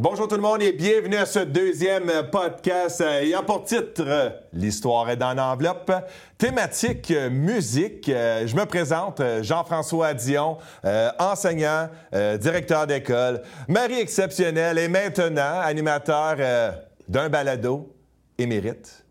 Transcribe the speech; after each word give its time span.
Bonjour 0.00 0.28
tout 0.28 0.36
le 0.36 0.42
monde 0.42 0.62
et 0.62 0.70
bienvenue 0.70 1.16
à 1.16 1.26
ce 1.26 1.40
deuxième 1.40 2.08
podcast 2.30 3.00
euh, 3.00 3.22
ayant 3.22 3.42
pour 3.42 3.64
titre 3.64 4.04
euh, 4.06 4.30
L'histoire 4.52 5.10
est 5.10 5.16
dans 5.16 5.34
l'enveloppe. 5.34 5.90
Thématique 6.38 7.10
euh, 7.10 7.28
musique. 7.28 8.06
Je 8.06 8.54
me 8.54 8.64
présente, 8.64 9.20
Jean-François 9.42 10.14
Dion, 10.14 10.58
enseignant, 11.18 11.88
directeur 12.40 12.86
d'école, 12.86 13.42
mari 13.66 13.98
exceptionnel 13.98 14.78
et 14.78 14.86
maintenant 14.86 15.58
animateur 15.58 16.36
d'un 17.08 17.28
balado 17.28 17.92
émérite. 18.38 19.04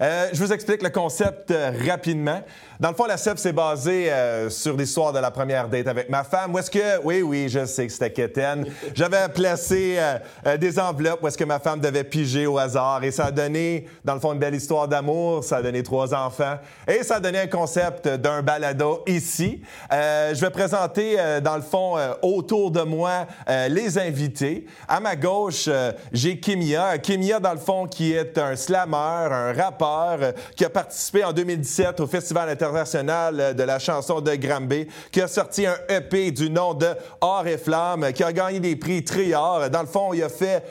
je 0.00 0.38
vous 0.42 0.52
explique 0.52 0.82
le 0.82 0.90
concept 0.90 1.54
rapidement. 1.86 2.42
Dans 2.82 2.88
le 2.88 2.96
fond, 2.96 3.06
la 3.06 3.16
CEP 3.16 3.38
s'est 3.38 3.52
basée 3.52 4.10
euh, 4.10 4.50
sur 4.50 4.76
l'histoire 4.76 5.12
de 5.12 5.20
la 5.20 5.30
première 5.30 5.68
date 5.68 5.86
avec 5.86 6.10
ma 6.10 6.24
femme. 6.24 6.52
Où 6.52 6.58
est-ce 6.58 6.68
que, 6.68 7.00
oui, 7.04 7.22
oui, 7.22 7.48
je 7.48 7.64
sais 7.64 7.86
que 7.86 7.92
c'était 7.92 8.12
quétaine. 8.12 8.66
J'avais 8.92 9.28
placé 9.28 9.94
euh, 9.98 10.18
euh, 10.48 10.56
des 10.56 10.80
enveloppes 10.80 11.22
où 11.22 11.28
est-ce 11.28 11.38
que 11.38 11.44
ma 11.44 11.60
femme 11.60 11.78
devait 11.78 12.02
piger 12.02 12.44
au 12.44 12.58
hasard. 12.58 13.04
Et 13.04 13.12
ça 13.12 13.26
a 13.26 13.30
donné, 13.30 13.86
dans 14.04 14.14
le 14.14 14.20
fond, 14.20 14.32
une 14.32 14.40
belle 14.40 14.56
histoire 14.56 14.88
d'amour. 14.88 15.44
Ça 15.44 15.58
a 15.58 15.62
donné 15.62 15.84
trois 15.84 16.12
enfants. 16.12 16.56
Et 16.88 17.04
ça 17.04 17.18
a 17.18 17.20
donné 17.20 17.38
un 17.38 17.46
concept 17.46 18.08
d'un 18.08 18.42
balado 18.42 19.04
ici. 19.06 19.62
je 19.88 20.40
vais 20.40 20.50
présenter, 20.50 21.18
dans 21.40 21.54
le 21.54 21.62
fond, 21.62 21.94
autour 22.20 22.72
de 22.72 22.82
moi, 22.82 23.28
les 23.68 23.96
invités. 23.96 24.66
À 24.88 24.98
ma 24.98 25.14
gauche, 25.14 25.68
j'ai 26.10 26.40
Kimia. 26.40 26.98
Kimia, 26.98 27.38
dans 27.38 27.52
le 27.52 27.60
fond, 27.60 27.86
qui 27.86 28.12
est 28.12 28.36
un 28.38 28.56
slammer, 28.56 28.96
un 28.96 29.52
rappeur, 29.52 30.32
qui 30.56 30.64
a 30.64 30.70
participé 30.70 31.22
en 31.22 31.32
2017 31.32 32.00
au 32.00 32.08
Festival 32.08 32.48
international 32.48 32.71
de 32.72 33.62
la 33.62 33.78
chanson 33.78 34.20
de 34.20 34.34
Granby, 34.34 34.86
qui 35.10 35.20
a 35.20 35.28
sorti 35.28 35.66
un 35.66 35.76
EP 35.88 36.30
du 36.30 36.50
nom 36.50 36.74
de 36.74 36.88
Or 37.20 37.46
et 37.46 37.58
Flamme, 37.58 38.12
qui 38.12 38.24
a 38.24 38.32
gagné 38.32 38.60
des 38.60 38.76
prix 38.76 39.04
Trior. 39.04 39.70
Dans 39.70 39.82
le 39.82 39.86
fond, 39.86 40.12
il 40.12 40.22
a 40.22 40.28
fait 40.28 40.64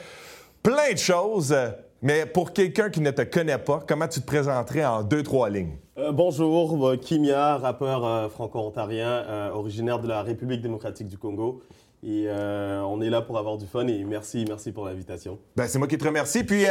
plein 0.64 0.94
de 0.94 0.98
choses. 0.98 1.56
Mais 2.04 2.26
pour 2.26 2.52
quelqu'un 2.52 2.90
qui 2.90 3.00
ne 3.00 3.12
te 3.12 3.22
connaît 3.22 3.60
pas, 3.60 3.84
comment 3.88 4.08
tu 4.08 4.22
te 4.22 4.26
présenterais 4.26 4.84
en 4.84 5.04
deux, 5.04 5.22
trois 5.22 5.50
lignes? 5.50 5.78
Euh, 5.98 6.12
bonjour, 6.12 6.88
euh, 6.88 6.98
Kimia, 6.98 7.58
rappeur 7.58 8.04
euh, 8.04 8.28
franco-ontarien, 8.28 9.52
originaire 9.54 10.00
de 10.00 10.08
la 10.08 10.24
République 10.24 10.62
démocratique 10.62 11.08
du 11.08 11.18
Congo. 11.18 11.62
Et 12.04 12.28
on 12.32 13.00
est 13.02 13.12
là 13.12 13.22
pour 13.22 13.38
avoir 13.38 13.60
du 13.60 13.68
fun 13.68 13.86
et 13.86 14.04
merci, 14.04 14.44
merci 14.48 14.72
pour 14.72 14.86
l'invitation. 14.86 15.38
Ben, 15.56 15.68
c'est 15.68 15.78
moi 15.78 15.88
qui 15.88 16.00
te 16.00 16.06
remercie. 16.06 16.44
Puis, 16.44 16.66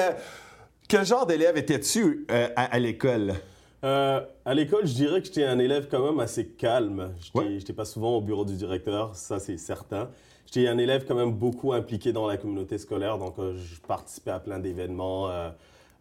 quel 0.88 1.06
genre 1.06 1.24
d'élève 1.24 1.56
étais-tu 1.56 2.26
à 2.56 2.76
l'école? 2.80 3.34
Euh, 3.82 4.20
à 4.44 4.54
l'école, 4.54 4.86
je 4.86 4.92
dirais 4.92 5.20
que 5.20 5.26
j'étais 5.26 5.44
un 5.44 5.58
élève 5.58 5.88
quand 5.90 6.04
même 6.04 6.20
assez 6.20 6.46
calme. 6.46 7.14
Je 7.34 7.40
n'étais 7.40 7.72
pas 7.72 7.86
souvent 7.86 8.16
au 8.16 8.20
bureau 8.20 8.44
du 8.44 8.54
directeur, 8.54 9.14
ça 9.16 9.38
c'est 9.38 9.56
certain. 9.56 10.10
J'étais 10.46 10.68
un 10.68 10.78
élève 10.78 11.06
quand 11.06 11.14
même 11.14 11.32
beaucoup 11.32 11.72
impliqué 11.72 12.12
dans 12.12 12.26
la 12.26 12.36
communauté 12.36 12.76
scolaire, 12.76 13.18
donc 13.18 13.38
euh, 13.38 13.56
je 13.56 13.80
participais 13.80 14.32
à 14.32 14.40
plein 14.40 14.58
d'événements, 14.58 15.30
euh, 15.30 15.50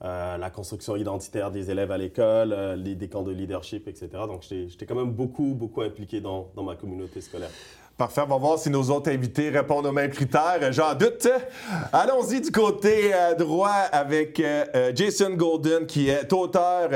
la 0.02 0.50
construction 0.50 0.96
identitaire 0.96 1.52
des 1.52 1.70
élèves 1.72 1.92
à 1.92 1.98
l'école, 1.98 2.56
les, 2.78 2.96
des 2.96 3.10
camps 3.10 3.24
de 3.24 3.32
leadership, 3.32 3.88
etc. 3.88 4.08
Donc 4.28 4.44
j'étais 4.50 4.86
quand 4.86 4.96
même 4.96 5.12
beaucoup, 5.12 5.54
beaucoup 5.54 5.82
impliqué 5.82 6.22
dans, 6.22 6.50
ma 6.56 6.76
communauté 6.76 7.22
scolaire. 7.22 7.50
Parfait. 8.00 8.22
On 8.22 8.28
va 8.28 8.38
voir 8.38 8.58
si 8.58 8.70
nos 8.70 8.90
autres 8.92 9.12
invités 9.12 9.50
répondent 9.50 9.86
aux 9.86 9.92
mêmes 9.92 10.10
critères. 10.10 10.72
J'en 10.72 10.96
doute. 10.96 11.28
Allons-y 11.92 12.40
du 12.40 12.50
côté 12.50 13.14
euh, 13.14 13.36
droit 13.36 13.76
avec 13.92 14.40
euh, 14.40 14.64
euh, 14.74 14.92
Jason 14.96 15.32
Golden, 15.32 15.86
qui 15.86 16.08
est 16.08 16.32
auteur, 16.32 16.90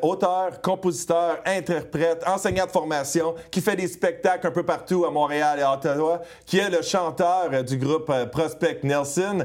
auteur, 0.00 0.62
compositeur, 0.62 1.40
interprète, 1.44 2.24
enseignant 2.26 2.64
de 2.64 2.70
formation, 2.70 3.34
qui 3.50 3.60
fait 3.60 3.76
des 3.76 3.86
spectacles 3.86 4.46
un 4.46 4.50
peu 4.50 4.62
partout 4.62 5.04
à 5.04 5.10
Montréal 5.10 5.58
et 5.58 5.62
à 5.62 5.74
Ottawa, 5.74 6.22
qui 6.46 6.56
est 6.56 6.70
le 6.70 6.80
chanteur 6.80 7.62
du 7.62 7.76
groupe 7.76 8.10
Prospect 8.32 8.80
Nelson. 8.82 9.44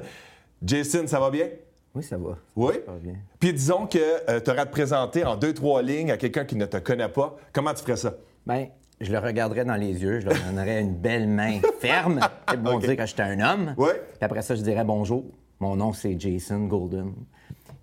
Jason, 0.64 1.08
ça 1.08 1.20
va 1.20 1.30
bien? 1.30 1.50
Oui, 1.96 2.04
ça 2.04 2.18
va. 2.18 2.38
Oui? 2.56 2.74
Ça 2.86 2.92
va 2.92 2.98
bien. 2.98 3.16
Puis 3.40 3.54
disons 3.54 3.88
que 3.88 4.40
tu 4.40 4.50
aurais 4.52 4.60
à 4.60 4.66
te 4.66 4.72
présenter 4.72 5.24
en 5.24 5.38
deux, 5.38 5.54
trois 5.54 5.82
lignes 5.82 6.12
à 6.12 6.18
quelqu'un 6.18 6.46
qui 6.46 6.56
ne 6.58 6.66
te 6.66 6.78
connaît 6.78 7.10
pas. 7.10 7.36
Comment 7.54 7.74
tu 7.74 7.84
ferais 7.84 7.96
ça? 7.96 8.14
Bien, 8.46 8.68
je 9.00 9.12
le 9.12 9.20
regarderais 9.20 9.66
dans 9.66 9.76
les 9.76 10.02
yeux, 10.04 10.20
je 10.20 10.26
leur 10.28 10.38
donnerais 10.46 10.82
une 10.82 10.96
belle 10.96 11.28
main 11.28 11.60
ferme. 11.80 12.20
C'est 12.50 12.62
bon 12.62 12.80
dire 12.80 12.96
que 12.98 13.06
j'étais 13.06 13.24
un 13.24 13.40
homme. 13.40 13.76
Ouais. 13.78 13.94
Puis 14.14 14.24
après 14.24 14.42
ça, 14.42 14.56
je 14.56 14.62
dirais 14.62 14.84
bonjour. 14.84 15.24
Mon 15.60 15.78
nom, 15.78 15.94
c'est 15.94 16.20
Jason 16.20 16.66
Golden. 16.66 17.14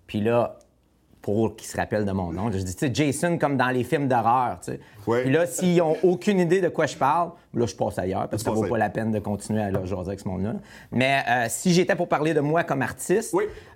Puis 0.05 0.21
là, 0.21 0.59
pour 1.23 1.55
qu'ils 1.55 1.69
se 1.69 1.77
rappellent 1.77 2.03
de 2.03 2.11
mon 2.11 2.33
nom. 2.33 2.51
Je 2.51 2.57
dis, 2.57 2.75
tu 2.75 2.85
sais, 2.85 2.93
Jason, 2.93 3.37
comme 3.37 3.55
dans 3.55 3.69
les 3.69 3.85
films 3.85 4.09
d'horreur, 4.09 4.59
tu 4.61 4.73
sais. 4.73 4.79
Puis 5.05 5.31
là, 5.31 5.45
s'ils 5.45 5.77
n'ont 5.77 5.95
aucune 6.03 6.37
idée 6.37 6.59
de 6.59 6.67
quoi 6.67 6.85
je 6.85 6.97
parle, 6.97 7.31
là, 7.53 7.65
je 7.65 7.75
passe 7.75 7.97
ailleurs, 7.97 8.27
parce 8.27 8.43
que 8.43 8.49
ça 8.49 8.55
vaut 8.55 8.67
pas 8.67 8.77
la 8.77 8.89
peine 8.89 9.11
de 9.11 9.19
continuer 9.19 9.61
à 9.61 9.71
leur 9.71 9.85
jaser 9.85 10.09
avec 10.09 10.19
ce 10.19 10.27
monde-là. 10.27 10.55
Mais 10.91 11.23
euh, 11.29 11.45
si 11.47 11.73
j'étais 11.73 11.95
pour 11.95 12.09
parler 12.09 12.33
de 12.33 12.41
moi 12.41 12.65
comme 12.65 12.81
artiste, 12.81 13.33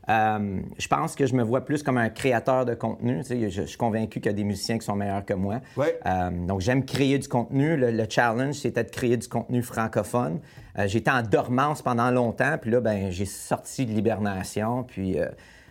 euh, 0.09 0.59
je 0.77 0.87
pense 0.89 1.15
que 1.15 1.25
je 1.25 1.35
me 1.35 1.43
vois 1.43 1.63
plus 1.63 1.83
comme 1.83 1.97
un 1.97 2.09
créateur 2.09 2.65
de 2.65 2.73
contenu. 2.73 3.19
Tu 3.19 3.27
sais, 3.27 3.49
je, 3.49 3.61
suis 3.61 3.77
convaincu 3.77 4.19
qu'il 4.19 4.29
y 4.29 4.35
a 4.35 4.37
des 4.37 4.43
musiciens 4.43 4.77
qui 4.77 4.85
sont 4.85 4.97
meilleurs 4.97 5.23
que 5.23 5.33
moi. 5.33 5.61
Euh, 5.77 6.29
donc, 6.47 6.59
j'aime 6.59 6.83
créer 6.83 7.17
du 7.17 7.29
contenu. 7.29 7.77
Le, 7.77 8.05
challenge, 8.09 8.55
c'était 8.55 8.83
de 8.83 8.89
créer 8.89 9.15
du 9.15 9.29
contenu 9.29 9.63
francophone. 9.63 10.39
J'étais 10.85 11.11
en 11.11 11.23
dormance 11.23 11.81
pendant 11.81 12.11
longtemps, 12.11 12.57
puis 12.61 12.71
là, 12.71 12.81
ben, 12.81 13.09
j'ai 13.09 13.25
sorti 13.25 13.85
de 13.85 13.91
l'hibernation, 13.93 14.83
puis 14.83 15.17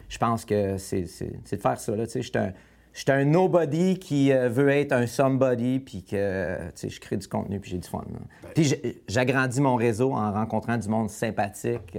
je 0.09 0.19
pense 0.19 0.45
que 0.45 0.77
c'est 0.79 1.03
de 1.03 1.57
faire 1.57 1.79
ça. 1.79 1.97
Là, 1.97 2.05
je 2.05 2.21
suis 2.21 3.11
un, 3.11 3.25
nobody 3.25 3.99
qui 3.99 4.33
euh, 4.33 4.49
veut 4.49 4.69
être 4.71 4.93
un 4.93 5.07
somebody, 5.07 5.81
puis 5.81 6.03
que 6.03 6.59
je 6.83 7.01
crée 7.01 7.17
du 7.17 7.29
contenu, 7.29 7.61
puis 7.61 7.71
j'ai 7.71 7.79
du 7.79 7.89
fun. 7.89 8.05
Ben. 8.09 8.51
Puis 8.55 8.75
j'agrandis 9.09 9.61
mon 9.61 9.77
réseau 9.77 10.13
en 10.13 10.33
rencontrant 10.33 10.77
du 10.79 10.89
monde 10.89 11.11
sympathique. 11.11 11.99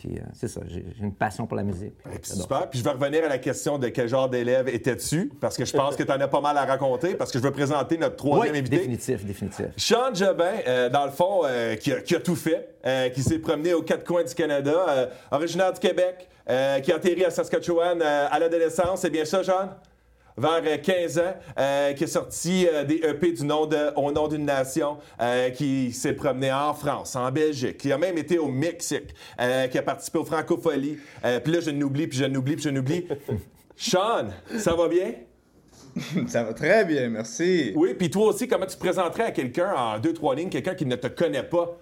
Euh, 0.00 0.08
puis 0.08 0.18
euh, 0.18 0.22
c'est 0.32 0.48
ça, 0.48 0.60
j'ai 0.66 0.84
une 1.00 1.12
passion 1.12 1.46
pour 1.46 1.56
la 1.56 1.62
musique. 1.62 1.94
super. 2.22 2.68
Puis 2.68 2.78
je 2.78 2.84
vais 2.84 2.90
revenir 2.90 3.24
à 3.24 3.28
la 3.28 3.38
question 3.38 3.78
de 3.78 3.88
quel 3.88 4.08
genre 4.08 4.28
d'élève 4.28 4.68
étais-tu, 4.68 5.30
parce 5.40 5.56
que 5.56 5.64
je 5.64 5.72
pense 5.72 5.96
que 5.96 6.02
tu 6.02 6.12
en 6.12 6.20
as 6.20 6.28
pas 6.28 6.40
mal 6.40 6.56
à 6.56 6.64
raconter, 6.64 7.14
parce 7.14 7.30
que 7.30 7.38
je 7.38 7.44
veux 7.44 7.52
présenter 7.52 7.98
notre 7.98 8.16
troisième 8.16 8.54
invité. 8.54 8.76
définitif, 8.76 9.24
définitif. 9.24 9.66
Sean 9.76 10.14
Jobin, 10.14 10.88
dans 10.92 11.04
le 11.04 11.10
fond, 11.10 11.42
qui, 11.80 11.92
a, 11.92 12.00
qui, 12.00 12.14
a, 12.14 12.20
tout 12.20 12.36
fait, 12.36 12.74
qui 13.14 13.22
s'est 13.22 13.38
promené 13.38 13.74
aux 13.74 13.82
quatre 13.82 14.04
coins 14.04 14.24
du 14.24 14.34
Canada, 14.34 15.10
originaire 15.30 15.72
du 15.72 15.80
Québec, 15.80 16.28
euh, 16.50 16.80
qui 16.80 16.90
a 16.90 16.96
atterri 16.96 17.24
à 17.24 17.30
Saskatchewan 17.30 18.02
euh, 18.02 18.26
à 18.28 18.38
l'adolescence. 18.40 19.02
C'est 19.02 19.10
bien 19.10 19.24
ça, 19.24 19.42
Jean? 19.42 19.70
Vers 20.36 20.80
15 20.80 21.18
ans, 21.18 21.34
euh, 21.58 21.92
qui 21.92 22.04
est 22.04 22.08
sorti 22.08 22.66
des 22.86 22.96
EP 22.96 23.32
du 23.32 23.44
nom 23.44 23.66
de, 23.66 23.94
au 23.96 24.12
nom 24.12 24.28
d'une 24.28 24.44
nation, 24.44 24.98
qui 25.54 25.92
s'est 25.92 26.12
promené 26.12 26.52
en 26.52 26.74
France, 26.74 27.16
en 27.16 27.30
Belgique, 27.30 27.78
qui 27.78 27.92
a 27.92 27.98
même 27.98 28.18
été 28.18 28.38
au 28.38 28.48
Mexique, 28.48 29.14
qui 29.70 29.78
a 29.78 29.82
participé 29.82 30.18
aux 30.18 30.24
Francopholies. 30.24 30.98
puis 31.44 31.52
là, 31.52 31.60
je 31.60 31.70
n'oublie, 31.70 32.06
puis 32.06 32.18
je 32.18 32.24
n'oublie, 32.24 32.54
puis 32.54 32.64
je 32.64 32.70
n'oublie. 32.70 33.06
Sean, 33.76 34.28
ça 34.58 34.74
va 34.74 34.88
bien? 34.88 35.14
Ça 36.28 36.44
va 36.44 36.52
très 36.52 36.84
bien, 36.84 37.08
merci. 37.08 37.72
Oui, 37.74 37.94
puis 37.94 38.10
toi 38.10 38.28
aussi, 38.28 38.48
comment 38.48 38.66
tu 38.66 38.74
te 38.74 38.80
présenterais 38.80 39.24
à 39.24 39.30
quelqu'un 39.30 39.72
en 39.74 39.98
deux, 39.98 40.12
trois 40.12 40.34
lignes, 40.34 40.50
quelqu'un 40.50 40.74
qui 40.74 40.86
ne 40.86 40.96
te 40.96 41.06
connaît 41.08 41.42
pas? 41.42 41.78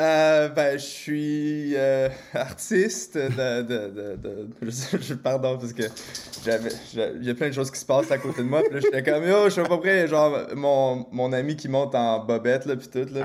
Euh, 0.00 0.48
ben, 0.50 0.78
je 0.78 0.84
suis 0.84 1.72
euh, 1.74 2.08
artiste 2.32 3.18
de, 3.18 5.14
pardon 5.14 5.58
parce 5.58 5.72
que 5.72 5.82
il 6.46 7.24
y 7.26 7.30
a 7.30 7.34
plein 7.34 7.48
de 7.48 7.54
choses 7.54 7.70
qui 7.70 7.80
se 7.80 7.84
passent 7.84 8.10
à 8.12 8.18
côté 8.18 8.42
de 8.42 8.46
moi 8.46 8.62
puis 8.62 8.74
là 8.74 8.80
j'étais 8.80 9.02
comme 9.02 9.24
yo 9.26 9.46
je 9.46 9.50
suis 9.50 9.62
pas 9.62 9.78
prêt 9.78 10.06
genre 10.06 10.46
mon, 10.54 11.04
mon 11.10 11.32
ami 11.32 11.56
qui 11.56 11.68
monte 11.68 11.96
en 11.96 12.24
bobette 12.24 12.66
là 12.66 12.76
puis 12.76 12.86
tout 12.86 13.12
là. 13.12 13.24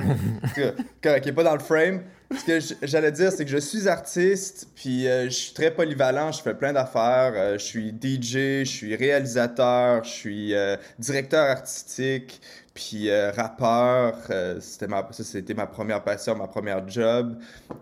Qui 1.19 1.29
est 1.29 1.33
pas 1.33 1.43
dans 1.43 1.53
le 1.53 1.59
frame 1.59 2.01
ce 2.37 2.73
que 2.73 2.87
j'allais 2.87 3.11
dire 3.11 3.31
c'est 3.31 3.45
que 3.45 3.51
je 3.51 3.57
suis 3.57 3.87
artiste 3.87 4.67
puis 4.75 5.07
euh, 5.07 5.25
je 5.25 5.29
suis 5.29 5.53
très 5.53 5.71
polyvalent 5.71 6.31
je 6.31 6.41
fais 6.41 6.53
plein 6.53 6.73
d'affaires 6.73 7.33
euh, 7.35 7.57
je 7.57 7.63
suis 7.63 7.89
DJ 7.89 8.63
je 8.63 8.63
suis 8.65 8.95
réalisateur 8.95 10.03
je 10.03 10.09
suis 10.09 10.53
directeur 10.99 11.49
artistique 11.49 12.41
puis 12.73 13.09
euh, 13.09 13.31
rappeur, 13.31 14.17
euh, 14.31 14.59
c'était 14.59 14.87
ma, 14.87 15.07
ça 15.11 15.23
c'était 15.23 15.53
ma 15.53 15.67
première 15.67 16.03
passion, 16.03 16.35
ma 16.35 16.47
première 16.47 16.87
job. 16.87 17.37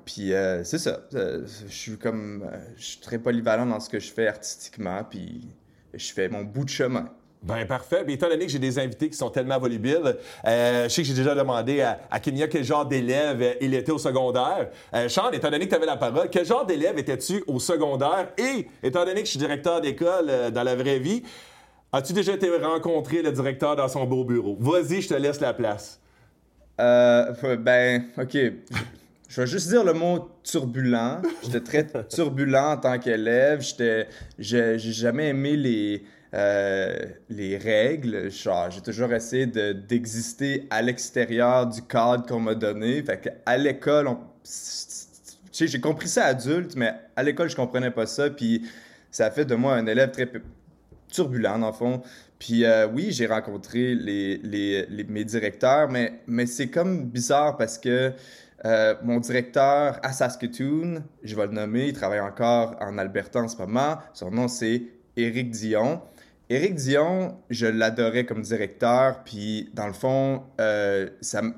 Puis 0.05 0.33
euh, 0.33 0.63
c'est 0.65 0.79
ça, 0.79 1.01
je 1.13 1.45
suis 1.69 1.97
comme, 1.97 2.49
je 2.75 2.83
suis 2.83 2.99
très 2.99 3.17
polyvalent 3.17 3.65
dans 3.65 3.79
ce 3.79 3.89
que 3.89 3.99
je 3.99 4.11
fais 4.11 4.27
artistiquement, 4.27 5.03
puis 5.09 5.47
je 5.93 6.11
fais 6.11 6.27
mon 6.27 6.43
bout 6.43 6.65
de 6.65 6.69
chemin. 6.69 7.09
Ben 7.43 7.65
parfait. 7.65 8.03
Bien, 8.03 8.15
étant 8.15 8.29
donné 8.29 8.45
que 8.45 8.51
j'ai 8.51 8.59
des 8.59 8.77
invités 8.77 9.09
qui 9.09 9.17
sont 9.17 9.31
tellement 9.31 9.57
volubiles, 9.57 10.15
je 10.45 10.87
sais 10.89 11.01
que 11.01 11.07
j'ai 11.07 11.15
déjà 11.15 11.33
demandé 11.33 11.81
à, 11.81 12.19
Kenya 12.19 12.47
quel 12.47 12.63
genre 12.63 12.85
d'élève 12.85 13.57
il 13.59 13.73
était 13.73 13.91
au 13.91 13.97
secondaire. 13.97 14.69
Sean, 15.07 15.31
étant 15.31 15.49
donné 15.49 15.65
que 15.65 15.71
tu 15.71 15.75
avais 15.75 15.87
la 15.87 15.97
parole, 15.97 16.29
quel 16.29 16.45
genre 16.45 16.65
d'élève 16.65 16.99
étais-tu 16.99 17.43
au 17.47 17.59
secondaire? 17.59 18.27
Et 18.37 18.67
étant 18.83 19.05
donné 19.05 19.21
que 19.21 19.25
je 19.25 19.31
suis 19.31 19.39
directeur 19.39 19.81
d'école 19.81 20.51
dans 20.53 20.63
la 20.63 20.75
vraie 20.75 20.99
vie, 20.99 21.23
As-tu 21.93 22.13
déjà 22.13 22.33
été 22.33 22.49
rencontrer 22.55 23.21
le 23.21 23.33
directeur 23.33 23.75
dans 23.75 23.89
son 23.89 24.05
beau 24.05 24.23
bureau? 24.23 24.55
Vas-y, 24.57 25.01
je 25.01 25.09
te 25.09 25.13
laisse 25.13 25.41
la 25.41 25.53
place. 25.53 25.99
Euh, 26.79 27.57
ben, 27.57 28.05
OK. 28.17 28.37
Je 29.27 29.41
vais 29.41 29.47
juste 29.47 29.67
dire 29.67 29.83
le 29.83 29.91
mot 29.91 30.29
turbulent. 30.41 31.21
J'étais 31.43 31.59
très 31.59 32.05
turbulent 32.07 32.71
en 32.71 32.77
tant 32.77 32.97
qu'élève. 32.97 33.59
J'étais, 33.59 34.07
j'ai, 34.39 34.79
jamais 34.79 35.29
aimé 35.29 35.57
les, 35.57 36.03
euh, 36.33 36.95
les 37.29 37.57
règles. 37.57 38.29
j'ai 38.31 38.81
toujours 38.81 39.11
essayé 39.11 39.45
de, 39.47 39.73
d'exister 39.73 40.65
à 40.69 40.81
l'extérieur 40.81 41.67
du 41.67 41.81
cadre 41.81 42.25
qu'on 42.25 42.39
m'a 42.39 42.55
donné. 42.55 43.03
Fait 43.03 43.33
l'école, 43.57 44.09
j'ai 45.51 45.81
compris 45.81 46.07
ça 46.07 46.25
adulte, 46.25 46.75
mais 46.75 46.93
à 47.15 47.23
l'école, 47.23 47.49
je 47.49 47.55
comprenais 47.55 47.91
pas 47.91 48.05
ça. 48.05 48.29
Puis 48.29 48.65
ça 49.11 49.25
a 49.25 49.31
fait 49.31 49.45
de 49.45 49.55
moi 49.55 49.73
un 49.75 49.85
élève 49.87 50.11
très 50.11 50.31
turbulent, 51.09 51.59
dans 51.59 51.67
le 51.67 51.73
fond. 51.73 52.01
Puis 52.39 52.65
euh, 52.65 52.87
oui, 52.87 53.11
j'ai 53.11 53.27
rencontré 53.27 53.93
les, 53.93 54.37
les, 54.37 55.03
mes 55.09 55.25
directeurs, 55.25 55.89
mais, 55.89 56.21
mais 56.27 56.45
c'est 56.45 56.69
comme 56.69 57.05
bizarre 57.05 57.57
parce 57.57 57.77
que 57.77 58.13
euh, 58.65 58.95
mon 59.03 59.19
directeur 59.19 59.99
à 60.01 60.11
Saskatoon, 60.13 61.03
je 61.23 61.35
vais 61.35 61.47
le 61.47 61.51
nommer, 61.51 61.87
il 61.87 61.93
travaille 61.93 62.19
encore 62.19 62.75
en 62.79 62.97
Alberta 62.97 63.41
en 63.41 63.47
ce 63.47 63.57
moment. 63.57 63.97
Son 64.13 64.31
nom, 64.31 64.47
c'est 64.47 64.83
Éric 65.17 65.51
Dion. 65.51 66.01
Éric 66.49 66.75
Dion, 66.75 67.37
je 67.49 67.65
l'adorais 67.65 68.25
comme 68.25 68.41
directeur, 68.41 69.23
puis 69.23 69.69
dans 69.73 69.87
le 69.87 69.93
fond, 69.93 70.43
euh, 70.59 71.09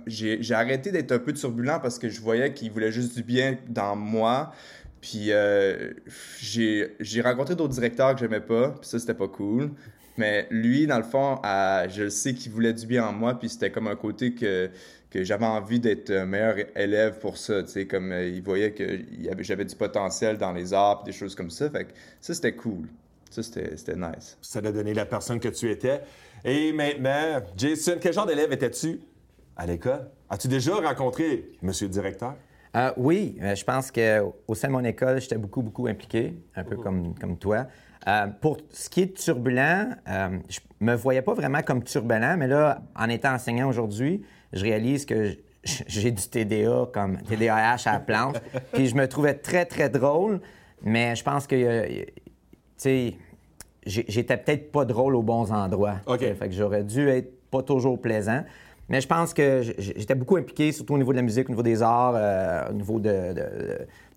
j'ai 0.05 0.53
arrêté 0.53 0.91
d'être 0.91 1.11
un 1.11 1.19
peu 1.19 1.33
turbulent 1.33 1.79
parce 1.81 1.97
que 1.97 2.09
je 2.09 2.21
voyais 2.21 2.53
qu'il 2.53 2.71
voulait 2.71 2.91
juste 2.91 3.15
du 3.15 3.23
bien 3.23 3.57
dans 3.69 3.95
moi. 3.95 4.51
Puis 5.01 5.31
euh, 5.31 5.93
j'ai 6.39 7.21
rencontré 7.21 7.55
d'autres 7.55 7.73
directeurs 7.73 8.13
que 8.13 8.19
j'aimais 8.21 8.39
pas, 8.39 8.69
puis 8.69 8.87
ça, 8.87 8.99
c'était 8.99 9.15
pas 9.15 9.27
cool. 9.27 9.71
Mais 10.17 10.47
lui, 10.51 10.85
dans 10.87 10.97
le 10.97 11.03
fond, 11.03 11.39
je 11.89 12.07
sais 12.09 12.33
qu'il 12.33 12.51
voulait 12.51 12.73
du 12.73 12.85
bien 12.85 13.07
en 13.07 13.13
moi, 13.13 13.37
puis 13.37 13.49
c'était 13.49 13.71
comme 13.71 13.87
un 13.87 13.95
côté 13.95 14.33
que, 14.33 14.69
j'avais 15.13 15.45
envie 15.45 15.79
d'être 15.79 16.11
un 16.11 16.25
meilleur 16.25 16.55
élève 16.75 17.19
pour 17.19 17.37
ça, 17.37 17.61
tu 17.63 17.69
sais, 17.69 17.85
comme 17.85 18.11
euh, 18.11 18.27
il 18.27 18.41
voyait 18.41 18.71
que 18.71 18.99
j'avais 19.39 19.65
du 19.65 19.75
potentiel 19.75 20.37
dans 20.37 20.51
les 20.53 20.73
arts, 20.73 21.03
des 21.03 21.11
choses 21.11 21.35
comme 21.35 21.51
ça. 21.51 21.69
Ça, 22.19 22.33
c'était 22.33 22.53
cool. 22.53 22.87
Ça, 23.33 23.41
c'était 23.41 23.95
nice. 23.95 24.37
Ça 24.41 24.61
t'a 24.61 24.71
donné 24.71 24.93
la 24.93 25.07
personne 25.07 25.39
que 25.39 25.47
tu 25.47 25.71
étais. 25.71 26.01
Et 26.45 26.71
maintenant, 26.71 27.41
Jason, 27.57 27.93
quel 27.99 28.13
genre 28.13 28.27
d'élève 28.27 28.51
étais-tu 28.51 28.99
à 29.55 29.65
l'école? 29.65 30.07
As-tu 30.29 30.47
déjà 30.47 30.75
rencontré 30.75 31.49
Monsieur 31.63 31.87
le 31.87 31.93
directeur? 31.93 32.35
Euh, 32.75 32.91
oui, 32.95 33.37
euh, 33.41 33.55
je 33.55 33.63
pense 33.63 33.89
qu'au 33.89 34.53
sein 34.53 34.67
de 34.67 34.73
mon 34.73 34.83
école, 34.83 35.19
j'étais 35.19 35.37
beaucoup, 35.37 35.63
beaucoup 35.63 35.87
impliqué, 35.87 36.35
un 36.55 36.63
peu 36.63 36.75
comme, 36.75 37.15
comme 37.19 37.37
toi. 37.37 37.65
Euh, 38.07 38.27
pour 38.39 38.57
ce 38.69 38.87
qui 38.87 39.01
est 39.01 39.17
turbulent, 39.17 39.95
je 40.47 40.59
me 40.79 40.93
voyais 40.93 41.23
pas 41.23 41.33
vraiment 41.33 41.63
comme 41.63 41.83
turbulent, 41.83 42.37
mais 42.37 42.47
là, 42.47 42.83
en 42.95 43.09
étant 43.09 43.33
enseignant 43.33 43.67
aujourd'hui, 43.67 44.21
je 44.51 44.63
réalise 44.63 45.07
que 45.07 45.35
j'ai 45.63 46.11
du 46.11 46.21
TDA 46.21 46.87
comme 46.93 47.17
TDAH 47.23 47.77
à 47.85 47.93
la 47.93 47.99
planche. 47.99 48.35
Puis 48.73 48.89
je 48.89 48.95
me 48.95 49.07
trouvais 49.07 49.33
très, 49.33 49.65
très 49.65 49.89
drôle, 49.89 50.39
mais 50.83 51.15
je 51.15 51.23
pense 51.23 51.47
que 51.47 52.05
sais, 52.77 53.15
j'étais 53.85 54.37
peut-être 54.37 54.71
pas 54.71 54.85
drôle 54.85 55.15
aux 55.15 55.21
bons 55.21 55.51
endroits. 55.51 55.95
OK. 56.07 56.19
Fait 56.19 56.49
que 56.49 56.53
j'aurais 56.53 56.83
dû 56.83 57.07
être 57.09 57.31
pas 57.49 57.61
toujours 57.61 57.99
plaisant. 57.99 58.43
Mais 58.89 58.99
je 58.99 59.07
pense 59.07 59.33
que 59.33 59.61
j'étais 59.77 60.15
beaucoup 60.15 60.35
impliqué, 60.35 60.71
surtout 60.71 60.95
au 60.95 60.97
niveau 60.97 61.13
de 61.13 61.17
la 61.17 61.23
musique, 61.23 61.47
au 61.47 61.51
niveau 61.51 61.63
des 61.63 61.81
arts, 61.81 62.15
euh, 62.15 62.69
au 62.69 62.73
niveau 62.73 62.99
de, 62.99 63.33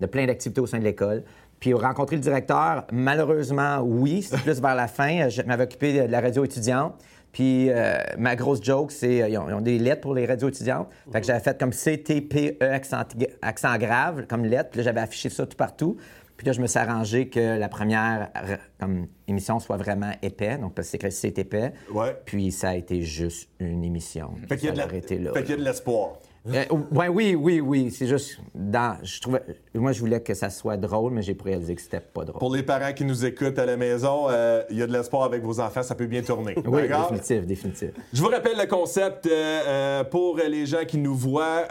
de, 0.01 0.07
plein 0.07 0.27
d'activités 0.27 0.61
au 0.61 0.67
sein 0.67 0.79
de 0.79 0.85
l'école. 0.85 1.23
Puis 1.61 1.73
rencontrer 1.73 2.17
le 2.17 2.23
directeur, 2.23 2.85
malheureusement, 2.93 3.79
oui, 3.81 4.23
c'est 4.23 4.43
plus 4.43 4.61
vers 4.61 4.75
la 4.75 4.89
fin. 4.89 5.29
Je 5.29 5.43
m'avais 5.43 5.65
occupé 5.65 6.07
de 6.07 6.11
la 6.11 6.21
radio 6.21 6.45
étudiante. 6.45 6.95
Puis 7.33 7.71
euh, 7.71 7.99
ma 8.19 8.35
grosse 8.35 8.63
joke, 8.63 8.91
c'est 8.91 9.27
qu'ils 9.27 9.39
ont, 9.39 9.61
des 9.61 9.79
lettres 9.79 10.01
pour 10.01 10.15
les 10.15 10.27
radios 10.27 10.49
étudiantes. 10.49 10.89
Fait 11.13 11.21
que 11.21 11.27
j'avais 11.27 11.41
fait 11.41 11.59
comme 11.59 11.71
CTPE 11.71 12.63
accent, 12.63 13.03
accent 13.43 13.77
grave, 13.79 14.27
comme 14.27 14.45
lettre. 14.45 14.71
Puis 14.71 14.79
là, 14.79 14.85
j'avais 14.85 15.01
affiché 15.01 15.29
ça 15.29 15.47
tout 15.47 15.57
partout. 15.57 15.97
Puis 16.37 16.47
là, 16.47 16.53
je 16.53 16.61
me 16.61 16.67
suis 16.67 16.79
arrangé 16.79 17.29
que 17.29 17.59
la 17.59 17.69
première 17.69 18.31
comme, 18.79 19.07
émission 19.27 19.59
soit 19.59 19.77
vraiment 19.77 20.13
épais, 20.23 20.59
donc 20.59 20.75
parce 20.75 20.91
que 20.91 21.11
c'est 21.11 21.39
épais. 21.39 21.73
Ouais. 21.91 22.17
Puis 22.25 22.53
ça 22.53 22.71
a 22.71 22.75
été 22.75 23.03
juste 23.03 23.49
une 23.59 23.85
émission. 23.85 24.33
Fait 24.49 24.57
qu'il 24.57 24.69
y 24.69 24.81
a 24.81 25.57
de 25.57 25.65
l'espoir. 25.65 26.19
Euh, 26.49 26.65
ouais, 26.93 27.09
oui, 27.09 27.35
oui, 27.35 27.61
oui. 27.61 27.91
C'est 27.91 28.07
juste 28.07 28.39
dans. 28.55 28.97
Je 29.03 29.21
trouvais. 29.21 29.43
Moi, 29.75 29.93
je 29.93 30.01
voulais 30.01 30.21
que 30.21 30.35
ça 30.35 30.51
soit 30.51 30.77
drôle, 30.77 31.13
mais 31.13 31.23
j'ai 31.23 31.37
réalisé 31.43 31.75
que 31.75 31.83
c'était 31.83 32.01
pas 32.01 32.25
drôle. 32.25 32.39
Pour 32.39 32.55
les 32.55 32.63
parents 32.63 32.93
qui 32.93 33.05
nous 33.05 33.25
écoutent 33.25 33.59
à 33.59 33.67
la 33.67 33.77
maison, 33.77 34.27
euh, 34.29 34.63
il 34.71 34.79
y 34.79 34.83
a 34.83 34.87
de 34.87 34.93
l'espoir 34.93 35.25
avec 35.25 35.43
vos 35.43 35.61
enfants, 35.61 35.83
ça 35.83 35.95
peut 35.95 36.07
bien 36.07 36.23
tourner. 36.23 36.55
oui, 36.67 36.83
définitif, 36.89 37.47
définitif. 37.47 37.91
Je 38.13 38.23
vous 38.23 38.29
rappelle 38.29 38.57
le 38.59 38.67
concept 38.67 39.27
euh, 39.27 40.05
pour 40.05 40.39
les 40.39 40.67
gens 40.67 40.85
qui 40.87 40.99
nous 40.99 41.15
voient. 41.15 41.65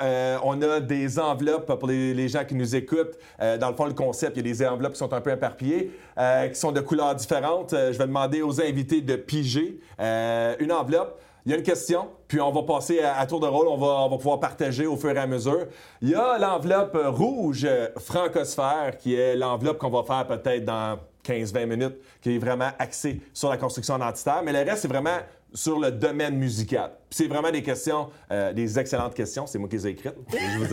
on 0.44 0.62
a 0.62 0.80
des 0.80 1.20
enveloppes 1.20 1.80
pour 1.80 1.88
les, 1.88 2.28
gens 2.28 2.44
qui 2.44 2.56
nous 2.56 2.76
écoutent. 2.76 3.18
dans 3.40 3.70
le 3.70 3.76
fond, 3.76 3.86
le 3.86 3.94
concept, 3.94 4.38
il 4.38 4.46
y 4.46 4.52
a 4.52 4.54
des 4.54 4.68
enveloppes 4.68 4.94
qui 4.94 5.00
sont 5.00 5.14
un 5.14 5.22
peu 5.22 5.32
éparpillées, 5.32 5.92
qui 6.18 6.60
sont 6.60 6.72
de 6.72 6.82
couleurs 6.82 7.16
différentes. 7.16 7.72
je 7.72 7.98
vais 7.98 8.08
demander 8.08 8.42
aux 8.42 8.62
invités 8.62 9.02
de 9.02 9.16
piger 9.16 9.80
une 10.00 10.72
enveloppe. 10.72 11.22
Il 11.46 11.52
y 11.52 11.54
a 11.54 11.58
une 11.58 11.64
question, 11.64 12.10
puis 12.28 12.42
on 12.42 12.52
va 12.52 12.64
passer 12.64 13.02
à, 13.02 13.24
tour 13.28 13.40
de 13.40 13.46
rôle. 13.46 13.68
On 13.68 13.78
va, 13.78 13.86
on 13.86 14.10
va, 14.10 14.18
pouvoir 14.18 14.40
partager 14.40 14.88
au 14.88 14.98
fur 14.98 15.12
et 15.12 15.20
à 15.20 15.28
mesure. 15.28 15.68
Il 16.02 16.10
y 16.10 16.16
a 16.16 16.40
l'enveloppe 16.40 16.98
rouge 17.00 17.68
francosphère, 17.98 18.98
qui 18.98 19.14
est 19.14 19.36
l'enveloppe 19.36 19.78
qu'on 19.78 19.92
va 19.92 20.04
faire 20.04 20.26
peut-être 20.26 20.66
dans 20.66 20.98
15-20 21.24 21.66
minutes, 21.68 21.96
qui 22.20 22.36
est 22.36 22.40
vraiment 22.40 22.70
axée 22.80 23.22
sur 23.32 23.50
la 23.50 23.58
construction 23.58 24.00
dentitaire. 24.00 24.42
Mais 24.44 24.54
le 24.54 24.68
reste, 24.70 24.84
c'est 24.84 24.88
vraiment 24.88 25.20
sur 25.56 25.80
le 25.80 25.90
domaine 25.92 26.36
musical. 26.36 26.92
C'est 27.10 27.28
vraiment 27.28 27.50
des 27.50 27.64
questions, 27.64 28.10
euh, 28.30 28.52
des 28.52 28.78
excellentes 28.78 29.14
questions. 29.14 29.48
C'est 29.48 29.58
moi 29.58 29.70
qui 29.70 29.78
les 29.78 29.88
ai 29.88 29.92
écrites. 29.92 30.16
Je 30.30 30.58
vous 30.58 30.66
dis 30.66 30.70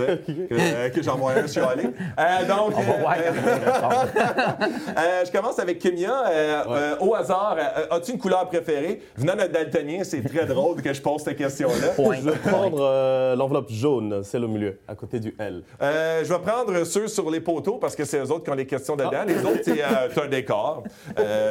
que, 0.49 0.55
euh, 0.55 0.89
que 0.89 1.01
j'en 1.01 1.17
vois 1.17 1.33
un, 1.33 1.43
je 1.43 1.47
suis 1.47 1.61
allé. 1.61 1.85
Euh, 1.85 2.49
donc, 2.49 2.75
je 5.25 5.31
commence 5.31 5.61
avec 5.61 5.79
Kimia. 5.79 6.97
Au 7.01 7.15
hasard, 7.15 7.57
as-tu 7.91 8.13
une 8.13 8.19
couleur 8.19 8.49
préférée? 8.49 9.03
Venant 9.17 9.37
de 9.37 9.47
daltonien, 9.47 10.03
c'est 10.03 10.23
très 10.23 10.47
drôle 10.47 10.83
que 10.83 10.93
je 10.93 11.01
pose 11.01 11.23
cette 11.23 11.39
question-là. 11.39 11.93
Je 12.23 12.29
vais 12.29 12.37
prendre 12.37 13.35
l'enveloppe 13.37 13.71
jaune, 13.71 14.23
celle 14.25 14.45
au 14.45 14.49
milieu, 14.49 14.81
à 14.89 14.95
côté 14.95 15.21
du 15.21 15.35
L. 15.39 15.63
je 15.81 16.29
vais 16.29 16.39
prendre 16.41 16.85
ceux 16.85 17.07
sur 17.09 17.31
les 17.31 17.41
poteaux 17.41 17.79
parce 17.79 17.95
que 17.97 18.05
c'est 18.05 18.19
eux 18.19 18.31
autres 18.31 18.45
qui 18.45 18.51
ont 18.51 18.55
les 18.55 18.67
questions 18.67 18.97
dedans. 18.97 19.11
Ah. 19.13 19.25
Les 19.25 19.39
autres, 19.45 19.63
c'est 19.63 19.83
un 19.83 20.29
décor. 20.29 20.83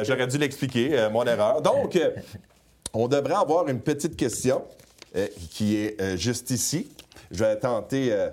J'aurais 0.02 0.26
dû 0.26 0.36
l'expliquer, 0.38 1.08
mon 1.10 1.24
erreur. 1.24 1.62
Donc, 1.62 1.98
on 2.94 3.08
devrait 3.08 3.34
avoir 3.34 3.68
une 3.68 3.80
petite 3.80 4.16
question 4.16 4.62
euh, 5.16 5.26
qui 5.50 5.76
est 5.76 6.00
euh, 6.00 6.16
juste 6.16 6.50
ici. 6.50 6.88
Je 7.30 7.44
vais 7.44 7.56
tenter 7.56 8.12
euh, 8.12 8.30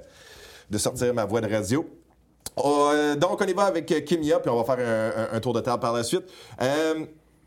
de 0.69 0.77
sortir 0.77 1.13
ma 1.13 1.25
voix 1.25 1.41
de 1.41 1.53
radio. 1.53 1.85
donc, 2.57 3.41
on 3.41 3.45
y 3.45 3.53
va 3.53 3.63
avec 3.63 4.05
Kimia, 4.05 4.39
puis 4.39 4.49
on 4.49 4.61
va 4.61 4.75
faire 4.75 5.29
un, 5.33 5.39
tour 5.39 5.53
de 5.53 5.61
table 5.61 5.81
par 5.81 5.93
la 5.93 6.03
suite. 6.03 6.23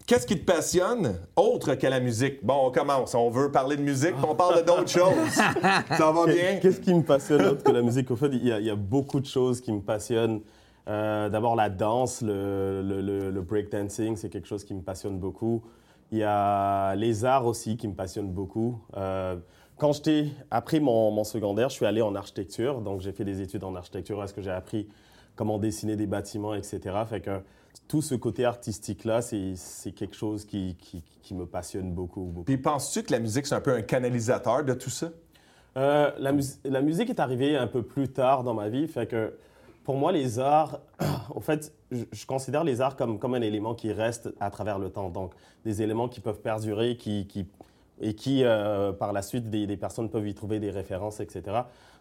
Qu'est-ce 0.06 0.26
qui 0.26 0.38
te 0.38 0.44
passionne 0.44 1.20
autre 1.36 1.74
que 1.76 1.86
la 1.86 2.00
musique? 2.00 2.44
Bon, 2.44 2.66
on 2.66 2.70
commence. 2.70 3.14
On 3.14 3.30
veut 3.30 3.50
parler 3.50 3.76
de 3.76 3.82
musique, 3.82 4.14
puis 4.16 4.26
on 4.28 4.34
parle 4.34 4.64
d'autres 4.64 4.88
choses. 4.88 5.30
Ça 5.34 6.10
va 6.10 6.26
bien? 6.26 6.58
Qu'est-ce 6.60 6.80
qui 6.80 6.92
me 6.92 7.02
passionne 7.02 7.42
autre 7.42 7.62
que 7.62 7.70
la 7.70 7.82
musique? 7.82 8.10
Au 8.10 8.16
fait, 8.16 8.28
il 8.32 8.46
y, 8.46 8.70
a, 8.70 8.74
beaucoup 8.74 9.20
de 9.20 9.26
choses 9.26 9.60
qui 9.60 9.70
me 9.72 9.80
passionnent. 9.80 10.40
D'abord, 10.86 11.56
la 11.56 11.68
danse, 11.68 12.22
le, 12.22 12.82
le, 12.82 13.30
le 13.30 13.40
breakdancing, 13.42 14.16
c'est 14.16 14.28
quelque 14.28 14.48
chose 14.48 14.64
qui 14.64 14.74
me 14.74 14.82
passionne 14.82 15.18
beaucoup. 15.18 15.62
Il 16.12 16.18
y 16.18 16.24
a 16.24 16.94
les 16.94 17.24
arts 17.24 17.46
aussi 17.46 17.76
qui 17.76 17.88
me 17.88 17.94
passionnent 17.94 18.30
beaucoup. 18.30 18.78
Euh, 18.96 19.36
quand 19.78 19.92
j'étais 19.92 20.28
après 20.50 20.78
mon, 20.78 21.10
mon, 21.10 21.24
secondaire, 21.24 21.70
je 21.70 21.74
suis 21.74 21.86
allé 21.86 22.02
en 22.02 22.14
architecture, 22.14 22.82
donc 22.82 23.00
j'ai 23.00 23.12
fait 23.12 23.24
des 23.24 23.40
études 23.40 23.64
en 23.64 23.74
architecture. 23.74 24.22
Est-ce 24.22 24.34
que 24.34 24.42
j'ai 24.42 24.50
appris 24.50 24.86
comment 25.34 25.58
dessiner 25.58 25.96
des 25.96 26.06
bâtiments, 26.06 26.54
etc. 26.54 26.80
Fait 27.08 27.20
que 27.20 27.40
tout 27.88 28.02
ce 28.02 28.14
côté 28.14 28.44
artistique-là, 28.44 29.22
c'est 29.22 29.92
quelque 29.92 30.14
chose 30.14 30.44
qui, 30.44 30.76
qui, 30.78 31.02
qui, 31.22 31.34
me 31.34 31.46
passionne 31.46 31.92
beaucoup. 31.92 32.24
beaucoup. 32.24 32.44
Puis 32.44 32.58
penses-tu 32.58 33.02
que 33.02 33.12
la 33.12 33.18
musique, 33.18 33.46
c'est 33.46 33.54
un 33.54 33.60
peu 33.60 33.74
un 33.74 33.82
canalisateur 33.82 34.64
de 34.64 34.74
tout 34.74 34.90
ça? 34.90 35.08
Euh, 35.78 36.10
la, 36.18 36.32
la, 36.64 36.82
musique 36.82 37.08
est 37.08 37.20
arrivée 37.20 37.56
un 37.56 37.66
peu 37.66 37.82
plus 37.82 38.08
tard 38.08 38.44
dans 38.44 38.52
ma 38.52 38.68
vie. 38.68 38.86
Fait 38.86 39.06
que 39.06 39.34
pour 39.84 39.96
moi, 39.96 40.12
les 40.12 40.38
arts, 40.38 40.80
en 41.34 41.40
fait, 41.40 41.72
je, 41.90 42.26
considère 42.26 42.64
les 42.64 42.80
arts 42.80 42.96
comme, 42.96 43.18
comme 43.18 43.34
un 43.34 43.42
élément 43.42 43.74
qui 43.74 43.92
reste 43.92 44.32
à 44.40 44.50
travers 44.50 44.78
le 44.78 44.90
temps. 44.90 45.10
Donc, 45.10 45.32
des 45.64 45.82
éléments 45.82 46.08
qui 46.08 46.20
peuvent 46.20 46.40
perdurer 46.40 46.96
qui, 46.96 47.26
qui 47.26 47.46
et 48.00 48.14
qui, 48.14 48.42
euh, 48.42 48.92
par 48.92 49.12
la 49.12 49.22
suite, 49.22 49.48
des, 49.50 49.66
des, 49.66 49.76
personnes 49.76 50.08
peuvent 50.08 50.26
y 50.26 50.34
trouver 50.34 50.58
des 50.58 50.70
références, 50.70 51.20
etc. 51.20 51.42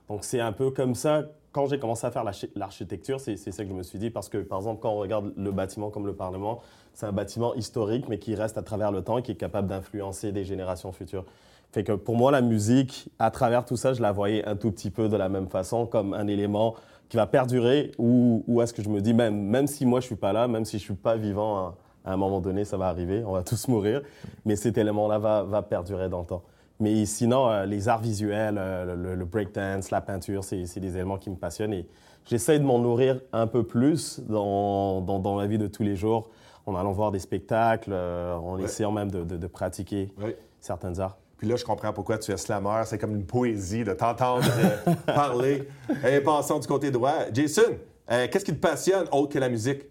Donc, 0.09 0.23
c'est 0.23 0.39
un 0.39 0.51
peu 0.51 0.71
comme 0.71 0.95
ça. 0.95 1.23
Quand 1.51 1.67
j'ai 1.67 1.79
commencé 1.79 2.07
à 2.07 2.11
faire 2.11 2.23
l'architecture, 2.55 3.19
c'est 3.19 3.35
ça 3.37 3.63
que 3.63 3.69
je 3.69 3.75
me 3.75 3.83
suis 3.83 3.99
dit. 3.99 4.09
Parce 4.09 4.29
que, 4.29 4.37
par 4.37 4.59
exemple, 4.59 4.79
quand 4.81 4.91
on 4.91 4.97
regarde 4.97 5.33
le 5.35 5.51
bâtiment 5.51 5.89
comme 5.89 6.07
le 6.07 6.15
Parlement, 6.15 6.61
c'est 6.93 7.05
un 7.05 7.11
bâtiment 7.11 7.53
historique, 7.55 8.07
mais 8.09 8.19
qui 8.19 8.35
reste 8.35 8.57
à 8.57 8.63
travers 8.63 8.91
le 8.91 9.03
temps 9.03 9.17
et 9.17 9.21
qui 9.21 9.33
est 9.33 9.35
capable 9.35 9.67
d'influencer 9.67 10.31
des 10.31 10.43
générations 10.43 10.91
futures. 10.91 11.25
Fait 11.71 11.83
que 11.83 11.93
pour 11.93 12.15
moi, 12.15 12.31
la 12.31 12.41
musique, 12.41 13.09
à 13.19 13.31
travers 13.31 13.63
tout 13.63 13.77
ça, 13.77 13.93
je 13.93 14.01
la 14.01 14.11
voyais 14.11 14.45
un 14.45 14.55
tout 14.55 14.71
petit 14.71 14.91
peu 14.91 15.07
de 15.07 15.15
la 15.15 15.29
même 15.29 15.47
façon, 15.47 15.85
comme 15.85 16.13
un 16.13 16.27
élément 16.27 16.75
qui 17.11 17.17
va 17.17 17.27
perdurer 17.27 17.91
ou, 17.97 18.41
ou 18.47 18.61
est-ce 18.61 18.73
que 18.73 18.81
je 18.81 18.87
me 18.87 19.01
dis, 19.01 19.13
même, 19.13 19.35
même 19.37 19.67
si 19.67 19.85
moi 19.85 19.99
je 19.99 20.05
suis 20.05 20.15
pas 20.15 20.31
là, 20.31 20.47
même 20.47 20.63
si 20.63 20.79
je 20.79 20.83
suis 20.83 20.93
pas 20.93 21.17
vivant, 21.17 21.75
à, 22.05 22.13
un 22.13 22.15
moment 22.15 22.39
donné, 22.39 22.63
ça 22.63 22.77
va 22.77 22.87
arriver, 22.87 23.21
on 23.25 23.33
va 23.33 23.43
tous 23.43 23.67
mourir, 23.67 24.01
mais 24.45 24.55
cet 24.55 24.77
élément-là 24.77 25.19
va, 25.19 25.43
va, 25.43 25.61
perdurer 25.61 26.07
dans 26.07 26.21
le 26.21 26.25
temps. 26.25 26.43
Mais 26.79 27.05
sinon, 27.05 27.49
euh, 27.49 27.65
les 27.65 27.89
arts 27.89 27.99
visuels, 27.99 28.55
euh, 28.57 28.95
le, 28.95 29.15
le 29.15 29.25
breakdance, 29.25 29.91
la 29.91 29.99
peinture, 29.99 30.45
c'est 30.45 30.79
des 30.79 30.95
éléments 30.95 31.17
qui 31.17 31.29
me 31.29 31.35
passionnent 31.35 31.73
et 31.73 31.85
j'essaie 32.23 32.59
de 32.59 32.63
m'en 32.63 32.79
nourrir 32.79 33.19
un 33.33 33.45
peu 33.45 33.63
plus 33.63 34.21
dans, 34.21 35.01
dans, 35.01 35.19
dans, 35.19 35.35
la 35.35 35.47
vie 35.47 35.57
de 35.57 35.67
tous 35.67 35.83
les 35.83 35.97
jours, 35.97 36.29
en 36.65 36.75
allant 36.77 36.93
voir 36.93 37.11
des 37.11 37.19
spectacles, 37.19 37.91
euh, 37.91 38.37
en 38.37 38.57
essayant 38.57 38.93
même 38.93 39.11
de, 39.11 39.25
de, 39.25 39.47
pratiquer 39.47 40.13
certains 40.61 40.97
arts. 40.99 41.17
Puis 41.41 41.49
là, 41.49 41.55
je 41.55 41.65
comprends 41.65 41.91
pourquoi 41.91 42.19
tu 42.19 42.31
es 42.31 42.37
slammer. 42.37 42.83
C'est 42.85 42.99
comme 42.99 43.15
une 43.15 43.25
poésie 43.25 43.83
de 43.83 43.93
t'entendre 43.93 44.45
euh, 44.45 44.93
parler. 45.07 45.67
Et 46.07 46.19
passons 46.21 46.59
du 46.59 46.67
côté 46.67 46.91
droit. 46.91 47.25
Jason, 47.33 47.79
Qu'est-ce 48.07 48.45
qui 48.45 48.53
te 48.53 48.59
passionne 48.59 49.07
autre 49.11 49.33
que 49.33 49.39
la 49.39 49.49
musique? 49.49 49.81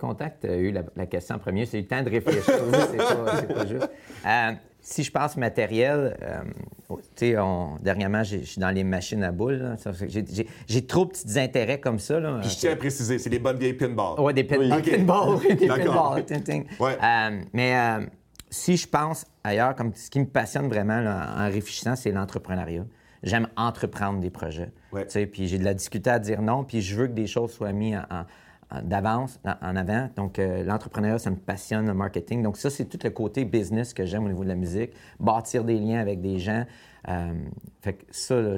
Content 0.00 0.30
que 0.30 0.46
tu 0.46 0.50
aies 0.50 0.58
eu 0.58 0.72
la, 0.72 1.06
question 1.06 1.36
en 1.36 1.38
premier. 1.38 1.66
C'est 1.66 1.78
eu 1.78 1.82
le 1.82 1.86
temps 1.86 2.02
de 2.02 2.08
réfléchir. 2.08 2.42
c'est 2.44 2.96
pas, 2.96 3.42
pas, 3.54 3.66
juste 3.66 3.88
si 4.82 5.04
je 5.04 5.10
pense 5.10 5.36
matériel, 5.36 6.16
euh, 6.22 6.96
tu 7.16 7.32
sais, 7.32 7.36
dernièrement, 7.80 8.24
je 8.24 8.38
suis 8.38 8.60
dans 8.60 8.70
les 8.70 8.82
machines 8.82 9.22
à 9.22 9.30
boules. 9.30 9.76
J'ai 10.66 10.86
trop 10.86 11.04
de 11.04 11.10
petits 11.10 11.38
intérêts 11.38 11.78
comme 11.78 12.00
ça. 12.00 12.18
Là, 12.18 12.38
Puis 12.40 12.50
je 12.50 12.56
tiens 12.58 12.72
à 12.72 12.76
préciser, 12.76 13.18
c'est 13.18 13.30
des 13.30 13.38
bonnes 13.38 13.58
vieilles 13.58 13.74
pinballs. 13.74 14.16
Oui, 14.18 14.34
des, 14.34 14.44
pinballs. 14.44 14.82
des 14.82 14.98
pinballs. 15.68 16.24
Ouais. 16.80 16.98
Euh, 17.02 17.40
mais 17.52 17.76
euh, 17.76 18.06
si 18.52 18.76
je 18.76 18.86
pense 18.86 19.24
ailleurs, 19.42 19.74
comme 19.74 19.94
ce 19.94 20.10
qui 20.10 20.20
me 20.20 20.26
passionne 20.26 20.68
vraiment 20.68 20.98
en 20.98 21.46
réfléchissant, 21.46 21.96
c'est 21.96 22.12
l'entrepreneuriat. 22.12 22.84
J'aime 23.22 23.48
entreprendre 23.56 24.20
des 24.20 24.30
projets. 24.30 24.70
Ouais. 24.92 25.06
Puis 25.06 25.48
j'ai 25.48 25.58
de 25.58 25.64
la 25.64 25.74
difficulté 25.74 26.10
à 26.10 26.18
dire 26.18 26.42
non, 26.42 26.62
puis 26.64 26.82
je 26.82 26.94
veux 26.94 27.06
que 27.06 27.12
des 27.12 27.26
choses 27.26 27.52
soient 27.52 27.72
mises 27.72 27.96
en 28.10 28.24
d'avance 28.80 29.38
en 29.44 29.76
avant. 29.76 30.08
Donc, 30.16 30.38
euh, 30.38 30.64
l'entrepreneuriat, 30.64 31.18
ça 31.18 31.30
me 31.30 31.36
passionne, 31.36 31.86
le 31.86 31.94
marketing. 31.94 32.42
Donc, 32.42 32.56
ça, 32.56 32.70
c'est 32.70 32.86
tout 32.86 32.98
le 33.02 33.10
côté 33.10 33.44
business 33.44 33.92
que 33.92 34.06
j'aime 34.06 34.24
au 34.24 34.28
niveau 34.28 34.44
de 34.44 34.48
la 34.48 34.54
musique. 34.54 34.92
Bâtir 35.20 35.64
des 35.64 35.78
liens 35.78 36.00
avec 36.00 36.20
des 36.20 36.38
gens. 36.38 36.64
Euh, 37.08 37.32
fait 37.80 37.94
que 37.94 38.04
ça, 38.10 38.56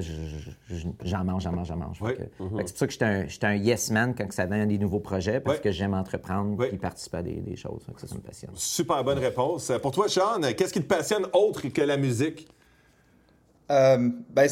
j'en 1.03 1.23
mange, 1.23 1.43
j'en 1.43 1.51
mange, 1.51 1.67
j'en 1.67 1.77
mange. 1.77 1.99
Mm-hmm. 1.99 2.27
c'est 2.39 2.71
pour 2.71 2.77
ça 2.77 2.85
que 2.85 2.93
j'étais 2.93 3.45
un, 3.45 3.49
un, 3.49 3.55
yes 3.55 3.89
man 3.89 4.13
quand 4.15 4.31
ça 4.31 4.45
vient 4.45 4.67
des 4.67 4.77
nouveaux 4.77 4.99
projets 4.99 5.39
parce 5.39 5.59
que 5.59 5.71
j'aime 5.71 5.95
entreprendre 5.95 6.63
et 6.65 6.77
participer 6.77 7.17
à 7.17 7.23
des, 7.23 7.55
choses. 7.55 7.87
ça, 7.97 8.07
ça 8.07 8.15
me 8.15 8.21
passionne. 8.21 8.51
Super 8.53 9.03
bonne 9.03 9.17
réponse. 9.17 9.71
Pour 9.81 9.91
toi, 9.91 10.07
Sean, 10.07 10.41
qu'est-ce 10.55 10.73
qui 10.73 10.81
te 10.81 10.87
passionne 10.87 11.25
autre 11.33 11.67
que 11.69 11.81
la 11.81 11.97
musique? 11.97 12.47
Euh, 13.71 14.09
ben, 14.29 14.47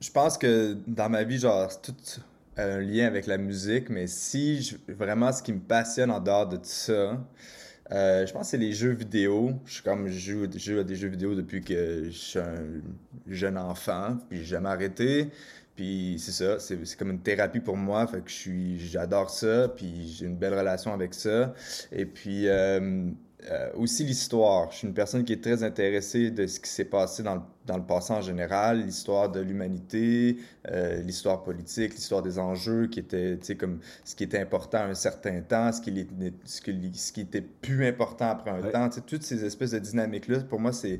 je 0.00 0.10
pense 0.10 0.36
que 0.36 0.76
dans 0.86 1.08
ma 1.08 1.22
vie, 1.22 1.38
genre, 1.38 1.68
tout 1.80 1.94
un 2.56 2.80
lien 2.80 3.06
avec 3.06 3.26
la 3.26 3.38
musique, 3.38 3.88
mais 3.88 4.06
si 4.06 4.76
vraiment 4.88 5.32
ce 5.32 5.42
qui 5.42 5.52
me 5.52 5.60
passionne 5.60 6.10
en 6.10 6.20
dehors 6.20 6.48
de 6.48 6.56
tout 6.56 6.64
ça, 6.64 7.18
euh, 7.92 8.24
je 8.26 8.32
pense 8.32 8.42
que 8.42 8.48
c'est 8.48 8.58
les 8.58 8.72
jeux 8.72 8.92
vidéo. 8.92 9.52
Je 9.66 9.74
suis 9.74 9.82
comme 9.82 10.08
je 10.08 10.18
joue, 10.18 10.44
à 10.78 10.84
des 10.84 10.96
jeux 10.96 11.08
vidéo 11.08 11.34
depuis 11.34 11.60
que 11.60 12.04
je 12.04 12.10
suis 12.10 12.38
un 12.38 12.80
jeune 13.26 13.58
enfant, 13.58 14.16
puis 14.28 14.38
j'ai 14.38 14.44
jamais 14.44 14.68
arrêté. 14.68 15.30
Puis 15.74 16.16
c'est 16.18 16.32
ça, 16.32 16.58
c'est 16.58 16.96
comme 16.96 17.10
une 17.10 17.20
thérapie 17.20 17.60
pour 17.60 17.76
moi, 17.76 18.06
fait 18.06 18.20
que 18.20 18.30
je 18.30 18.34
suis 18.34 18.78
j'adore 18.78 19.30
ça, 19.30 19.68
puis 19.68 20.08
j'ai 20.08 20.26
une 20.26 20.36
belle 20.36 20.54
relation 20.54 20.92
avec 20.92 21.14
ça. 21.14 21.54
Et 21.90 22.04
puis 22.06 22.48
euh, 22.48 23.10
euh, 23.48 23.70
aussi 23.74 24.04
l'histoire. 24.04 24.70
Je 24.70 24.78
suis 24.78 24.88
une 24.88 24.94
personne 24.94 25.24
qui 25.24 25.32
est 25.32 25.42
très 25.42 25.62
intéressée 25.62 26.30
de 26.30 26.46
ce 26.46 26.60
qui 26.60 26.68
s'est 26.68 26.84
passé 26.84 27.22
dans 27.22 27.36
le, 27.36 27.40
dans 27.66 27.76
le, 27.76 27.82
passé 27.82 28.12
en 28.12 28.20
général, 28.20 28.84
l'histoire 28.84 29.30
de 29.30 29.40
l'humanité, 29.40 30.36
euh, 30.68 31.00
l'histoire 31.02 31.42
politique, 31.42 31.94
l'histoire 31.94 32.22
des 32.22 32.38
enjeux 32.38 32.86
qui 32.88 33.00
étaient, 33.00 33.38
comme 33.58 33.80
ce 34.04 34.14
qui 34.14 34.24
était 34.24 34.40
important 34.40 34.78
à 34.78 34.84
un 34.84 34.94
certain 34.94 35.40
temps, 35.40 35.72
ce 35.72 35.80
qui, 35.80 36.06
ce 36.44 36.60
qui, 36.60 36.90
ce 36.94 37.12
qui 37.12 37.20
était 37.22 37.40
plus 37.40 37.86
important 37.86 38.30
après 38.30 38.50
un 38.50 38.62
temps. 38.62 38.88
Tu 38.88 38.96
sais, 38.96 39.00
toutes 39.02 39.22
ces 39.22 39.44
espèces 39.44 39.70
de 39.70 39.78
dynamiques-là, 39.78 40.40
pour 40.40 40.60
moi, 40.60 40.72
c'est 40.72 40.98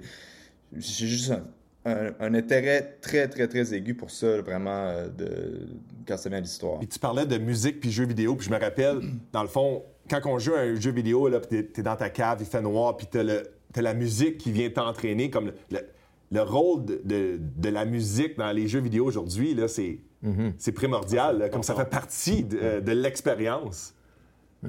j'ai 0.77 1.09
juste 1.09 1.33
un, 1.33 1.45
un, 1.85 2.35
intérêt 2.35 2.99
très, 3.01 3.29
très, 3.29 3.49
très 3.49 3.73
aigu 3.75 3.95
pour 3.95 4.11
ça, 4.11 4.41
vraiment, 4.43 4.71
euh, 4.71 5.09
de, 5.09 5.67
quand 6.07 6.17
ça 6.17 6.29
vient 6.29 6.39
à 6.39 6.43
l'histoire. 6.43 6.79
Et 6.83 6.87
tu 6.87 6.99
parlais 6.99 7.27
de 7.27 7.39
musique 7.39 7.81
puis 7.81 7.91
jeux 7.91 8.05
vidéo, 8.05 8.37
puis 8.37 8.47
je 8.47 8.53
me 8.53 8.61
rappelle, 8.61 9.01
dans 9.33 9.43
le 9.43 9.49
fond, 9.49 9.83
quand 10.09 10.21
on 10.27 10.39
joue 10.39 10.55
à 10.55 10.61
un 10.61 10.75
jeu 10.75 10.91
vidéo, 10.91 11.29
là, 11.29 11.41
t'es, 11.41 11.83
dans 11.83 11.97
ta 11.97 12.11
cave, 12.11 12.39
il 12.41 12.47
fait 12.47 12.61
noir, 12.61 12.97
puis 12.97 13.07
t'as, 13.11 13.23
le, 13.23 13.43
la 13.77 13.95
musique 13.95 14.39
qui 14.39 14.53
vient 14.53 14.69
t'entraîner, 14.69 15.31
comme 15.31 15.53
le, 15.71 16.43
rôle 16.43 16.85
de, 16.85 17.69
la 17.69 17.85
musique 17.85 18.37
dans 18.37 18.53
les 18.53 18.69
jeux 18.69 18.81
vidéo 18.81 19.07
aujourd'hui, 19.07 19.55
là, 19.55 19.69
c'est, 19.69 20.01
mm-hmm. 20.25 20.73
primordial, 20.73 21.49
comme 21.51 21.63
ça 21.63 21.75
fait 21.75 21.89
partie 21.89 22.45
de, 22.45 22.93
l'expérience. 22.93 23.95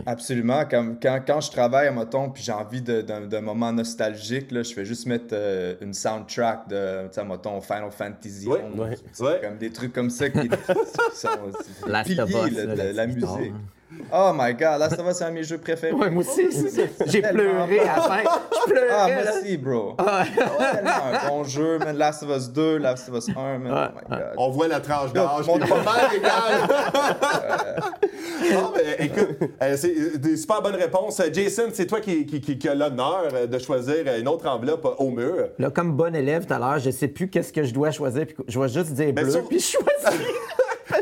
Absolument. 0.06 0.64
Quand, 0.70 0.96
quand, 1.02 1.42
je 1.42 1.52
travaille 1.52 1.88
à 1.88 1.92
moton 1.92 2.30
puis 2.30 2.44
j'ai 2.44 2.52
envie 2.52 2.82
d'un 2.82 3.42
moment 3.42 3.74
nostalgique, 3.74 4.52
là, 4.52 4.64
je 4.64 4.74
fais 4.74 4.86
juste 4.86 5.06
mettre 5.06 5.34
euh, 5.34 5.76
une 5.82 5.94
soundtrack 5.94 6.70
de 6.70 7.22
moton 7.24 7.60
Final 7.62 7.92
Fantasy. 7.92 8.48
Oui, 8.48 8.60
Comme 9.42 9.58
des 9.58 9.72
trucs 9.72 9.94
comme 9.94 10.10
ça 10.10 10.30
qui, 10.30 10.50
sont 11.14 11.30
piliers 12.06 12.52
de, 12.52 12.96
la 12.96 13.08
musique. 13.08 13.26
Hein. 13.26 13.60
Oh 14.14 14.32
my 14.34 14.54
god, 14.54 14.80
Last 14.80 15.00
of 15.00 15.08
Us, 15.08 15.18
c'est 15.18 15.24
un 15.24 15.30
de 15.30 15.36
mes 15.36 15.44
jeux 15.44 15.58
préférés. 15.58 15.94
Ouais, 15.94 16.10
moi 16.10 16.24
aussi. 16.24 16.48
J'ai 17.08 17.22
pleuré 17.22 17.80
à 17.80 17.96
la 17.96 18.02
fin. 18.02 18.24
Je 18.24 18.72
pleurais. 18.72 18.88
Ah, 18.92 19.08
merci, 19.08 19.58
bro. 19.58 19.96
Ah. 19.98 20.24
un 21.26 21.30
bon 21.30 21.44
jeu, 21.44 21.78
man. 21.80 21.98
Last 21.98 22.24
of 22.24 22.30
Us 22.30 22.50
2, 22.50 22.78
Last 22.78 23.10
of 23.10 23.18
Us 23.18 23.30
1, 23.36 23.58
man. 23.60 23.72
Oh 23.74 23.96
my 23.96 24.18
god. 24.18 24.34
On 24.38 24.50
voit 24.50 24.68
la 24.68 24.80
tranche 24.80 25.14
d'âge. 25.14 25.48
Mon 25.48 25.60
pas 25.60 25.84
mal 25.84 26.16
égal. 26.16 27.84
non, 28.54 28.74
mais 28.76 29.06
écoute, 29.06 29.50
euh, 29.62 29.76
c'est 29.78 29.96
euh, 29.98 30.18
des 30.18 30.38
super 30.38 30.62
bonnes 30.62 30.76
réponses. 30.76 31.22
Jason, 31.34 31.70
c'est 31.74 31.86
toi 31.86 32.00
qui, 32.02 32.26
qui, 32.26 32.58
qui, 32.58 32.70
a 32.70 32.76
l'honneur 32.76 33.30
euh, 33.34 33.48
de 33.48 33.60
choisir 33.60 34.06
une 34.20 34.28
autre 34.28 34.48
enveloppe 34.48 34.96
au 35.00 35.10
mur. 35.10 35.50
Là, 35.60 35.70
comme 35.70 35.94
bon 35.94 36.16
élève 36.16 36.46
tout 36.46 36.54
à 36.54 36.60
l'heure, 36.60 36.80
je 36.80 36.92
sais 36.92 37.08
plus 37.08 37.30
qu'est-ce 37.30 37.54
que 37.54 37.64
je 37.64 37.74
dois 37.74 37.92
choisir. 37.92 38.26
Je 38.48 38.60
vais 38.60 38.68
juste 38.68 38.94
dire 38.94 39.14
ben, 39.14 39.26
bleu, 39.26 39.44
puis 39.48 39.60
je 39.60 39.78
choisis. 39.78 40.22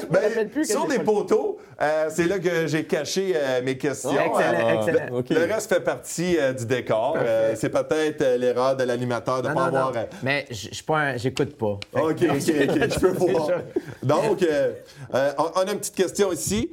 Ben, 0.10 0.50
sur 0.64 0.88
les 0.88 1.00
poteaux, 1.00 1.60
euh, 1.82 2.08
c'est 2.10 2.28
là 2.28 2.40
que 2.40 2.68
j'ai 2.68 2.86
caché 2.86 3.34
euh, 3.36 3.62
mes 3.64 3.78
questions. 3.78 4.12
excellent, 4.12 4.70
euh, 4.70 5.22
excellent. 5.22 5.24
Le 5.30 5.54
reste 5.54 5.74
fait 5.74 5.80
partie 5.80 6.38
du 6.58 6.66
décor. 6.66 7.18
c'est 7.56 7.70
peut-être 7.70 8.38
l'erreur 8.38 8.76
de 8.76 8.84
l'animateur 8.84 9.42
de 9.42 9.50
ne 9.50 9.54
pas 9.54 9.66
avoir. 9.66 9.94
Mais 10.24 10.46
j'écoute 10.50 11.56
pas. 11.58 11.66
OK, 11.68 11.82
OK, 11.94 12.24
OK. 12.24 12.40
Je 12.42 13.00
peux 13.00 13.08
voir. 13.32 13.50
Donc, 14.04 14.46
on, 15.12 15.68
a 15.68 15.72
une 15.72 15.80
petite 15.80 15.96
question 15.96 16.32
ici. 16.32 16.72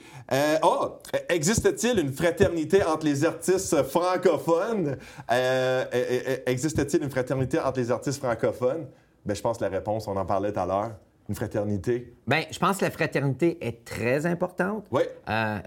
oh, 0.63 0.99
existe-t-il 1.29 1.99
une 1.99 2.13
fraternité 2.13 2.83
entre 2.83 3.07
les 3.07 3.25
artistes 3.25 3.83
francophones? 3.85 4.97
existe-t-il 6.47 7.03
une 7.03 7.11
fraternité 7.11 7.59
entre 7.61 7.79
les 7.81 7.91
artistes 7.91 8.23
francophones? 8.23 8.87
Ben, 9.25 9.35
je 9.35 9.43
pense 9.43 9.59
que 9.59 9.65
la 9.65 9.71
réponse, 9.71 10.07
on 10.07 10.17
en 10.17 10.25
parlait 10.25 10.53
tout 10.53 10.61
à 10.61 10.67
l'heure. 10.67 10.93
Une 11.29 11.35
fraternité? 11.35 12.15
Bien, 12.27 12.43
je 12.51 12.59
pense 12.59 12.79
que 12.79 12.85
la 12.85 12.91
fraternité 12.91 13.59
est 13.67 13.85
très 13.85 14.27
importante. 14.27 14.87
Oui. 14.91 15.03
Euh, 15.29 15.59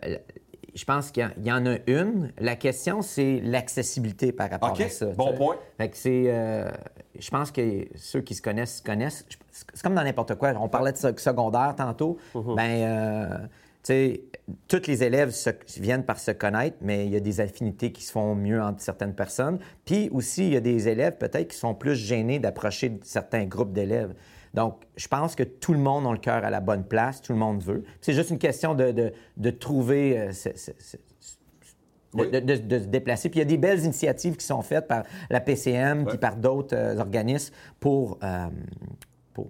je 0.73 0.85
pense 0.85 1.11
qu'il 1.11 1.29
y, 1.43 1.51
en 1.51 1.65
a 1.65 1.77
une. 1.87 2.31
La 2.39 2.55
question, 2.55 3.01
c'est 3.01 3.41
l'accessibilité 3.43 4.31
par 4.31 4.49
rapport 4.49 4.79
à 4.79 4.89
ça. 4.89 5.07
Bon 5.07 5.33
point. 5.33 5.57
Fait 5.77 5.89
que 5.89 5.97
c'est. 5.97 6.25
Euh, 6.27 6.69
je 7.17 7.29
pense 7.29 7.51
que 7.51 7.85
ceux 7.95 8.21
qui 8.21 8.35
se 8.35 8.41
connaissent 8.41 8.77
se 8.77 8.83
connaissent. 8.83 9.25
C'est 9.51 9.81
comme 9.81 9.95
dans 9.95 10.03
n'importe 10.03 10.35
quoi. 10.35 10.53
On 10.59 10.69
parlait 10.69 10.93
de 10.93 10.97
secondaire 10.97 11.75
tantôt. 11.75 12.17
Mm-hmm. 12.33 12.55
Ben, 12.55 12.69
euh, 12.69 13.37
tu 13.83 13.93
sais, 13.93 14.23
tous 14.67 14.87
les 14.87 15.03
élèves 15.03 15.35
viennent 15.77 16.05
par 16.05 16.19
se 16.19 16.31
connaître, 16.31 16.77
mais 16.81 17.05
il 17.05 17.11
y 17.11 17.17
a 17.17 17.21
des 17.21 17.41
affinités 17.41 17.91
qui 17.91 18.03
se 18.03 18.11
font 18.11 18.35
mieux 18.35 18.61
entre 18.61 18.81
certaines 18.81 19.15
personnes. 19.15 19.59
Puis 19.85 20.09
aussi, 20.13 20.47
il 20.47 20.53
y 20.53 20.57
a 20.57 20.61
des 20.61 20.87
élèves 20.87 21.17
peut-être 21.17 21.49
qui 21.49 21.57
sont 21.57 21.73
plus 21.73 21.95
gênés 21.95 22.39
d'approcher 22.39 22.99
certains 23.03 23.45
groupes 23.45 23.73
d'élèves. 23.73 24.13
Donc, 24.53 24.81
je 24.95 25.07
pense 25.07 25.35
que 25.35 25.43
tout 25.43 25.73
le 25.73 25.79
monde 25.79 26.05
a 26.07 26.11
le 26.11 26.17
cœur 26.17 26.43
à 26.43 26.49
la 26.49 26.59
bonne 26.59 26.83
place, 26.83 27.21
tout 27.21 27.33
le 27.33 27.39
monde 27.39 27.61
veut. 27.61 27.83
C'est 28.01 28.13
juste 28.13 28.29
une 28.29 28.39
question 28.39 28.75
de, 28.75 29.13
de, 29.37 29.49
trouver... 29.49 30.19
Euh, 30.19 30.31
de, 32.13 32.55
se 32.55 32.87
déplacer. 32.87 33.29
Puis 33.29 33.39
il 33.39 33.43
y 33.43 33.45
a 33.45 33.49
des 33.49 33.57
belles 33.57 33.83
initiatives 33.83 34.35
qui 34.35 34.45
sont 34.45 34.61
faites 34.61 34.87
par 34.87 35.03
la 35.29 35.39
PCM 35.39 36.05
puis 36.05 36.17
par 36.17 36.35
d'autres 36.35 36.75
euh, 36.75 36.97
organismes 36.97 37.53
pour, 37.79 38.17
euh, 38.23 38.47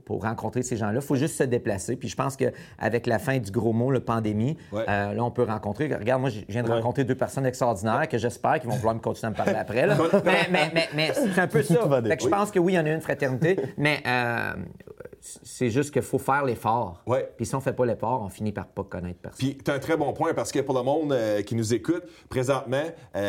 pour, 0.05 0.23
rencontrer 0.23 0.63
ces 0.63 0.77
gens-là. 0.77 0.95
Il 0.95 1.01
faut 1.01 1.15
juste 1.15 1.37
se 1.37 1.43
déplacer. 1.43 1.95
Puis 1.95 2.09
je 2.09 2.15
pense 2.15 2.35
qu'avec 2.35 3.07
la 3.07 3.19
fin 3.19 3.37
du 3.37 3.51
gros 3.51 3.73
mot, 3.73 3.91
la 3.91 4.01
pandémie, 4.01 4.57
euh, 4.73 5.13
là, 5.13 5.23
on 5.23 5.31
peut 5.31 5.43
rencontrer. 5.43 5.93
Regarde, 5.93 6.21
moi, 6.21 6.29
je 6.29 6.41
viens 6.47 6.63
de 6.63 6.71
rencontrer 6.71 7.03
deux 7.03 7.15
personnes 7.15 7.45
extraordinaires 7.45 8.07
que 8.07 8.17
j'espère 8.17 8.59
qu'ils 8.59 8.69
vont 8.69 8.75
vouloir 8.75 8.95
me 8.95 8.99
continuer 8.99 9.27
à 9.27 9.31
me 9.31 9.35
parler 9.35 9.53
après. 9.59 9.87
mais, 10.93 11.11
c'est 11.13 11.39
un 11.39 11.47
peu 11.47 11.63
ça. 11.63 11.75
je 11.75 12.27
pense 12.27 12.51
que 12.51 12.59
oui, 12.59 12.73
il 12.73 12.75
y 12.75 12.79
en 12.79 12.85
a 12.85 12.91
une 12.91 13.01
fraternité, 13.01 13.57
mais 13.77 14.01
euh, 14.05 14.53
c'est 15.21 15.69
juste 15.69 15.91
qu'il 15.91 16.01
faut 16.01 16.19
faire 16.19 16.43
l'effort. 16.43 17.03
Puis 17.37 17.45
si 17.45 17.55
on 17.55 17.59
ne 17.59 17.63
fait 17.63 17.73
pas 17.73 17.85
l'effort, 17.85 18.21
on 18.23 18.29
finit 18.29 18.51
par 18.51 18.67
pas 18.67 18.83
connaître 18.83 19.19
personne. 19.19 19.37
Puis 19.37 19.57
tu 19.63 19.71
as 19.71 19.75
un 19.75 19.79
très 19.79 19.97
bon 19.97 20.13
point 20.13 20.33
parce 20.33 20.51
que 20.51 20.59
pour 20.59 20.75
le 20.75 20.83
monde 20.83 21.13
euh, 21.13 21.41
qui 21.41 21.55
nous 21.55 21.73
écoute, 21.73 22.03
présentement, 22.29 22.85
tout 23.13 23.19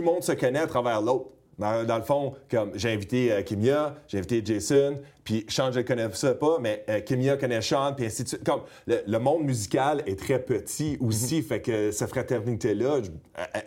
le 0.00 0.04
monde 0.04 0.22
se 0.22 0.32
connaît 0.32 0.60
à 0.60 0.66
travers 0.66 1.00
l'autre. 1.00 1.30
Dans, 1.60 1.96
le 1.98 2.02
fond, 2.02 2.34
comme 2.50 2.72
j'ai 2.74 2.90
invité 2.90 3.32
euh, 3.32 3.42
Kimia, 3.42 3.94
j'ai 4.08 4.16
invité 4.16 4.42
Jason, 4.42 4.98
puis 5.24 5.44
Sean, 5.48 5.70
je 5.70 5.80
ne 5.80 5.84
connais 5.84 6.10
ça 6.14 6.34
pas, 6.34 6.58
mais 6.58 6.84
euh, 6.88 7.00
Kimia 7.00 7.36
connaît 7.36 7.60
Sean, 7.60 7.92
puis 7.94 8.06
ainsi 8.06 8.24
de 8.24 8.28
suite. 8.28 8.44
Comme 8.44 8.62
le, 8.86 9.18
monde 9.18 9.44
musical 9.44 10.02
est 10.06 10.18
très 10.18 10.38
petit 10.38 10.96
aussi, 11.00 11.36
mhm. 11.36 11.42
fait 11.42 11.60
que 11.60 11.90
cette 11.90 12.08
fraternité-là, 12.08 13.00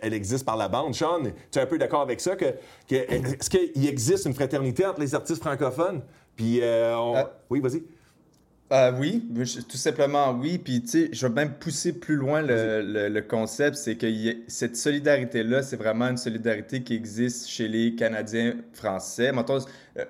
elle, 0.02 0.12
existe 0.12 0.44
par 0.44 0.56
la 0.56 0.68
bande. 0.68 0.94
Sean, 0.94 1.22
tu 1.52 1.58
es 1.58 1.62
un 1.62 1.66
peu 1.66 1.78
d'accord 1.78 2.00
avec 2.00 2.20
ça? 2.20 2.34
Que, 2.34 2.54
est-ce 2.90 3.48
qu'il 3.48 3.86
existe 3.86 4.26
une 4.26 4.34
fraternité 4.34 4.84
entre 4.84 5.00
les 5.00 5.14
artistes 5.14 5.40
francophones? 5.40 6.02
Puis, 6.34 6.58
euh, 6.62 7.22
oui, 7.48 7.60
vas-y. 7.60 7.84
Euh, 8.74 8.90
oui, 8.98 9.22
tout 9.68 9.76
simplement 9.76 10.32
oui. 10.32 10.58
Puis, 10.58 10.82
tu 10.82 10.88
sais, 10.88 11.08
je 11.12 11.26
vais 11.28 11.32
même 11.32 11.54
pousser 11.54 11.92
plus 11.92 12.16
loin 12.16 12.42
le, 12.42 13.20
concept, 13.20 13.76
c'est 13.76 13.94
que 13.94 14.06
cette 14.48 14.76
solidarité-là, 14.76 15.62
c'est 15.62 15.76
vraiment 15.76 16.08
une 16.08 16.16
solidarité 16.16 16.82
qui 16.82 16.94
existe 16.94 17.48
chez 17.48 17.68
les 17.68 17.94
Canadiens 17.94 18.56
français. 18.72 19.30
Maintenant, 19.30 19.58
euh, 19.98 20.04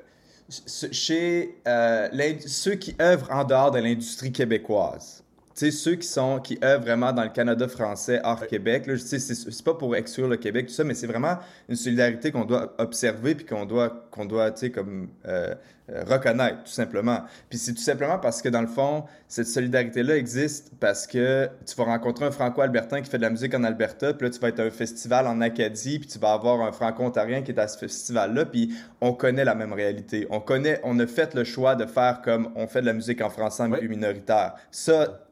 chez 0.93 1.57
euh, 1.69 2.09
ceux 2.47 2.77
qui 2.77 2.97
œuvrent 3.03 3.31
en 3.31 3.45
dehors 3.45 3.71
de 3.71 3.81
l'industrie 3.81 4.33
québécoise. 4.33 5.23
sais, 5.53 5.71
ceux 5.71 5.97
qui 5.97 6.09
sont 6.09 6.41
qui 6.41 6.59
œuvrent 6.65 6.85
vraiment 6.85 7.13
dans 7.13 7.25
le 7.25 7.31
Canada 7.31 7.69
français 7.69 8.21
hors 8.25 8.47
Québec, 8.47 8.87
là, 8.87 8.97
c'est, 8.97 9.19
c'est 9.19 9.65
pas 9.65 9.75
pour 9.75 9.95
exclure 9.95 10.29
le 10.29 10.39
Québec, 10.39 10.69
tout 10.69 10.73
ça, 10.73 10.85
mais 10.85 10.95
c'est 10.95 11.07
vraiment 11.07 11.37
une 11.69 11.77
solidarité 11.77 12.33
qu'on 12.33 12.47
doit 12.47 12.75
observer 12.79 13.35
puis 13.35 13.45
qu'on 13.45 13.67
doit, 13.67 14.09
qu'on 14.11 14.25
doit, 14.25 14.51
tu 14.53 14.61
sais, 14.61 14.71
comme 14.71 15.09
euh, 15.27 15.55
reconnaître, 15.89 16.65
tout 16.65 16.73
simplement. 16.73 17.21
Puis 17.51 17.59
c'est 17.59 17.75
tout 17.75 17.83
simplement 17.83 18.19
parce 18.19 18.41
que, 18.41 18.49
dans 18.49 18.63
le 18.63 18.67
fond, 18.67 19.05
cette 19.29 19.49
solidarité-là 19.49 20.17
existe 20.17 20.73
parce 20.81 21.07
que 21.07 21.49
tu 21.67 21.75
vas 21.77 21.85
rencontrer 21.85 22.25
un 22.25 22.31
Franco-Albertain 22.31 23.03
qui 23.03 23.11
fait 23.11 23.19
de 23.19 23.23
la 23.23 23.31
musique 23.31 23.55
en 23.55 23.65
Alberta, 23.65 24.15
puis 24.15 24.27
là, 24.27 24.31
tu 24.31 24.41
vas 24.41 24.49
être 24.49 24.61
à 24.61 24.63
un 24.63 24.71
festival 24.71 25.27
en 25.27 25.41
Acadie, 25.43 25.99
puis 25.99 26.09
tu 26.09 26.19
vas 26.19 26.33
avoir 26.33 26.63
un 26.63 26.73
Franco-Ontarien 26.73 27.43
qui 27.43 27.53
est 27.53 27.61
à 27.61 27.69
ce 27.69 27.77
festival-là, 27.79 28.47
puis 28.47 28.75
on 29.03 29.13
connaît 29.13 29.45
la 29.45 29.55
même 29.55 29.75
réalité. 29.75 30.27
On 30.31 30.41
connaît, 30.41 30.81
on 30.85 30.99
a 31.01 31.07
fait 31.07 31.35
le 31.35 31.45
choix 31.45 31.75
de 31.75 31.85
faire 31.85 32.23
comme 32.23 32.51
on 32.57 32.67
fait 32.67 32.81
de 32.81 32.87
la 32.87 32.95
musique 32.95 33.21
en 33.21 33.29
français 33.29 33.65
en 33.65 33.69
milieu 33.69 33.89
minoritaire. 33.89 34.55
Ça, 34.71 35.27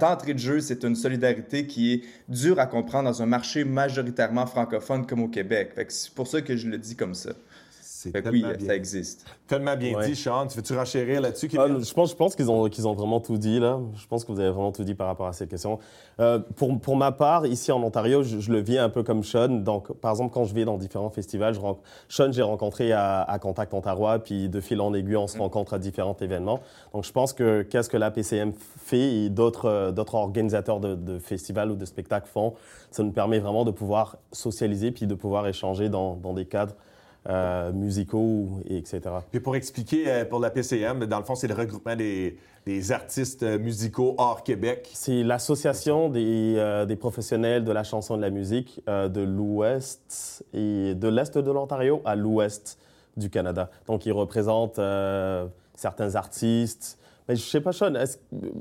d'entrée 0.00 0.32
de 0.32 0.38
jeu, 0.38 0.60
c'est 0.60 0.84
une 0.84 0.96
solidarité 0.96 1.66
qui 1.66 1.92
est 1.92 2.02
dure 2.28 2.58
à 2.58 2.66
comprendre 2.66 3.10
dans 3.10 3.22
un 3.22 3.26
marché 3.26 3.64
majoritairement 3.64 4.46
francophone 4.46 5.06
comme 5.06 5.20
au 5.20 5.28
Québec. 5.28 5.72
c'est 5.88 6.14
pour 6.14 6.26
ça 6.26 6.40
que 6.40 6.56
je 6.56 6.68
le 6.68 6.78
dis 6.78 6.96
comme 6.96 7.14
ça. 7.14 7.32
C'est 8.10 8.28
oui, 8.28 8.44
ça 8.66 8.74
existe. 8.74 9.26
Tellement 9.46 9.76
bien 9.76 10.00
dit, 10.00 10.16
Sean. 10.16 10.46
Tu 10.48 10.56
veux-tu 10.56 10.76
renchérir 10.76 11.20
là-dessus? 11.20 11.48
Ah, 11.56 11.66
je 11.68 11.92
pense, 11.92 12.10
je 12.10 12.16
pense 12.16 12.34
qu'ils 12.34 12.50
ont, 12.50 12.68
qu'ils 12.68 12.88
ont 12.88 12.94
vraiment 12.94 13.20
tout 13.20 13.36
dit, 13.36 13.60
là. 13.60 13.78
Je 13.94 14.06
pense 14.08 14.24
que 14.24 14.32
vous 14.32 14.40
avez 14.40 14.50
vraiment 14.50 14.72
tout 14.72 14.82
dit 14.82 14.94
par 14.94 15.06
rapport 15.06 15.28
à 15.28 15.32
cette 15.32 15.50
question. 15.50 15.78
Euh, 16.18 16.40
pour, 16.56 16.80
pour 16.80 16.96
ma 16.96 17.12
part, 17.12 17.46
ici 17.46 17.70
en 17.70 17.80
Ontario, 17.82 18.24
je, 18.24 18.50
le 18.50 18.60
vis 18.60 18.78
un 18.78 18.88
peu 18.88 19.04
comme 19.04 19.22
Sean. 19.22 19.48
Donc, 19.48 19.92
par 19.92 20.10
exemple, 20.10 20.32
quand 20.34 20.44
je 20.44 20.54
vais 20.54 20.64
dans 20.64 20.78
différents 20.78 21.10
festivals, 21.10 21.54
je 21.54 21.60
Sean, 22.08 22.32
j'ai 22.32 22.42
rencontré 22.42 22.92
à, 22.92 23.22
à, 23.22 23.38
Contact 23.38 23.72
Ontario, 23.72 24.18
puis 24.24 24.48
de 24.48 24.60
fil 24.60 24.80
en 24.80 24.92
aiguille, 24.94 25.16
on 25.16 25.28
se 25.28 25.36
mm. 25.36 25.42
rencontre 25.42 25.74
à 25.74 25.78
différents 25.78 26.16
événements. 26.20 26.60
Donc, 26.92 27.04
je 27.04 27.12
pense 27.12 27.32
que 27.32 27.62
qu'est-ce 27.62 27.88
que 27.88 27.96
la 27.96 28.10
PCM 28.10 28.52
fait 28.52 29.14
et 29.14 29.28
d'autres, 29.28 29.66
euh, 29.66 29.92
d'autres 29.92 30.16
organisateurs 30.16 30.80
de, 30.80 30.96
de 30.96 31.18
festivals 31.20 31.70
ou 31.70 31.76
de 31.76 31.84
spectacles 31.84 32.28
font, 32.28 32.54
ça 32.90 33.02
nous 33.04 33.12
permet 33.12 33.38
vraiment 33.38 33.64
de 33.64 33.70
pouvoir 33.70 34.16
socialiser 34.32 34.90
puis 34.90 35.06
de 35.06 35.14
pouvoir 35.14 35.46
échanger 35.46 35.88
dans, 35.88 36.16
dans 36.16 36.32
des 36.32 36.46
cadres 36.46 36.74
euh, 37.28 37.70
musicaux, 37.72 38.48
etc. 38.68 39.00
Puis 39.30 39.38
pour 39.38 39.54
expliquer 39.54 40.10
euh, 40.10 40.24
pour 40.24 40.40
la 40.40 40.50
PCM, 40.50 41.06
dans 41.06 41.18
le 41.18 41.24
fond, 41.24 41.36
c'est 41.36 41.46
le 41.46 41.54
regroupement 41.54 41.94
des, 41.94 42.36
artistes 42.90 43.44
musicaux 43.44 44.16
hors 44.18 44.42
Québec. 44.42 44.90
C'est 44.92 45.22
l'association 45.22 46.08
des, 46.08 46.54
euh, 46.56 46.84
des, 46.84 46.96
professionnels 46.96 47.64
de 47.64 47.70
la 47.70 47.84
chanson 47.84 48.14
et 48.14 48.16
de 48.16 48.22
la 48.22 48.30
musique 48.30 48.82
de 48.88 49.20
l'Ouest 49.20 50.44
et 50.52 50.96
de 50.96 51.08
l'Est 51.08 51.38
de 51.38 51.50
l'Ontario 51.52 52.02
à 52.04 52.16
l'Ouest 52.16 52.76
du 53.16 53.30
Canada. 53.30 53.70
Donc, 53.86 54.04
ils 54.04 54.12
représentent 54.12 54.80
certains 55.76 56.16
artistes. 56.16 56.98
Mais 57.28 57.36
je 57.36 57.42
sais 57.42 57.60
pas, 57.60 57.70
Sean, 57.70 57.92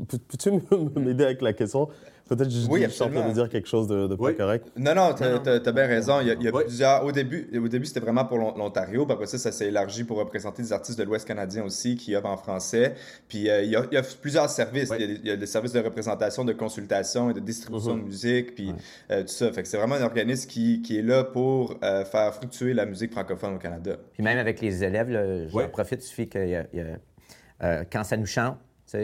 peux-tu 0.07 0.51
m'aider 0.99 1.23
avec 1.23 1.41
la 1.41 1.53
question? 1.53 1.89
Peut-être 2.31 2.47
que 2.47 2.55
je, 2.55 2.67
oui, 2.69 2.89
suis 2.89 3.03
en 3.03 3.09
train 3.09 3.27
de 3.27 3.33
dire 3.33 3.49
quelque 3.49 3.67
chose 3.67 3.87
de, 3.87 4.07
de 4.07 4.15
pas 4.15 4.31
correct. 4.31 4.65
Non, 4.77 4.95
non, 4.95 5.13
tu 5.13 5.23
as, 5.25 5.71
bien 5.73 5.85
raison. 5.85 6.21
Il 6.21 6.27
y 6.27 6.47
a, 6.47 6.51
plusieurs. 6.51 7.03
Au 7.03 7.11
début, 7.11 7.49
au 7.61 7.67
début 7.67 7.85
c'était 7.85 7.99
vraiment 7.99 8.23
pour 8.23 8.37
l'Ontario. 8.37 9.05
Puis 9.05 9.13
après 9.13 9.25
ça, 9.25 9.37
ça 9.37 9.51
s'est 9.51 9.67
élargi 9.67 10.05
pour 10.05 10.17
représenter 10.17 10.61
des 10.61 10.71
artistes 10.71 10.97
de 10.97 11.03
l'Ouest 11.03 11.27
canadien 11.27 11.65
aussi 11.65 11.97
qui 11.97 12.15
œuvrent 12.15 12.29
en 12.29 12.37
français. 12.37 12.95
Puis 13.27 13.49
euh, 13.49 13.63
il, 13.63 13.71
y 13.71 13.75
a, 13.75 14.01
plusieurs 14.21 14.49
services. 14.49 14.93
Il, 14.97 15.27
y 15.27 15.29
a, 15.29 15.35
des 15.35 15.45
services 15.45 15.73
de 15.73 15.81
représentation, 15.81 16.45
de 16.45 16.53
consultation 16.53 17.31
et 17.31 17.33
de 17.33 17.41
distribution 17.41 17.97
de 17.97 18.01
mm-hmm. 18.01 18.05
musique. 18.05 18.55
Puis 18.55 18.73
euh, 19.11 19.23
tout 19.23 19.27
ça. 19.27 19.51
Fait 19.51 19.63
que 19.63 19.67
c'est 19.67 19.77
vraiment 19.77 19.95
un 19.95 20.03
organisme 20.03 20.49
qui, 20.49 20.81
qui 20.81 20.99
est 20.99 21.03
là 21.03 21.25
pour 21.25 21.77
euh, 21.83 22.05
faire 22.05 22.33
fructuer 22.33 22.73
la 22.73 22.85
musique 22.85 23.11
francophone 23.11 23.55
au 23.55 23.59
Canada. 23.59 23.97
Puis 24.13 24.23
même 24.23 24.37
avec 24.37 24.61
les 24.61 24.85
élèves, 24.85 25.49
j'en 25.51 25.67
profite, 25.67 26.01
il 26.01 26.07
suffit 26.07 26.29
que 26.29 26.63
quand 27.91 28.05
ça 28.05 28.15
nous 28.15 28.25
chante, 28.25 28.57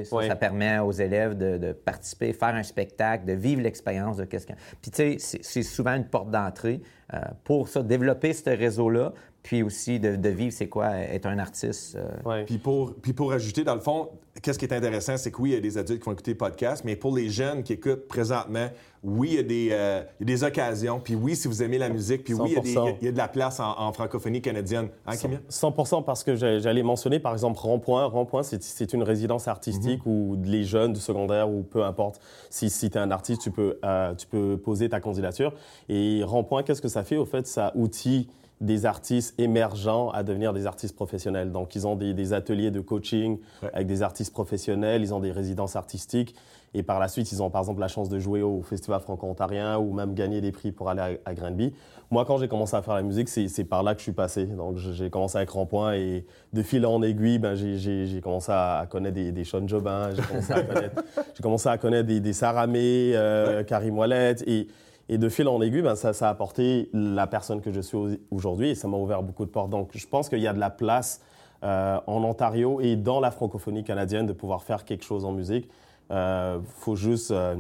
ça, 0.03 0.35
permet 0.35 0.79
aux 0.79 0.91
élèves 0.91 1.37
de, 1.37 1.71
participer, 1.71 2.33
faire 2.33 2.55
un 2.55 2.63
spectacle, 2.63 3.25
de 3.25 3.33
vivre 3.33 3.61
l'expérience 3.61 4.17
de 4.17 4.25
qu'est-ce 4.25 4.47
Puis 4.81 4.91
tu 4.91 5.17
sais, 5.19 5.39
c'est 5.41 5.63
souvent 5.63 5.95
une 5.95 6.05
porte 6.07 6.29
d'entrée 6.29 6.81
euh, 7.13 7.19
pour 7.43 7.69
ça, 7.69 7.83
développer 7.83 8.33
ce 8.33 8.49
réseau-là, 8.49 9.13
puis 9.47 9.63
aussi 9.63 9.97
de, 9.97 10.27
vivre 10.27 10.51
c'est 10.51 10.67
quoi 10.67 10.89
être 10.97 11.25
un 11.25 11.39
artiste. 11.39 11.95
Euh. 11.95 12.43
Puis, 12.45 12.57
pour, 12.57 12.93
puis 12.95 13.13
pour 13.13 13.31
ajouter, 13.31 13.63
dans 13.63 13.75
le 13.75 13.79
fond, 13.79 14.09
qu'est-ce 14.41 14.59
qui 14.59 14.65
est 14.65 14.73
intéressant, 14.73 15.15
c'est 15.15 15.31
que 15.31 15.41
oui, 15.41 15.51
il 15.51 15.53
y 15.53 15.57
a 15.57 15.61
des 15.61 15.77
adultes 15.77 16.01
qui 16.01 16.05
vont 16.05 16.11
écouter 16.11 16.31
le 16.31 16.37
podcast, 16.37 16.83
mais 16.83 16.97
pour 16.97 17.15
les 17.15 17.29
jeunes 17.29 17.63
qui 17.63 17.71
écoutent 17.71 18.09
présentement, 18.09 18.67
oui, 19.03 19.29
il 19.31 19.35
y 19.35 19.39
a 19.39 19.43
des, 19.43 19.69
euh, 19.71 20.03
des 20.19 20.43
occasions, 20.43 20.99
puis 20.99 21.15
oui, 21.15 21.37
si 21.37 21.47
vous 21.47 21.63
aimez 21.63 21.77
la 21.77 21.87
musique, 21.87 22.25
puis 22.25 22.33
oui, 22.33 22.49
il 22.49 22.73
y, 22.73 22.77
a 22.77 22.83
il 22.99 23.05
y, 23.05 23.07
a 23.07 23.11
de 23.13 23.17
la 23.17 23.29
place 23.29 23.61
en, 23.61 23.93
francophonie 23.93 24.41
canadienne. 24.41 24.89
Hein, 25.05 25.13
100% 25.49 26.03
parce 26.03 26.25
que 26.25 26.35
j'allais 26.35 26.83
mentionner, 26.83 27.19
par 27.19 27.31
exemple, 27.31 27.57
Rond-Point. 27.57 28.03
Rond-Point, 28.03 28.43
c'est 28.43 28.91
une 28.91 29.03
résidence 29.03 29.47
artistique 29.47 30.05
mhm. 30.05 30.11
où 30.11 30.37
les 30.43 30.65
jeunes 30.65 30.91
du 30.91 30.99
secondaire, 30.99 31.49
ou 31.49 31.63
peu 31.63 31.85
importe, 31.85 32.19
si, 32.49 32.69
si 32.69 32.89
tu 32.89 32.97
es 32.97 32.99
un 32.99 33.11
artiste, 33.11 33.43
tu 33.43 33.51
peux, 33.51 33.79
tu 34.17 34.27
peux 34.27 34.57
poser 34.57 34.89
ta 34.89 34.99
candidature. 34.99 35.53
Et 35.87 36.21
Rond-Point, 36.25 36.63
qu'est-ce 36.63 36.81
que 36.81 36.89
ça 36.89 37.05
fait? 37.05 37.15
Au 37.15 37.25
fait, 37.25 37.47
ça 37.47 37.71
outille 37.75 38.27
des 38.59 38.85
artistes 38.85 39.39
émergents 39.39 40.09
à 40.09 40.23
devenir 40.23 40.53
des 40.53 40.65
artistes 40.65 40.95
professionnels. 40.95 41.51
Donc, 41.51 41.75
ils 41.75 41.85
ont 41.85 41.95
des, 41.95 42.33
ateliers 42.33 42.71
de 42.71 42.81
coaching 42.81 43.37
avec 43.73 43.87
des 43.87 44.01
artistes 44.01 44.33
professionnels, 44.33 45.01
ils 45.01 45.13
ont 45.13 45.19
des 45.19 45.31
résidences 45.31 45.75
artistiques. 45.75 46.35
Et 46.73 46.83
par 46.83 46.99
la 46.99 47.07
suite, 47.07 47.31
ils 47.31 47.41
ont 47.41 47.49
par 47.49 47.61
exemple 47.61 47.79
la 47.79 47.87
chance 47.87 48.09
de 48.09 48.19
jouer 48.19 48.41
au 48.41 48.61
Festival 48.61 48.99
franco-ontarien 48.99 49.77
ou 49.77 49.93
même 49.93 50.13
gagner 50.13 50.41
des 50.41 50.51
prix 50.51 50.71
pour 50.71 50.89
aller 50.89 51.17
à, 51.23 51.33
Granby. 51.33 51.73
Moi, 52.11 52.25
quand 52.25 52.37
j'ai 52.37 52.47
commencé 52.47 52.75
à 52.75 52.81
faire 52.81 52.93
la 52.93 53.03
musique, 53.03 53.29
c'est 53.29 53.63
par 53.63 53.83
là 53.83 53.93
que 53.93 53.99
je 53.99 54.03
suis 54.03 54.11
passé. 54.11 54.45
Donc, 54.45 54.77
j'ai 54.77 55.09
commencé 55.09 55.37
avec 55.37 55.49
Rond-Point 55.49 55.93
et 55.93 56.25
de 56.53 56.61
fil 56.61 56.85
en 56.85 57.01
aiguille, 57.03 57.39
ben, 57.39 57.55
j'ai 57.55 58.21
commencé 58.21 58.51
à, 58.51 58.85
connaître 58.89 59.15
des, 59.15 59.31
des 59.31 59.43
Sean 59.43 59.67
Jobin, 59.67 60.09
j'ai 60.13 60.21
commencé, 60.21 60.53
commencé, 61.41 61.69
à 61.69 61.77
connaître 61.77 62.07
des, 62.07 62.19
des 62.19 62.33
Saramé, 62.33 63.11
euh, 63.15 63.63
Karim 63.63 63.97
Wallet. 63.97 64.35
Et, 64.45 64.67
et 65.09 65.17
de 65.17 65.29
fil 65.29 65.47
en 65.47 65.61
aiguille, 65.61 65.81
ben, 65.81 65.95
ça, 65.95 66.13
ça, 66.13 66.27
a 66.27 66.31
apporté 66.31 66.89
la 66.93 67.27
personne 67.27 67.61
que 67.61 67.71
je 67.71 67.79
suis 67.79 67.97
aujourd'hui 68.29 68.71
et 68.71 68.75
ça 68.75 68.87
m'a 68.87 68.97
ouvert 68.97 69.23
beaucoup 69.23 69.45
de 69.45 69.49
portes. 69.49 69.69
Donc 69.69 69.89
je 69.93 70.05
pense 70.07 70.29
qu'il 70.29 70.39
y 70.39 70.47
a 70.47 70.53
de 70.53 70.59
la 70.59 70.69
place 70.69 71.21
euh, 71.63 71.99
en 72.07 72.23
Ontario 72.23 72.81
et 72.81 72.95
dans 72.95 73.19
la 73.19 73.31
francophonie 73.31 73.83
canadienne 73.83 74.25
de 74.25 74.33
pouvoir 74.33 74.63
faire 74.63 74.83
quelque 74.85 75.03
chose 75.03 75.23
en 75.25 75.31
musique. 75.31 75.65
Il 76.09 76.15
euh, 76.15 76.59
faut 76.79 76.95
juste... 76.95 77.31
Euh, 77.31 77.55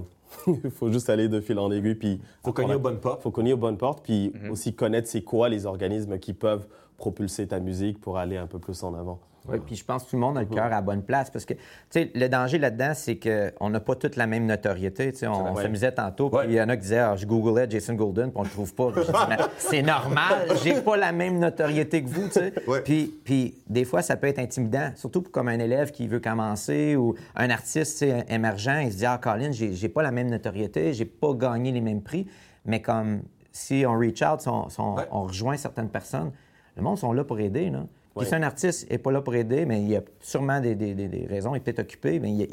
faut 0.71 0.91
juste 0.91 1.09
aller 1.09 1.29
de 1.29 1.39
fil 1.39 1.57
en 1.57 1.71
aiguille. 1.71 1.95
Puis 1.95 2.19
faut 2.43 2.51
cogner 2.51 2.75
aux 2.75 2.79
bonnes 2.79 2.99
portes. 2.99 3.21
faut 3.21 3.31
cogner 3.31 3.53
aux 3.53 3.57
bonnes 3.57 3.77
portes, 3.77 4.03
puis 4.03 4.29
mm-hmm. 4.29 4.49
aussi 4.49 4.73
connaître 4.73 5.07
c'est 5.07 5.21
quoi 5.21 5.47
les 5.47 5.65
organismes 5.65 6.19
qui 6.19 6.33
peuvent 6.33 6.67
propulser 6.97 7.47
ta 7.47 7.61
musique 7.61 8.01
pour 8.01 8.17
aller 8.17 8.35
un 8.35 8.45
peu 8.45 8.59
plus 8.59 8.83
en 8.83 8.93
avant. 8.93 9.19
Oui, 9.49 9.59
puis 9.65 9.75
je 9.75 9.83
pense 9.83 10.03
que 10.03 10.09
tout 10.09 10.15
le 10.15 10.21
monde 10.21 10.37
a 10.37 10.41
le 10.41 10.47
cœur 10.47 10.65
à 10.65 10.69
la 10.69 10.81
bonne 10.81 11.03
place 11.03 11.29
parce 11.29 11.45
que, 11.45 11.53
tu 11.53 11.61
sais, 11.89 12.11
le 12.13 12.27
danger 12.27 12.57
là-dedans, 12.57 12.91
c'est 12.93 13.17
qu'on 13.17 13.69
n'a 13.69 13.79
pas 13.79 13.95
toute 13.95 14.15
la 14.15 14.27
même 14.27 14.45
notoriété. 14.45 15.11
Tu 15.11 15.19
sais, 15.19 15.27
on, 15.27 15.55
s'amusait 15.55 15.91
tantôt, 15.91 16.29
puis 16.29 16.47
il 16.49 16.53
y 16.53 16.61
en 16.61 16.69
a 16.69 16.75
qui 16.75 16.83
disaient, 16.83 16.99
ah, 16.99 17.15
je 17.15 17.25
googlais 17.25 17.67
Jason 17.69 17.93
Golden, 17.93 18.31
puis 18.31 18.39
on 18.39 18.43
le 18.43 18.49
trouve 18.49 18.73
pas. 18.73 18.91
c'est 19.57 19.81
normal, 19.81 20.47
j'ai 20.63 20.81
pas 20.81 20.97
la 20.97 21.11
même 21.11 21.39
notoriété 21.39 22.03
que 22.03 22.09
vous, 22.09 22.27
tu 22.27 22.33
sais. 22.33 22.53
Puis, 22.83 23.13
puis 23.23 23.55
des 23.67 23.85
fois, 23.85 24.01
ça 24.01 24.17
peut 24.17 24.27
être 24.27 24.39
intimidant, 24.39 24.91
surtout 24.95 25.21
pour 25.21 25.31
comme 25.31 25.47
un 25.47 25.59
élève 25.59 25.91
qui 25.91 26.07
veut 26.07 26.19
commencer 26.19 26.95
ou 26.95 27.15
un 27.35 27.49
artiste 27.49 28.03
émergent, 28.29 28.79
il 28.83 28.91
se 28.91 28.97
dit, 28.97 29.05
ah, 29.05 29.19
Colin, 29.21 29.51
j'ai 29.51 29.89
pas 29.89 30.03
la 30.03 30.11
même 30.11 30.29
notoriété, 30.29 30.93
j'ai 30.93 31.05
pas 31.05 31.33
gagné 31.33 31.71
les 31.71 31.81
mêmes 31.81 32.01
prix, 32.01 32.27
mais 32.65 32.81
comme 32.81 33.21
si 33.51 33.85
on 33.87 33.97
reach 33.97 34.21
out, 34.21 34.41
si 34.41 34.49
on, 34.49 34.67
on 35.11 35.23
rejoint 35.23 35.57
certaines 35.57 35.89
personnes, 35.89 36.31
le 36.75 36.83
monde 36.83 36.97
sont 36.97 37.11
là 37.11 37.23
pour 37.23 37.39
aider, 37.39 37.69
là. 37.69 37.85
Si 38.25 38.35
un 38.35 38.43
artiste 38.43 38.89
n'est 38.89 38.97
pas 38.97 39.11
là 39.11 39.21
pour 39.21 39.35
aider, 39.35 39.65
mais 39.65 39.81
il 39.81 39.89
y 39.89 39.95
a 39.95 40.01
sûrement 40.19 40.59
des, 40.59 41.27
raisons, 41.29 41.55
il 41.55 41.61
peut 41.61 41.71
être 41.71 41.79
occupé, 41.79 42.19
mais 42.19 42.47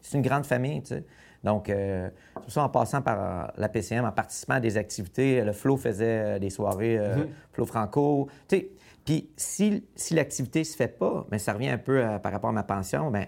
c'est 0.00 0.16
une 0.16 0.22
grande 0.22 0.46
famille, 0.46 0.82
tu 0.82 0.94
sais. 0.94 1.04
Donc, 1.44 1.70
euh, 1.70 2.10
tout 2.42 2.50
ça 2.50 2.64
en 2.64 2.68
passant 2.68 3.02
par 3.02 3.52
la 3.56 3.68
PCM, 3.68 4.04
en 4.04 4.12
participant 4.12 4.54
à 4.54 4.60
des 4.60 4.76
activités. 4.76 5.42
Le 5.42 5.52
Flo 5.52 5.76
faisait 5.76 6.36
euh, 6.36 6.38
des 6.38 6.50
soirées, 6.50 6.98
euh. 6.98 7.24
Flo 7.52 7.64
Franco. 7.64 8.28
Tu 8.48 8.56
sais, 8.56 8.70
puis 9.04 9.30
si, 9.36 9.84
si 9.94 10.14
l'activité 10.14 10.60
ne 10.60 10.64
se 10.64 10.76
fait 10.76 10.98
pas, 10.98 11.26
mais 11.30 11.38
ça 11.38 11.54
revient 11.54 11.70
un 11.70 11.78
peu 11.78 12.04
par 12.22 12.32
rapport 12.32 12.50
à 12.50 12.52
ma 12.52 12.62
pension, 12.62 13.10
bien, 13.10 13.26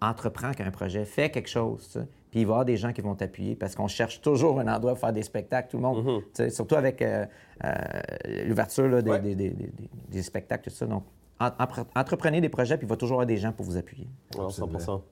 entreprends 0.00 0.52
qu'un 0.52 0.70
projet, 0.70 1.04
fais 1.04 1.30
quelque 1.30 1.48
chose. 1.48 1.86
Tu 1.86 2.00
sais. 2.00 2.06
Puis 2.30 2.40
il 2.40 2.46
va 2.46 2.50
y 2.50 2.52
avoir 2.52 2.64
des 2.64 2.76
gens 2.76 2.92
qui 2.92 3.00
vont 3.00 3.14
t'appuyer 3.14 3.54
parce 3.54 3.76
qu'on 3.76 3.86
cherche 3.86 4.20
toujours 4.20 4.58
un 4.58 4.66
endroit 4.66 4.92
pour 4.92 5.00
faire 5.00 5.12
des 5.12 5.22
spectacles, 5.22 5.68
tout 5.70 5.76
le 5.76 5.82
monde. 5.84 6.04
Tu 6.04 6.30
sais, 6.34 6.50
surtout 6.50 6.74
avec 6.74 7.02
l'ouverture 8.46 9.02
des, 9.02 9.34
des, 9.34 9.56
des, 10.08 10.22
spectacles, 10.22 10.68
tout 10.68 10.74
ça. 10.74 10.86
Donc, 10.86 11.04
entreprenez 11.40 12.40
des 12.40 12.48
projets, 12.48 12.76
puis 12.76 12.86
il 12.86 12.90
va 12.90 12.96
toujours 12.96 13.16
y 13.16 13.18
avoir 13.18 13.26
des 13.26 13.36
gens 13.36 13.52
pour 13.52 13.64
vous 13.64 13.76
appuyer. 13.76 14.08
100 14.32 15.02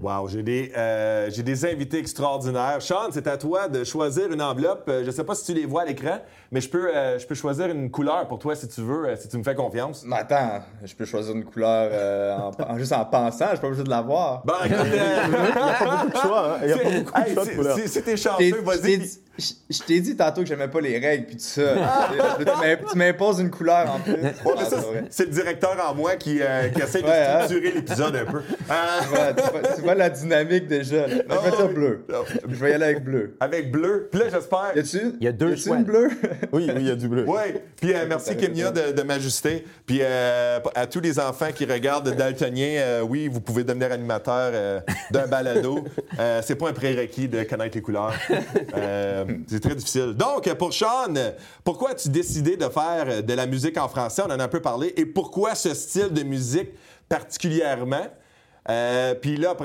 Wow, 0.00 0.28
j'ai 0.28 0.42
des, 0.42 0.72
euh, 0.76 1.28
j'ai 1.30 1.42
des 1.42 1.64
invités 1.66 1.98
extraordinaires. 1.98 2.80
Sean, 2.80 3.08
c'est 3.10 3.26
à 3.26 3.36
toi 3.36 3.68
de 3.68 3.82
choisir 3.82 4.30
une 4.30 4.40
enveloppe. 4.40 4.84
Euh, 4.88 5.00
je 5.00 5.06
ne 5.06 5.10
sais 5.10 5.24
pas 5.24 5.34
si 5.34 5.44
tu 5.44 5.52
les 5.52 5.66
vois 5.66 5.82
à 5.82 5.84
l'écran, 5.84 6.20
mais 6.52 6.60
je 6.60 6.70
peux, 6.70 6.94
euh, 6.94 7.18
je 7.18 7.26
peux 7.26 7.34
choisir 7.34 7.66
une 7.66 7.90
couleur 7.90 8.28
pour 8.28 8.38
toi 8.38 8.54
si 8.54 8.68
tu 8.68 8.82
veux, 8.82 9.14
si 9.16 9.28
tu 9.28 9.36
me 9.36 9.42
fais 9.42 9.54
confiance. 9.54 10.04
Mais 10.06 10.16
attends, 10.16 10.62
je 10.84 10.94
peux 10.94 11.04
choisir 11.04 11.34
une 11.34 11.44
couleur 11.44 12.52
en, 12.68 12.78
juste 12.78 12.92
en 12.92 13.04
pensant, 13.04 13.46
je 13.46 13.50
suis 13.50 13.60
pas 13.60 13.66
obligé 13.66 13.82
de 13.82 13.90
la 13.90 14.00
voir. 14.00 14.42
Ben, 14.44 14.54
il 14.64 14.70
n'y 14.70 14.76
a 14.76 15.72
pas 15.78 15.96
beaucoup 15.96 16.12
de 16.12 16.16
choix. 16.16 16.54
Hein. 16.54 16.58
Il 16.62 16.66
n'y 16.66 16.72
a 16.72 16.78
pas 16.78 16.90
beaucoup 16.90 17.20
de 17.20 17.34
choix 17.34 17.44
de 17.44 17.50
couleurs. 17.50 17.78
Si, 17.78 17.88
si 17.88 18.02
t'es 18.02 18.16
chanceux, 18.16 18.62
vas-y. 18.62 19.10
Je 19.38 19.82
t'ai 19.86 20.00
dit 20.00 20.16
tantôt 20.16 20.42
que 20.42 20.46
j'aimais 20.46 20.68
pas 20.68 20.80
les 20.80 20.98
règles 20.98 21.26
puis 21.26 21.36
tout 21.36 21.42
ça. 21.42 21.74
tu 22.90 22.98
m'imposes 22.98 23.40
une 23.40 23.50
couleur 23.50 23.90
en 23.94 24.00
plus. 24.00 24.16
c'est 25.10 25.26
le 25.26 25.30
directeur 25.30 25.76
en 25.88 25.94
moi 25.94 26.16
qui, 26.16 26.40
euh, 26.40 26.68
qui 26.68 26.82
essaie 26.82 27.02
de 27.02 27.06
hein? 27.06 27.44
structurer 27.44 27.72
l'épisode 27.72 28.16
un 28.16 28.24
peu. 28.24 28.38
Euh, 28.70 29.32
tu, 29.76 29.82
vois, 29.82 29.94
la 29.94 30.10
dynamique 30.10 30.66
déjà. 30.66 31.08
Je 31.08 31.14
vais 31.16 31.56
dire 31.56 31.68
bleu. 31.68 32.06
Je 32.48 32.54
vais 32.56 32.70
y 32.70 32.74
aller 32.74 32.84
avec 32.84 33.04
bleu. 33.04 33.36
Avec 33.40 33.70
bleu. 33.70 34.08
Puis 34.10 34.20
là, 34.20 34.26
j'espère. 34.30 34.72
Il 34.74 35.24
y 35.24 35.28
a 35.28 35.32
deux 35.32 35.56
choix. 35.56 35.76
une 35.76 35.84
bleu? 35.84 36.08
oui, 36.52 36.68
oui, 36.68 36.74
il 36.76 36.86
y 36.86 36.90
a 36.90 36.96
du 36.96 37.08
bleu. 37.08 37.24
Oui. 37.26 37.40
Puis 37.76 37.94
euh, 37.94 38.04
merci, 38.08 38.36
Kemia, 38.36 38.70
de, 38.70 38.92
de 38.92 39.02
m'ajuster. 39.02 39.64
Puis 39.86 40.02
à 40.02 40.86
tous 40.90 41.00
les 41.00 41.18
enfants 41.18 41.50
qui 41.54 41.64
regardent 41.64 42.14
Daltonien, 42.14 43.02
oui, 43.02 43.28
vous 43.28 43.40
pouvez 43.40 43.64
devenir 43.64 43.92
animateur 43.92 44.82
d'un 45.10 45.26
balado. 45.26 45.84
c'est 46.42 46.56
pas 46.56 46.68
un 46.68 46.72
prérequis 46.72 47.28
de 47.28 47.42
connaître 47.44 47.76
les 47.76 47.82
couleurs. 47.82 48.14
C'est 49.46 49.60
très 49.60 49.74
difficile. 49.74 50.14
Donc, 50.14 50.52
pour 50.54 50.72
Sean, 50.72 51.14
pourquoi 51.64 51.90
as-tu 51.90 52.08
décidé 52.08 52.56
de 52.56 52.68
faire 52.68 53.22
de 53.22 53.32
la 53.34 53.46
musique 53.46 53.78
en 53.78 53.88
français? 53.88 54.22
On 54.26 54.30
en 54.30 54.38
a 54.38 54.44
un 54.44 54.48
peu 54.48 54.60
parlé. 54.60 54.92
Et 54.96 55.06
pourquoi 55.06 55.54
ce 55.54 55.74
style 55.74 56.10
de 56.10 56.22
musique 56.22 56.70
particulièrement? 57.08 58.06
Euh, 58.68 59.14
puis 59.14 59.36
là, 59.36 59.56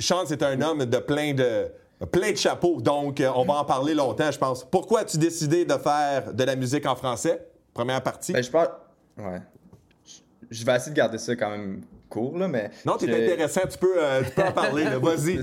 Sean, 0.00 0.24
c'est 0.26 0.42
un 0.42 0.60
homme 0.60 0.84
de 0.84 0.98
plein 0.98 1.34
de 1.34 1.70
plein 2.06 2.30
de 2.30 2.36
chapeaux, 2.36 2.80
donc 2.80 3.20
on 3.20 3.44
va 3.44 3.54
en 3.54 3.64
parler 3.64 3.92
longtemps, 3.94 4.30
je 4.30 4.38
pense. 4.38 4.64
Pourquoi 4.64 5.00
as-tu 5.00 5.18
décidé 5.18 5.64
de 5.64 5.74
faire 5.74 6.32
de 6.32 6.44
la 6.44 6.54
musique 6.54 6.86
en 6.86 6.94
français? 6.94 7.44
Première 7.74 8.02
partie. 8.02 8.32
Ben, 8.32 8.42
je 8.42 8.50
pense... 8.50 8.68
Ouais. 9.16 9.40
Je 10.50 10.64
vais 10.64 10.76
essayer 10.76 10.92
de 10.92 10.96
garder 10.96 11.18
ça 11.18 11.34
quand 11.34 11.50
même 11.50 11.82
court, 12.08 12.38
là, 12.38 12.48
mais... 12.48 12.70
Non, 12.84 12.96
t'es 12.96 13.10
intéressant, 13.10 13.62
tu 13.70 13.78
peux, 13.78 13.94
euh, 13.96 14.22
tu 14.22 14.30
peux 14.30 14.42
en 14.42 14.52
parler, 14.52 14.84
vas-y. 15.02 15.40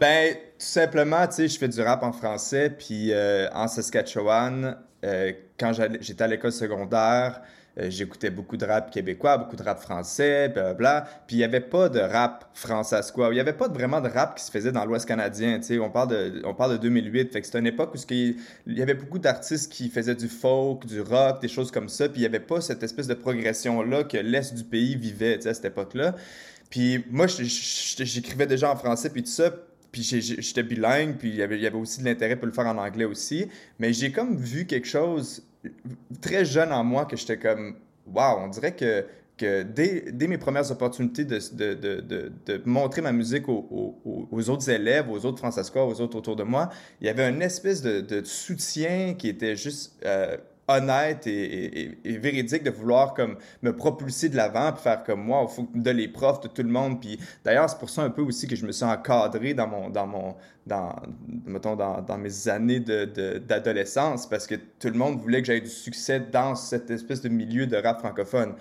ben, 0.00 0.34
tout 0.34 0.38
simplement, 0.58 1.26
tu 1.26 1.34
sais, 1.34 1.48
je 1.48 1.58
fais 1.58 1.68
du 1.68 1.80
rap 1.80 2.02
en 2.02 2.12
français, 2.12 2.70
puis 2.70 3.12
euh, 3.12 3.48
en 3.52 3.68
Saskatchewan, 3.68 4.76
euh, 5.04 5.32
quand 5.58 5.72
j'étais 6.00 6.24
à 6.24 6.26
l'école 6.26 6.52
secondaire, 6.52 7.40
j'écoutais 7.76 8.30
beaucoup 8.30 8.56
de 8.56 8.64
rap 8.64 8.90
québécois, 8.90 9.38
beaucoup 9.38 9.56
de 9.56 9.62
rap 9.62 9.80
français, 9.80 10.48
bla 10.76 11.06
Puis 11.26 11.36
il 11.36 11.38
n'y 11.38 11.44
avait 11.44 11.60
pas 11.60 11.88
de 11.88 12.00
rap 12.00 12.50
français 12.54 13.00
quoi. 13.14 13.28
Il 13.30 13.34
n'y 13.34 13.40
avait 13.40 13.52
pas 13.52 13.68
vraiment 13.68 14.00
de 14.00 14.08
rap 14.08 14.36
qui 14.36 14.44
se 14.44 14.50
faisait 14.50 14.72
dans 14.72 14.84
l'Ouest 14.84 15.06
canadien. 15.06 15.60
sais, 15.62 15.78
On 15.78 15.90
parle, 15.90 16.08
de, 16.08 16.42
on 16.44 16.54
parle 16.54 16.72
de 16.72 16.76
2008. 16.78 17.32
Fait 17.32 17.40
que 17.40 17.46
c'était 17.46 17.58
une 17.58 17.66
époque 17.66 17.94
où 17.94 17.98
il 18.10 18.36
y 18.66 18.82
avait 18.82 18.94
beaucoup 18.94 19.18
d'artistes 19.18 19.72
qui 19.72 19.88
faisaient 19.88 20.14
du 20.14 20.28
folk, 20.28 20.86
du 20.86 21.00
rock, 21.00 21.40
des 21.40 21.48
choses 21.48 21.70
comme 21.70 21.88
ça. 21.88 22.08
Puis 22.08 22.18
il 22.18 22.22
n'y 22.22 22.26
avait 22.26 22.40
pas 22.40 22.60
cette 22.60 22.82
espèce 22.82 23.06
de 23.06 23.14
progression-là 23.14 24.04
que 24.04 24.16
l'Est 24.16 24.54
du 24.54 24.64
pays 24.64 24.96
vivait 24.96 25.46
à 25.46 25.54
cette 25.54 25.64
époque-là. 25.64 26.14
Puis 26.70 27.04
moi, 27.10 27.26
j'écrivais 27.26 28.46
déjà 28.46 28.70
en 28.70 28.76
français, 28.76 29.10
puis 29.10 29.22
tout 29.22 29.30
ça. 29.30 29.50
Puis 29.92 30.02
j'étais 30.04 30.62
bilingue, 30.62 31.16
puis 31.16 31.30
il 31.30 31.36
y 31.36 31.42
avait 31.42 31.70
aussi 31.72 32.00
de 32.00 32.04
l'intérêt 32.04 32.36
pour 32.36 32.46
le 32.46 32.52
faire 32.52 32.66
en 32.66 32.78
anglais 32.78 33.04
aussi. 33.04 33.48
Mais 33.80 33.92
j'ai 33.92 34.12
comme 34.12 34.36
vu 34.36 34.64
quelque 34.66 34.86
chose 34.86 35.42
très 36.20 36.44
jeune 36.44 36.72
en 36.72 36.84
moi 36.84 37.04
que 37.04 37.16
j'étais 37.16 37.38
comme, 37.38 37.76
waouh, 38.06 38.38
on 38.40 38.48
dirait 38.48 38.74
que, 38.74 39.04
que 39.36 39.62
dès, 39.62 40.12
dès, 40.12 40.26
mes 40.26 40.38
premières 40.38 40.70
opportunités 40.70 41.24
de, 41.24 41.38
de, 41.52 42.00
de, 42.00 42.32
de 42.46 42.62
montrer 42.64 43.02
ma 43.02 43.12
musique 43.12 43.48
aux, 43.48 43.66
aux, 44.04 44.28
aux, 44.30 44.50
autres 44.50 44.68
élèves, 44.70 45.10
aux 45.10 45.24
autres 45.24 45.38
Francescois, 45.38 45.86
aux 45.86 46.00
autres 46.00 46.16
autour 46.16 46.36
de 46.36 46.42
moi, 46.42 46.70
il 47.00 47.06
y 47.06 47.10
avait 47.10 47.28
une 47.28 47.42
espèce 47.42 47.82
de, 47.82 48.22
soutien 48.24 49.14
qui 49.14 49.28
était 49.28 49.56
juste 49.56 49.98
euh, 50.04 50.36
honnête 50.70 51.26
et, 51.26 51.98
véridique 52.04 52.62
de 52.62 52.70
vouloir 52.70 53.14
comme 53.14 53.36
me 53.62 53.74
propulser 53.74 54.28
de 54.28 54.36
l'avant 54.36 54.72
puis 54.72 54.82
faire 54.82 55.04
comme 55.04 55.22
moi, 55.24 55.46
il 55.48 55.54
faut 55.54 55.68
de 55.74 55.90
les 55.90 56.08
profs, 56.08 56.40
de 56.40 56.48
tout 56.48 56.62
le 56.62 56.68
monde. 56.68 57.00
Puis 57.00 57.18
d'ailleurs, 57.44 57.68
c'est 57.68 57.78
pour 57.78 57.90
ça 57.90 58.02
un 58.02 58.10
peu 58.10 58.22
aussi 58.22 58.46
que 58.46 58.56
je 58.56 58.66
me 58.66 58.72
suis 58.72 58.84
encadré 58.84 59.54
dans 59.54 59.66
mon 59.66 59.90
dans 59.90 60.06
mon 60.06 60.36
dans 60.66 60.94
mettons 61.44 61.76
dans, 61.76 62.18
mes 62.18 62.48
années 62.48 62.80
d'adolescence 62.80 64.24
de, 64.24 64.30
parce 64.30 64.46
que 64.46 64.54
tout 64.54 64.88
le 64.88 64.98
monde 64.98 65.20
voulait 65.20 65.40
que 65.40 65.46
j'aie 65.46 65.60
du 65.60 65.68
succès 65.68 66.20
dans 66.20 66.54
cette 66.54 66.90
espèce 66.90 67.20
de 67.22 67.28
milieu 67.28 67.66
de 67.66 67.76
rap 67.76 68.00
francophone. 68.00 68.54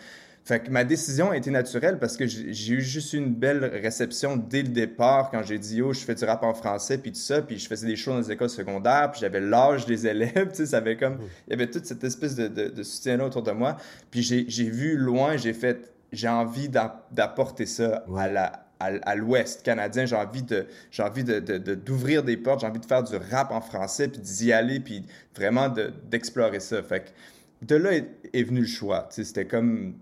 Fait 0.49 0.61
que 0.61 0.71
ma 0.71 0.83
décision 0.83 1.29
a 1.29 1.37
été 1.37 1.51
naturelle 1.51 1.99
parce 1.99 2.17
que 2.17 2.25
j'ai 2.25 2.73
eu 2.73 2.81
juste 2.81 3.13
une 3.13 3.35
belle 3.35 3.65
réception 3.65 4.35
dès 4.35 4.63
le 4.63 4.69
départ 4.69 5.29
quand 5.29 5.43
j'ai 5.43 5.59
dit, 5.59 5.83
oh, 5.83 5.93
je 5.93 5.99
fais 5.99 6.15
du 6.15 6.25
rap 6.25 6.41
en 6.41 6.55
français, 6.55 6.97
puis 6.97 7.11
tout 7.11 7.19
ça, 7.19 7.43
puis 7.43 7.59
je 7.59 7.67
faisais 7.67 7.85
des 7.85 7.95
shows 7.95 8.13
dans 8.13 8.17
les 8.17 8.31
écoles 8.31 8.49
secondaires, 8.49 9.11
puis 9.11 9.21
j'avais 9.21 9.41
l'âge 9.41 9.85
des 9.85 10.07
élèves, 10.07 10.47
tu 10.49 10.55
sais, 10.55 10.65
ça 10.65 10.77
avait 10.77 10.97
comme, 10.97 11.17
mm. 11.17 11.29
il 11.45 11.51
y 11.51 11.53
avait 11.53 11.69
toute 11.69 11.85
cette 11.85 12.03
espèce 12.03 12.33
de, 12.33 12.47
de, 12.47 12.81
soutien-là 12.81 13.27
autour 13.27 13.43
de 13.43 13.51
moi. 13.51 13.77
Puis 14.09 14.23
j'ai 14.23 14.69
vu 14.71 14.97
loin, 14.97 15.37
j'ai 15.37 15.53
fait, 15.53 15.93
j'ai 16.11 16.29
envie 16.29 16.67
d'apporter 16.67 17.67
ça 17.67 18.03
à 18.17 18.27
la, 18.27 18.65
à, 18.79 19.15
l'Ouest 19.15 19.61
canadien. 19.61 20.07
J'ai 20.07 20.15
envie 20.15 20.41
de, 20.41 20.65
j'ai 20.89 21.03
envie 21.03 21.23
de, 21.23 21.39
d'ouvrir 21.75 22.23
des 22.23 22.37
portes. 22.37 22.61
J'ai 22.61 22.67
envie 22.67 22.79
de 22.79 22.87
faire 22.87 23.03
du 23.03 23.15
rap 23.31 23.51
en 23.51 23.61
français, 23.61 24.07
puis 24.07 24.19
d'y 24.19 24.51
aller, 24.51 24.79
puis 24.79 25.05
vraiment 25.35 25.71
d'explorer 26.09 26.59
ça. 26.59 26.81
Fait 26.81 27.01
que 27.01 27.67
de 27.67 27.75
là 27.75 27.93
est, 27.93 28.07
est 28.33 28.41
venu 28.41 28.61
le 28.61 28.65
choix. 28.65 29.07
Tu 29.11 29.17
sais, 29.17 29.25
c'était 29.25 29.45
comme 29.45 29.93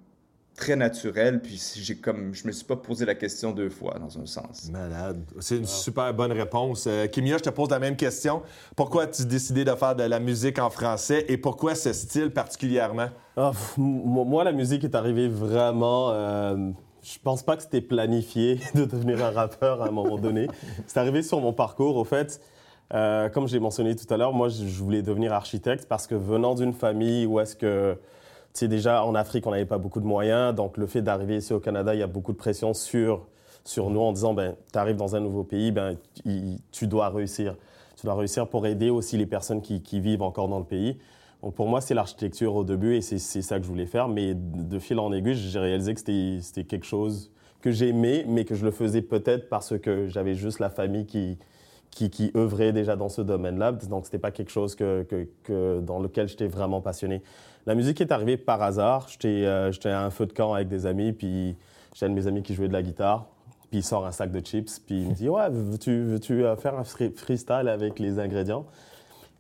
très 0.58 0.76
naturel, 0.76 1.40
puis 1.40 1.62
j'ai 1.76 1.96
comme 1.96 2.34
je 2.34 2.46
me 2.48 2.52
suis 2.52 2.66
pas 2.66 2.76
posé 2.76 3.06
la 3.06 3.14
question 3.14 3.52
deux 3.52 3.70
fois 3.70 3.96
dans 4.00 4.20
un 4.20 4.26
sens. 4.26 4.70
Malade. 4.72 5.24
C'est 5.40 5.58
une 5.58 5.68
super 5.68 6.12
bonne 6.14 6.32
réponse. 6.32 6.86
Euh, 6.88 7.06
Kimia, 7.06 7.38
je 7.38 7.44
te 7.44 7.50
pose 7.52 7.70
la 7.70 7.78
même 7.80 7.96
question. 7.96 8.42
Pourquoi 8.76 9.04
as-tu 9.04 9.26
décidé 9.26 9.64
de 9.64 9.72
faire 9.76 9.96
de 9.96 10.04
la 10.04 10.20
musique 10.20 10.58
en 10.58 10.72
français 10.72 11.26
et 11.30 11.38
pourquoi 11.38 11.76
ce 11.76 11.94
style 11.94 12.32
particulièrement? 12.32 13.10
Ah, 13.38 13.52
moi, 13.78 14.44
la 14.44 14.52
musique 14.52 14.84
est 14.84 14.96
arrivée 14.96 15.28
vraiment. 15.28 16.10
Euh, 16.12 16.72
je 17.04 17.20
pense 17.24 17.44
pas 17.44 17.56
que 17.56 17.62
c'était 17.62 17.82
planifié 17.82 18.60
de 18.74 18.86
devenir 18.86 19.24
un 19.24 19.32
rappeur 19.32 19.84
à 19.84 19.88
un 19.88 19.92
moment 19.92 20.18
donné. 20.18 20.48
C'est 20.88 21.00
arrivé 21.00 21.22
sur 21.22 21.40
mon 21.40 21.54
parcours, 21.54 21.96
au 21.98 22.04
fait. 22.04 22.42
Euh, 22.94 23.30
comme 23.30 23.48
j'ai 23.48 23.60
mentionné 23.60 23.96
tout 23.96 24.12
à 24.12 24.18
l'heure, 24.18 24.34
moi, 24.34 24.50
je 24.50 24.82
voulais 24.82 25.04
devenir 25.04 25.34
architecte 25.34 25.86
parce 25.88 26.08
que 26.08 26.16
venant 26.16 26.56
d'une 26.56 26.74
famille 26.74 27.28
où 27.28 27.40
est-ce 27.40 27.56
que 27.56 27.98
c'est 28.58 28.68
déjà 28.68 29.06
en 29.06 29.14
Afrique, 29.14 29.46
on 29.46 29.52
n'avait 29.52 29.66
pas 29.66 29.78
beaucoup 29.78 30.00
de 30.00 30.08
moyens. 30.08 30.56
Donc, 30.56 30.78
le 30.78 30.88
fait 30.88 31.04
d'arriver 31.04 31.38
ici 31.38 31.54
au 31.54 31.60
Canada, 31.60 31.94
il 31.94 32.00
y 32.00 32.04
a 32.04 32.08
beaucoup 32.08 32.32
de 32.32 32.38
pression 32.38 32.74
sur, 32.74 33.28
sur 33.64 33.92
nous 33.92 34.00
en 34.00 34.12
disant 34.12 34.34
ben, 34.34 34.56
tu 34.74 34.80
arrives 34.80 34.96
dans 34.96 35.16
un 35.16 35.20
nouveau 35.20 35.44
pays, 35.44 35.72
ben, 35.72 35.96
tu 36.72 36.88
dois 36.88 37.10
réussir. 37.10 37.56
Tu 37.98 38.08
dois 38.08 38.16
réussir 38.16 38.48
pour 38.48 38.66
aider 38.66 38.90
aussi 38.90 39.16
les 39.16 39.28
personnes 39.28 39.62
qui, 39.62 40.00
vivent 40.00 40.24
encore 40.24 40.48
dans 40.48 40.58
le 40.58 40.66
pays. 40.66 40.98
Donc, 41.44 41.54
pour 41.54 41.68
moi, 41.68 41.82
c'est 41.82 41.94
l'architecture 41.94 42.56
au 42.56 42.64
début 42.64 42.96
et 42.96 43.02
c'est 43.02 43.20
ça 43.20 43.60
que 43.60 43.64
je 43.64 43.70
voulais 43.70 43.86
faire. 43.86 44.08
Mais 44.08 44.34
de 44.34 44.80
fil 44.80 44.98
en 44.98 45.14
aiguille, 45.14 45.36
j'ai 45.36 45.60
réalisé 45.60 45.94
que 45.94 46.00
c'était 46.00 46.64
quelque 46.64 46.86
chose 46.86 47.30
que 47.62 47.70
j'aimais, 47.70 48.26
mais 48.28 48.44
que 48.44 48.56
je 48.56 48.66
le 48.66 48.72
faisais 48.72 49.04
peut-être 49.04 49.50
parce 49.50 49.78
que 49.78 50.08
j'avais 50.08 50.34
juste 50.34 50.58
la 50.58 50.72
famille 50.72 51.06
qui, 51.06 51.38
qui, 51.92 52.10
qui, 52.10 52.32
œuvrait 52.36 52.72
déjà 52.72 52.96
dans 52.96 53.10
ce 53.10 53.22
domaine-là. 53.22 53.74
Donc, 53.74 54.06
ce 54.06 54.10
n'était 54.10 54.18
pas 54.18 54.32
quelque 54.32 54.52
chose 54.52 54.74
que, 54.74 55.06
que 55.44 55.80
dans 55.80 56.00
lequel 56.00 56.28
j'étais 56.28 56.48
vraiment 56.48 56.82
passionné. 56.82 57.22
La 57.68 57.76
musique 57.76 58.00
est 58.00 58.14
arrivée 58.14 58.38
par 58.38 58.62
hasard. 58.62 59.10
Euh, 59.26 59.72
j'étais 59.74 59.90
à 59.90 60.06
un 60.06 60.10
feu 60.10 60.26
de 60.26 60.32
camp 60.32 60.54
avec 60.54 60.70
des 60.70 60.86
amis, 60.86 61.12
puis 61.12 61.58
j'ai 61.94 62.06
un 62.06 62.10
de 62.10 62.14
mes 62.14 62.26
amis 62.26 62.42
qui 62.42 62.54
jouait 62.54 62.70
de 62.70 62.74
la 62.74 62.82
guitare. 62.82 63.28
Puis 63.70 63.80
il 63.80 63.84
sort 63.84 64.06
un 64.06 64.14
sac 64.14 64.32
de 64.32 64.40
chips, 64.40 64.80
puis 64.80 65.02
il 65.02 65.10
me 65.10 65.14
dit 65.14 65.28
Ouais, 65.28 65.50
veux-tu 65.50 66.04
veux 66.04 66.46
euh, 66.46 66.56
faire 66.56 66.80
un 66.80 66.86
freestyle 66.86 67.68
avec 67.68 68.00
les 68.00 68.20
ingrédients? 68.20 68.66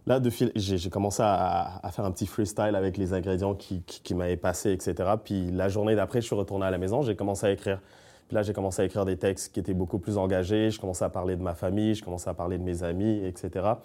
Là, 0.07 0.19
de 0.19 0.29
fil, 0.29 0.51
j'ai 0.55 0.89
commencé 0.89 1.23
à, 1.23 1.79
faire 1.93 2.03
un 2.03 2.11
petit 2.11 2.27
freestyle 2.27 2.75
avec 2.75 2.97
les 2.97 3.13
ingrédients 3.13 3.55
qui, 3.55 3.81
qui, 3.83 4.13
m'avaient 4.13 4.35
passé, 4.35 4.73
etc. 4.73 5.09
Puis 5.23 5.49
la 5.51 5.69
journée 5.69 5.95
d'après, 5.95 6.19
je 6.19 6.25
suis 6.25 6.35
retourné 6.35 6.65
à 6.65 6.71
la 6.71 6.77
maison, 6.77 7.03
j'ai 7.03 7.15
commencé 7.15 7.45
à 7.45 7.51
écrire. 7.51 7.79
Puis 8.27 8.35
là, 8.35 8.41
j'ai 8.41 8.51
commencé 8.51 8.81
à 8.81 8.85
écrire 8.85 9.05
des 9.05 9.15
textes 9.15 9.53
qui 9.53 9.61
étaient 9.61 9.73
beaucoup 9.73 9.99
plus 9.99 10.17
engagés. 10.17 10.69
Je 10.69 10.81
commençais 10.81 11.05
à 11.05 11.09
parler 11.09 11.37
de 11.37 11.41
ma 11.41 11.55
famille, 11.55 11.95
je 11.95 12.03
commençais 12.03 12.29
à 12.29 12.33
parler 12.33 12.57
de 12.57 12.63
mes 12.63 12.83
amis, 12.83 13.25
etc. 13.25 13.75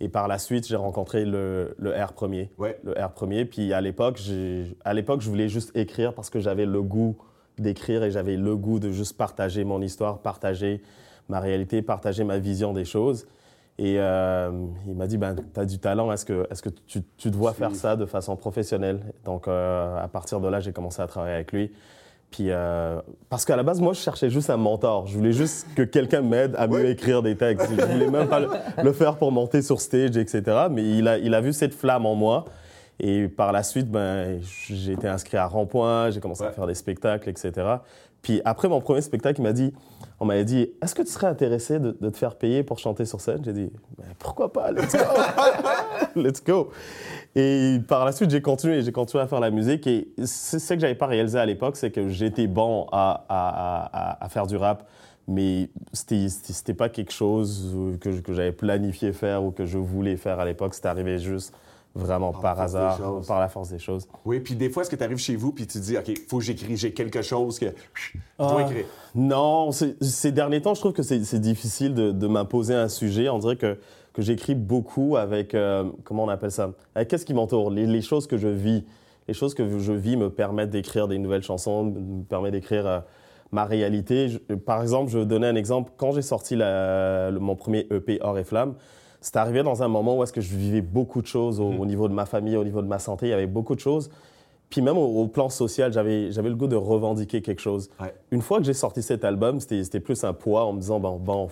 Et 0.00 0.08
par 0.08 0.28
la 0.28 0.38
suite, 0.38 0.66
j'ai 0.66 0.76
rencontré 0.76 1.24
le, 1.24 1.74
le, 1.78 1.90
R 1.90 2.12
premier. 2.12 2.50
Ouais. 2.58 2.78
Le 2.84 2.92
R 2.92 3.10
premier. 3.12 3.44
Puis 3.44 3.72
à 3.72 3.80
l'époque, 3.80 4.20
à 4.84 4.94
l'époque, 4.94 5.20
je 5.20 5.28
voulais 5.30 5.48
juste 5.48 5.76
écrire 5.76 6.14
parce 6.14 6.30
que 6.30 6.40
j'avais 6.40 6.66
le 6.66 6.82
goût 6.82 7.16
d'écrire 7.58 8.02
et 8.02 8.10
j'avais 8.10 8.36
le 8.36 8.56
goût 8.56 8.80
de 8.80 8.90
juste 8.90 9.16
partager 9.16 9.64
mon 9.64 9.80
histoire, 9.80 10.18
partager 10.18 10.82
ma 11.28 11.40
réalité, 11.40 11.82
partager 11.82 12.24
ma 12.24 12.38
vision 12.38 12.72
des 12.72 12.84
choses. 12.84 13.26
Et 13.78 13.96
euh, 13.98 14.66
il 14.86 14.94
m'a 14.94 15.06
dit, 15.06 15.18
ben, 15.18 15.34
tu 15.34 15.60
as 15.60 15.64
du 15.64 15.78
talent, 15.78 16.12
est-ce 16.12 16.24
que, 16.24 16.46
est 16.50 16.54
-ce 16.54 16.62
que 16.62 16.68
tu, 16.86 17.02
tu 17.16 17.30
dois 17.30 17.52
faire 17.52 17.74
ça 17.74 17.96
de 17.96 18.06
façon 18.06 18.36
professionnelle? 18.36 19.00
Donc 19.24 19.48
euh, 19.48 19.96
à 19.98 20.08
partir 20.08 20.40
de 20.40 20.48
là, 20.48 20.60
j'ai 20.60 20.72
commencé 20.72 21.02
à 21.02 21.06
travailler 21.06 21.34
avec 21.34 21.52
lui. 21.52 21.72
Puis, 22.34 22.46
euh, 22.50 23.00
parce 23.30 23.44
qu'à 23.44 23.54
la 23.54 23.62
base, 23.62 23.80
moi, 23.80 23.92
je 23.92 24.00
cherchais 24.00 24.28
juste 24.28 24.50
un 24.50 24.56
mentor. 24.56 25.06
Je 25.06 25.16
voulais 25.16 25.30
juste 25.30 25.68
que 25.76 25.82
quelqu'un 25.82 26.20
m'aide 26.20 26.56
à 26.58 26.66
mieux 26.66 26.86
écrire 26.86 27.22
des 27.22 27.36
textes. 27.36 27.68
Je 27.70 27.80
voulais 27.80 28.10
même 28.10 28.26
pas 28.26 28.40
le, 28.82 28.92
faire 28.92 29.18
pour 29.18 29.30
monter 29.30 29.62
sur 29.62 29.80
stage, 29.80 30.16
etc. 30.16 30.66
Mais 30.68 30.82
il 30.82 31.06
a, 31.06 31.16
il 31.16 31.32
a 31.32 31.40
vu 31.40 31.52
cette 31.52 31.74
flamme 31.74 32.06
en 32.06 32.16
moi. 32.16 32.44
Et 32.98 33.28
par 33.28 33.52
la 33.52 33.62
suite, 33.62 33.88
ben, 33.88 34.40
j'ai 34.42 34.94
été 34.94 35.06
inscrit 35.06 35.36
à 35.36 35.46
Rond-Point, 35.46 36.10
j'ai 36.10 36.18
commencé 36.18 36.42
à 36.42 36.50
faire 36.50 36.66
des 36.66 36.74
spectacles, 36.74 37.28
etc. 37.28 37.52
Puis 38.24 38.40
après 38.46 38.68
mon 38.68 38.80
premier 38.80 39.02
spectacle, 39.02 39.40
il 39.40 39.44
m'a 39.44 39.52
dit, 39.52 39.72
on 40.18 40.24
m'avait 40.24 40.46
dit, 40.46 40.70
est-ce 40.82 40.94
que 40.94 41.02
tu 41.02 41.10
serais 41.10 41.26
intéressé 41.26 41.78
de, 41.78 41.92
te 41.92 42.16
faire 42.16 42.36
payer 42.36 42.62
pour 42.62 42.78
chanter 42.78 43.04
sur 43.04 43.20
scène? 43.20 43.42
J'ai 43.44 43.52
dit, 43.52 43.70
pourquoi 44.18 44.50
pas, 44.50 44.72
let's 44.72 44.96
go, 44.96 45.04
let's 46.16 46.42
go. 46.42 46.70
Et 47.36 47.78
par 47.86 48.06
la 48.06 48.12
suite, 48.12 48.30
j'ai 48.30 48.40
continué, 48.40 48.80
j'ai 48.80 48.92
continué 48.92 49.22
à 49.22 49.26
faire 49.26 49.40
la 49.40 49.50
musique. 49.50 49.86
Et 49.86 50.08
ce 50.24 50.56
que 50.56 50.80
j'avais 50.80 50.94
pas 50.94 51.06
réalisé 51.06 51.38
à 51.38 51.44
l'époque, 51.44 51.76
c'est 51.76 51.90
que 51.90 52.08
j'étais 52.08 52.46
bon 52.46 52.86
à, 52.90 54.26
faire 54.30 54.46
du 54.46 54.56
rap 54.56 54.88
mais 55.26 55.70
c'était 55.94 56.74
pas 56.74 56.90
quelque 56.90 57.10
chose 57.10 57.74
que, 57.98 58.20
que 58.20 58.34
j'avais 58.34 58.52
planifié 58.52 59.14
faire 59.14 59.42
ou 59.42 59.52
que 59.52 59.64
je 59.64 59.78
voulais 59.78 60.18
faire 60.18 60.38
à 60.38 60.44
l'époque. 60.44 60.74
C'était 60.74 60.88
arrivé 60.88 61.18
juste 61.18 61.54
vraiment 61.94 62.32
par, 62.32 62.60
hasard, 62.60 63.22
par 63.26 63.40
la 63.40 63.48
force 63.48 63.68
des 63.68 63.78
choses. 63.78 64.08
Oui, 64.24 64.40
puis 64.40 64.56
des 64.56 64.68
fois, 64.68 64.82
est-ce 64.82 64.90
que 64.90 64.96
tu 64.96 65.04
arrives 65.04 65.18
chez 65.18 65.36
vous 65.36 65.52
puis 65.52 65.66
tu 65.66 65.78
dis, 65.78 65.96
OK, 65.96 66.12
faut 66.28 66.38
que 66.38 66.44
j'écris, 66.44 66.76
j'ai 66.76 66.92
quelque 66.92 67.22
chose 67.22 67.58
que 67.58 67.66
je 67.94 68.18
dois 68.38 68.56
ah, 68.58 68.62
écrire? 68.62 68.86
Non, 69.14 69.70
ces 69.72 70.32
derniers 70.32 70.60
temps, 70.60 70.74
je 70.74 70.80
trouve 70.80 70.92
que 70.92 71.02
c'est 71.02 71.38
difficile 71.38 71.94
de, 71.94 72.10
de 72.10 72.26
m'imposer 72.26 72.74
un 72.74 72.88
sujet. 72.88 73.28
On 73.28 73.38
dirait 73.38 73.56
que, 73.56 73.78
que 74.12 74.22
j'écris 74.22 74.54
beaucoup 74.56 75.16
avec, 75.16 75.54
euh, 75.54 75.84
comment 76.02 76.24
on 76.24 76.28
appelle 76.28 76.50
ça? 76.52 76.72
Avec 76.94 77.08
qu'est-ce 77.08 77.24
qui 77.24 77.34
m'entoure, 77.34 77.70
les, 77.70 77.86
les, 77.86 78.02
choses 78.02 78.26
que 78.26 78.38
je 78.38 78.48
vis. 78.48 78.84
Les 79.28 79.34
choses 79.34 79.54
que 79.54 79.78
je 79.78 79.92
vis 79.92 80.16
me 80.16 80.30
permettent 80.30 80.70
d'écrire 80.70 81.06
des 81.08 81.18
nouvelles 81.18 81.42
chansons, 81.42 81.84
me 81.84 82.24
permettent 82.24 82.52
d'écrire 82.52 82.86
euh, 82.86 83.00
ma 83.52 83.64
réalité. 83.64 84.40
par 84.66 84.82
exemple, 84.82 85.10
je 85.12 85.18
vais 85.18 85.26
donner 85.26 85.46
un 85.46 85.54
exemple. 85.54 85.92
Quand 85.96 86.10
j'ai 86.10 86.22
sorti 86.22 86.56
la, 86.56 87.30
mon 87.30 87.54
premier 87.54 87.86
EP 87.90 88.18
Or 88.20 88.36
et 88.36 88.44
Flamme, 88.44 88.74
c'est 89.24 89.36
arrivé 89.36 89.62
dans 89.62 89.82
un 89.82 89.88
moment 89.88 90.18
où 90.18 90.22
est-ce 90.22 90.34
que 90.34 90.42
je 90.42 90.54
vivais 90.54 90.82
beaucoup 90.82 91.22
de 91.22 91.26
choses 91.26 91.58
au, 91.58 91.70
mhm. 91.70 91.86
niveau 91.86 92.08
de 92.08 92.12
ma 92.12 92.26
famille, 92.26 92.58
au 92.58 92.64
niveau 92.64 92.82
de 92.82 92.86
ma 92.86 92.98
santé. 92.98 93.26
Il 93.26 93.30
y 93.30 93.32
avait 93.32 93.46
beaucoup 93.46 93.74
de 93.74 93.80
choses. 93.80 94.10
Puis 94.68 94.82
même 94.82 94.98
au, 94.98 95.26
plan 95.28 95.48
social, 95.48 95.94
j'avais, 95.94 96.30
j'avais 96.30 96.50
le 96.50 96.56
goût 96.56 96.66
de 96.66 96.76
revendiquer 96.76 97.40
quelque 97.40 97.62
chose. 97.62 97.88
Une 98.30 98.42
fois 98.42 98.58
que 98.58 98.64
j'ai 98.64 98.74
sorti 98.74 99.02
cet 99.02 99.24
album, 99.24 99.60
c'était, 99.60 100.00
plus 100.00 100.24
un 100.24 100.34
poids 100.34 100.66
en 100.66 100.74
me 100.74 100.80
disant, 100.80 101.00
bon, 101.00 101.16
bon 101.16 101.48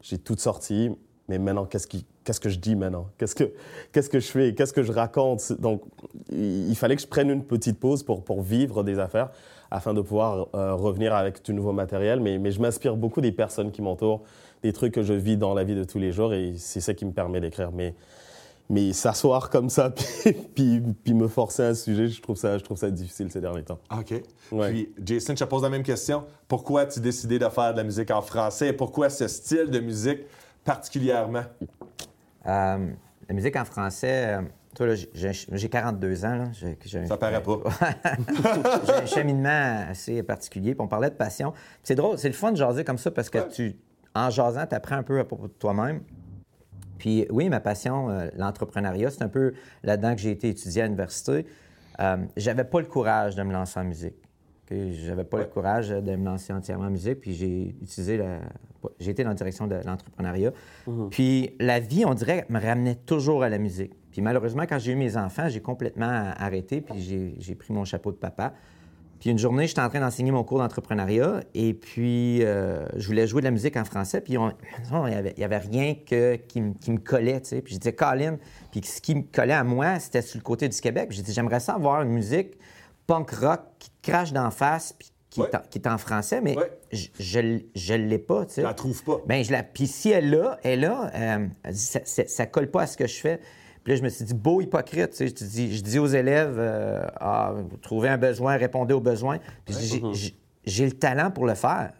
j'ai 0.00 0.18
tout 0.18 0.36
sorti, 0.38 0.92
mais 1.28 1.40
maintenant, 1.40 1.64
qu'est-ce, 1.64 1.88
qui, 1.88 2.06
qu'est-ce 2.22 2.38
que 2.38 2.50
je 2.50 2.60
dis 2.60 2.76
maintenant? 2.76 3.08
Qu'est-ce 3.18 3.34
que, 3.34 3.52
qu'est-ce 3.90 4.10
que 4.10 4.20
je 4.20 4.28
fais? 4.28 4.54
Qu'est-ce 4.54 4.72
que 4.72 4.84
je 4.84 4.92
raconte? 4.92 5.60
Donc, 5.60 5.82
il, 6.30 6.76
fallait 6.76 6.94
que 6.94 7.02
je 7.02 7.08
prenne 7.08 7.30
une 7.30 7.42
petite 7.42 7.80
pause 7.80 8.04
pour, 8.04 8.22
pour 8.22 8.42
vivre 8.42 8.84
des 8.84 9.00
affaires 9.00 9.30
afin 9.72 9.92
de 9.92 10.02
pouvoir 10.02 10.46
euh, 10.54 10.74
revenir 10.74 11.14
avec 11.14 11.44
du 11.44 11.52
nouveau 11.52 11.72
matériel. 11.72 12.20
Mais, 12.20 12.38
mais 12.38 12.52
je 12.52 12.60
m'inspire 12.60 12.96
beaucoup 12.96 13.20
des 13.20 13.32
personnes 13.32 13.72
qui 13.72 13.82
m'entourent 13.82 14.22
des 14.62 14.72
trucs 14.72 14.94
que 14.94 15.02
je 15.02 15.14
vis 15.14 15.36
dans 15.36 15.54
la 15.54 15.64
vie 15.64 15.74
de 15.74 15.84
tous 15.84 15.98
les 15.98 16.12
jours 16.12 16.34
et 16.34 16.54
c'est 16.56 16.80
ça 16.80 16.94
qui 16.94 17.04
me 17.04 17.12
permet 17.12 17.40
d'écrire. 17.40 17.70
Mais, 17.72 17.94
mais 18.68 18.92
s'asseoir 18.92 19.50
comme 19.50 19.70
ça 19.70 19.90
puis, 20.54 20.82
puis, 21.04 21.14
me 21.14 21.28
forcer 21.28 21.62
un 21.62 21.74
sujet, 21.74 22.08
je 22.08 22.20
trouve, 22.20 22.36
ça, 22.36 22.58
je 22.58 22.64
trouve 22.64 22.76
ça 22.76 22.90
difficile 22.90 23.30
ces 23.30 23.40
derniers 23.40 23.62
temps. 23.62 23.78
OK. 23.96 24.14
Puis, 24.50 24.92
Jason, 25.04 25.34
je 25.34 25.44
te 25.44 25.48
pose 25.48 25.62
la 25.62 25.70
même 25.70 25.82
question. 25.82 26.24
Pourquoi 26.46 26.86
tu 26.86 26.98
as 26.98 27.02
décidé 27.02 27.38
de 27.38 27.48
faire 27.48 27.72
de 27.72 27.78
la 27.78 27.84
musique 27.84 28.10
en 28.10 28.22
français? 28.22 28.72
Pourquoi 28.72 29.10
ce 29.10 29.28
style 29.28 29.70
de 29.70 29.80
musique 29.80 30.20
particulièrement? 30.64 31.44
Euh, 32.46 32.88
la 33.28 33.34
musique 33.34 33.56
en 33.56 33.64
français, 33.64 34.38
euh, 34.38 34.42
toi, 34.74 34.86
j'ai 34.94 35.68
42 35.68 36.24
ans. 36.24 36.36
Là. 36.36 36.44
ça 37.06 37.16
paraît 37.16 37.42
pas. 37.42 37.58
j'ai 38.86 38.92
un 38.92 39.06
cheminement 39.06 39.86
assez 39.88 40.22
particulier. 40.22 40.74
Puis 40.74 40.82
on 40.82 40.88
parlait 40.88 41.10
de 41.10 41.14
passion. 41.14 41.52
C'est 41.82 41.94
drôle, 41.94 42.18
c'est 42.18 42.28
le 42.28 42.34
fun 42.34 42.52
de 42.52 42.56
jaser 42.56 42.84
comme 42.84 42.98
ça 42.98 43.10
parce 43.10 43.28
que 43.28 43.38
tu 43.50 43.76
en 44.18 44.30
jasant, 44.30 44.66
tu 44.66 44.74
apprends 44.74 44.96
un 44.96 45.02
peu 45.02 45.18
à 45.18 45.24
propos 45.24 45.48
de 45.48 45.52
toi-même. 45.52 46.02
Puis 46.98 47.26
oui, 47.30 47.48
ma 47.48 47.60
passion, 47.60 48.10
euh, 48.10 48.28
l'entrepreneuriat, 48.36 49.10
c'est 49.10 49.22
un 49.22 49.28
peu 49.28 49.54
là-dedans 49.84 50.14
que 50.14 50.20
j'ai 50.20 50.32
été 50.32 50.48
étudié 50.48 50.82
à 50.82 50.84
l'université. 50.86 51.46
Euh, 52.00 52.16
j'avais 52.36 52.64
pas 52.64 52.80
le 52.80 52.86
courage 52.86 53.36
de 53.36 53.42
me 53.42 53.52
lancer 53.52 53.78
en 53.78 53.84
musique. 53.84 54.16
J'avais 54.70 55.24
pas 55.24 55.38
le 55.38 55.46
courage 55.46 55.88
de 55.88 56.16
me 56.16 56.24
lancer 56.26 56.52
entièrement 56.52 56.86
en 56.86 56.90
musique, 56.90 57.20
puis 57.20 57.32
j'ai 57.32 57.74
utilisé 57.80 58.18
la... 58.18 58.40
J'ai 59.00 59.12
été 59.12 59.22
dans 59.24 59.30
la 59.30 59.34
direction 59.34 59.66
de 59.66 59.76
l'entrepreneuriat. 59.84 60.52
Mm-hmm. 60.86 61.08
Puis 61.08 61.56
la 61.58 61.80
vie, 61.80 62.04
on 62.04 62.12
dirait, 62.14 62.44
me 62.50 62.60
ramenait 62.60 62.94
toujours 62.94 63.42
à 63.42 63.48
la 63.48 63.58
musique. 63.58 63.92
Puis 64.10 64.20
malheureusement, 64.20 64.64
quand 64.68 64.78
j'ai 64.78 64.92
eu 64.92 64.96
mes 64.96 65.16
enfants, 65.16 65.48
j'ai 65.48 65.62
complètement 65.62 66.32
arrêté, 66.36 66.80
puis 66.82 67.34
j'ai 67.38 67.54
pris 67.54 67.72
mon 67.72 67.84
chapeau 67.84 68.12
de 68.12 68.16
papa. 68.16 68.52
Puis 69.20 69.30
une 69.30 69.38
journée, 69.38 69.66
j'étais 69.66 69.80
en 69.80 69.88
train 69.88 70.00
d'enseigner 70.00 70.30
mon 70.30 70.44
cours 70.44 70.58
d'entrepreneuriat 70.58 71.42
et 71.54 71.74
puis 71.74 72.44
euh, 72.44 72.86
je 72.96 73.06
voulais 73.06 73.26
jouer 73.26 73.40
de 73.42 73.46
la 73.46 73.50
musique 73.50 73.76
en 73.76 73.84
français. 73.84 74.20
Puis 74.20 74.34
il 74.34 74.38
n'y 74.38 75.14
avait, 75.14 75.42
avait, 75.42 75.58
rien 75.58 75.94
que, 75.94 76.36
qui, 76.36 76.60
me 76.60 76.98
collait, 76.98 77.40
tu 77.40 77.48
sais. 77.48 77.62
Puis 77.62 77.74
je 77.74 77.80
disais, 77.80 77.92
Colin, 77.92 78.38
puis 78.70 78.80
ce 78.84 79.00
qui 79.00 79.14
me 79.14 79.22
collait 79.22 79.54
à 79.54 79.64
moi, 79.64 79.98
c'était 79.98 80.22
sur 80.22 80.38
le 80.38 80.42
côté 80.42 80.68
du 80.68 80.80
Québec. 80.80 81.08
J'ai 81.10 81.22
dit, 81.22 81.32
j'aimerais 81.32 81.60
ça 81.60 81.74
avoir 81.74 82.02
une 82.02 82.10
musique 82.10 82.58
punk 83.06 83.30
rock 83.30 83.60
qui 83.78 83.90
te 83.90 84.10
crache 84.10 84.32
d'en 84.32 84.50
face 84.50 84.94
puis 84.98 85.10
qui, 85.30 85.40
est 85.78 85.86
en, 85.86 85.98
français, 85.98 86.40
mais 86.40 86.56
je 86.92 87.40
ne 87.40 88.06
l'ai 88.06 88.18
pas, 88.18 88.46
tu 88.46 88.54
sais. 88.54 88.62
la 88.62 88.74
trouve 88.74 89.02
pas. 89.04 89.20
Bien, 89.26 89.42
je 89.42 89.52
la... 89.52 89.62
Puis 89.62 89.86
si 89.86 90.10
elle 90.10 90.30
l'a, 90.30 90.58
elle 90.62 90.80
là, 90.80 91.10
euh, 91.14 91.46
ça, 91.72 92.00
ça, 92.04 92.46
colle 92.46 92.70
pas 92.70 92.82
à 92.82 92.86
ce 92.86 92.96
que 92.96 93.06
je 93.06 93.20
fais. 93.20 93.40
Puis 93.88 93.94
là, 93.94 94.00
je 94.00 94.04
me 94.04 94.10
suis 94.10 94.26
dit, 94.26 94.34
beau 94.34 94.60
hypocrite. 94.60 95.12
Tu 95.12 95.16
sais, 95.16 95.28
je, 95.28 95.44
dis, 95.46 95.74
je 95.78 95.82
dis 95.82 95.98
aux 95.98 96.08
élèves, 96.08 96.56
euh, 96.58 97.00
ah, 97.20 97.54
trouvez 97.80 98.10
un 98.10 98.18
besoin, 98.18 98.58
répondez 98.58 98.92
aux 98.92 99.00
besoins. 99.00 99.38
Puis 99.64 100.04
j'ai 100.66 100.84
le 100.84 100.92
talent 100.92 101.30
pour 101.30 101.46
le 101.46 101.54
faire. 101.54 101.94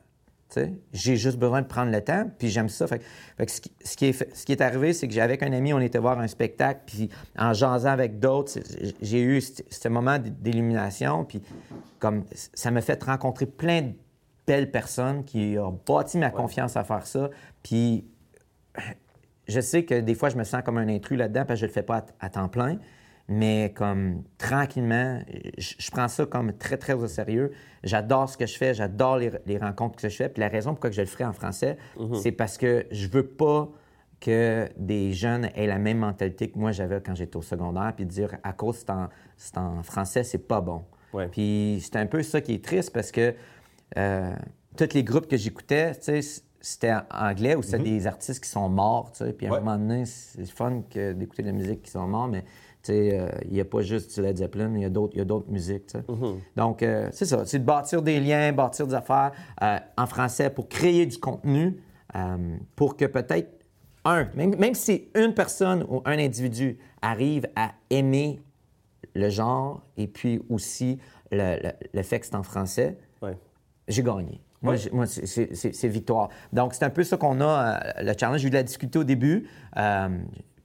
Tu 0.50 0.60
sais, 0.60 0.74
j'ai 0.92 1.16
juste 1.16 1.38
besoin 1.38 1.62
de 1.62 1.66
prendre 1.66 1.90
le 1.90 2.04
temps, 2.04 2.30
puis 2.38 2.50
j'aime 2.50 2.68
ça. 2.68 2.86
Fait, 2.86 3.00
ce, 3.48 3.96
qui, 3.96 4.04
est, 4.04 4.36
ce 4.36 4.44
qui 4.44 4.52
est 4.52 4.60
arrivé, 4.60 4.92
c'est 4.92 5.08
que 5.08 5.14
j'avec 5.14 5.42
un 5.42 5.50
ami, 5.54 5.72
on 5.72 5.80
était 5.80 5.96
voir 5.96 6.18
un 6.20 6.28
spectacle, 6.28 6.82
puis 6.84 7.08
en 7.38 7.54
jasant 7.54 7.88
avec 7.88 8.18
d'autres, 8.18 8.52
j'ai 9.00 9.22
eu 9.22 9.40
ce 9.40 9.88
moment 9.88 10.18
d'illumination, 10.18 11.24
puis 11.24 11.40
comme 12.00 12.24
ça 12.52 12.70
m'a 12.70 12.82
fait 12.82 13.02
rencontrer 13.02 13.46
plein 13.46 13.80
de 13.80 13.92
belles 14.46 14.70
personnes 14.70 15.24
qui 15.24 15.56
ont 15.58 15.80
bâti 15.86 16.18
ma 16.18 16.28
confiance 16.28 16.76
à 16.76 16.84
faire 16.84 17.06
ça, 17.06 17.30
puis 17.62 18.04
je 19.48 19.60
sais 19.60 19.84
que 19.84 20.00
des 20.00 20.14
fois, 20.14 20.28
je 20.28 20.36
me 20.36 20.44
sens 20.44 20.62
comme 20.62 20.78
un 20.78 20.88
intrus 20.88 21.18
là-dedans 21.18 21.44
parce 21.46 21.60
que 21.60 21.60
je 21.60 21.64
ne 21.64 21.68
le 21.68 21.74
fais 21.74 21.82
pas 21.82 22.04
à, 22.20 22.30
temps 22.30 22.48
plein. 22.48 22.78
Mais 23.30 23.72
comme 23.74 24.22
tranquillement, 24.38 25.20
je, 25.58 25.90
prends 25.90 26.08
ça 26.08 26.24
comme 26.24 26.52
très, 26.52 26.78
très 26.78 26.94
au 26.94 27.06
sérieux. 27.06 27.52
J'adore 27.84 28.28
ce 28.28 28.38
que 28.38 28.46
je 28.46 28.56
fais, 28.56 28.72
j'adore 28.72 29.18
les, 29.18 29.58
rencontres 29.58 29.96
que 29.96 30.08
je 30.08 30.16
fais. 30.16 30.28
Puis 30.30 30.40
la 30.40 30.48
raison 30.48 30.70
pourquoi 30.70 30.90
je 30.90 31.02
le 31.02 31.06
ferai 31.06 31.24
en 31.24 31.34
français, 31.34 31.76
mhm. 31.98 32.14
c'est 32.14 32.32
parce 32.32 32.56
que 32.56 32.86
je 32.90 33.06
veux 33.08 33.26
pas 33.26 33.70
que 34.20 34.68
des 34.76 35.12
jeunes 35.12 35.50
aient 35.54 35.66
la 35.66 35.78
même 35.78 35.98
mentalité 35.98 36.50
que 36.50 36.58
moi 36.58 36.72
j'avais 36.72 37.00
quand 37.00 37.14
j'étais 37.14 37.36
au 37.36 37.42
secondaire, 37.42 37.92
puis 37.94 38.06
dire 38.06 38.36
à 38.42 38.52
cause 38.52 38.78
c'est 38.78 38.90
en, 38.90 39.08
en, 39.56 39.82
français, 39.82 40.24
c'est 40.24 40.48
pas 40.48 40.60
bon. 40.60 40.84
Puis 41.30 41.80
c'est 41.82 41.96
un 41.96 42.06
peu 42.06 42.22
ça 42.22 42.40
qui 42.40 42.54
est 42.54 42.64
triste 42.64 42.92
parce 42.92 43.12
que 43.12 43.34
euh, 43.96 44.34
tous 44.76 44.94
les 44.94 45.04
groupes 45.04 45.26
que 45.26 45.36
j'écoutais, 45.36 45.94
tu 45.94 46.22
sais, 46.22 46.42
c'était 46.60 46.94
anglais 47.10 47.54
ou 47.54 47.62
c'était 47.62 47.78
mhm. 47.78 47.84
des 47.84 48.06
artistes 48.06 48.42
qui 48.42 48.50
sont 48.50 48.68
morts, 48.68 49.12
tu 49.12 49.24
sais. 49.24 49.32
Puis 49.32 49.46
à 49.46 49.54
un 49.54 49.60
moment 49.60 49.78
donné, 49.78 50.04
c'est 50.06 50.44
fun 50.50 50.82
d'écouter 50.92 51.42
de 51.42 51.48
la 51.48 51.52
musique 51.52 51.82
qui 51.82 51.90
sont 51.90 52.06
morts, 52.06 52.28
mais 52.28 52.42
tu 52.82 52.92
sais, 52.92 53.18
euh, 53.18 53.28
il 53.44 53.52
n'y 53.52 53.60
a 53.60 53.64
pas 53.64 53.82
juste 53.82 54.18
Led 54.18 54.36
Zeppelin, 54.36 54.72
il 54.74 54.82
y 54.82 54.84
a 54.84 55.24
d'autres 55.24 55.50
musiques, 55.50 55.86
tu 55.86 55.98
sais. 55.98 56.04
Mhm. 56.08 56.40
Donc, 56.56 56.82
euh, 56.82 57.08
c'est 57.12 57.26
ça, 57.26 57.44
c'est 57.46 57.60
de 57.60 57.64
bâtir 57.64 58.02
des 58.02 58.20
liens, 58.20 58.52
bâtir 58.52 58.86
des 58.86 58.94
affaires 58.94 59.32
euh, 59.62 59.78
en 59.96 60.06
français 60.06 60.50
pour 60.50 60.68
créer 60.68 61.06
du 61.06 61.18
contenu, 61.18 61.80
pour 62.74 62.96
que 62.96 63.04
peut-être 63.04 63.64
un, 64.04 64.28
même, 64.34 64.56
même 64.56 64.74
si 64.74 65.08
une 65.14 65.34
personne 65.34 65.84
ou 65.88 66.00
un 66.06 66.18
individu 66.18 66.78
arrive 67.02 67.46
à 67.54 67.72
aimer 67.90 68.40
le 69.14 69.28
genre 69.28 69.82
et 69.98 70.06
puis 70.06 70.40
aussi 70.48 70.98
le, 71.30 71.70
le, 71.92 72.02
fait 72.02 72.18
que 72.20 72.26
c'est 72.26 72.34
en 72.34 72.42
français, 72.42 72.96
j'ai 73.88 74.02
gagné. 74.02 74.40
Moi, 74.62 74.76
c'est 75.06 75.88
victoire. 75.88 76.30
Donc, 76.52 76.74
c'est 76.74 76.84
un 76.84 76.90
peu 76.90 77.04
ça 77.04 77.16
qu'on 77.16 77.40
a, 77.40 77.44
euh, 77.46 78.02
le 78.02 78.12
challenge. 78.18 78.40
J'ai 78.40 78.48
eu 78.48 78.50
de 78.50 78.56
la 78.56 78.62
discuter 78.62 78.98
au 78.98 79.04
début. 79.04 79.48
Euh, 79.76 80.08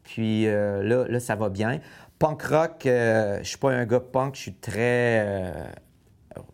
puis 0.04 0.48
euh, 0.48 0.84
là, 0.84 1.06
là, 1.08 1.20
ça 1.20 1.36
va 1.36 1.50
bien. 1.50 1.80
Punk 2.20 2.42
rock, 2.44 2.82
je 2.86 3.42
suis 3.44 3.58
pas 3.58 3.72
un 3.72 3.86
gars 3.86 4.00
punk, 4.00 4.36
je 4.36 4.42
suis 4.42 4.54
très 4.54 5.54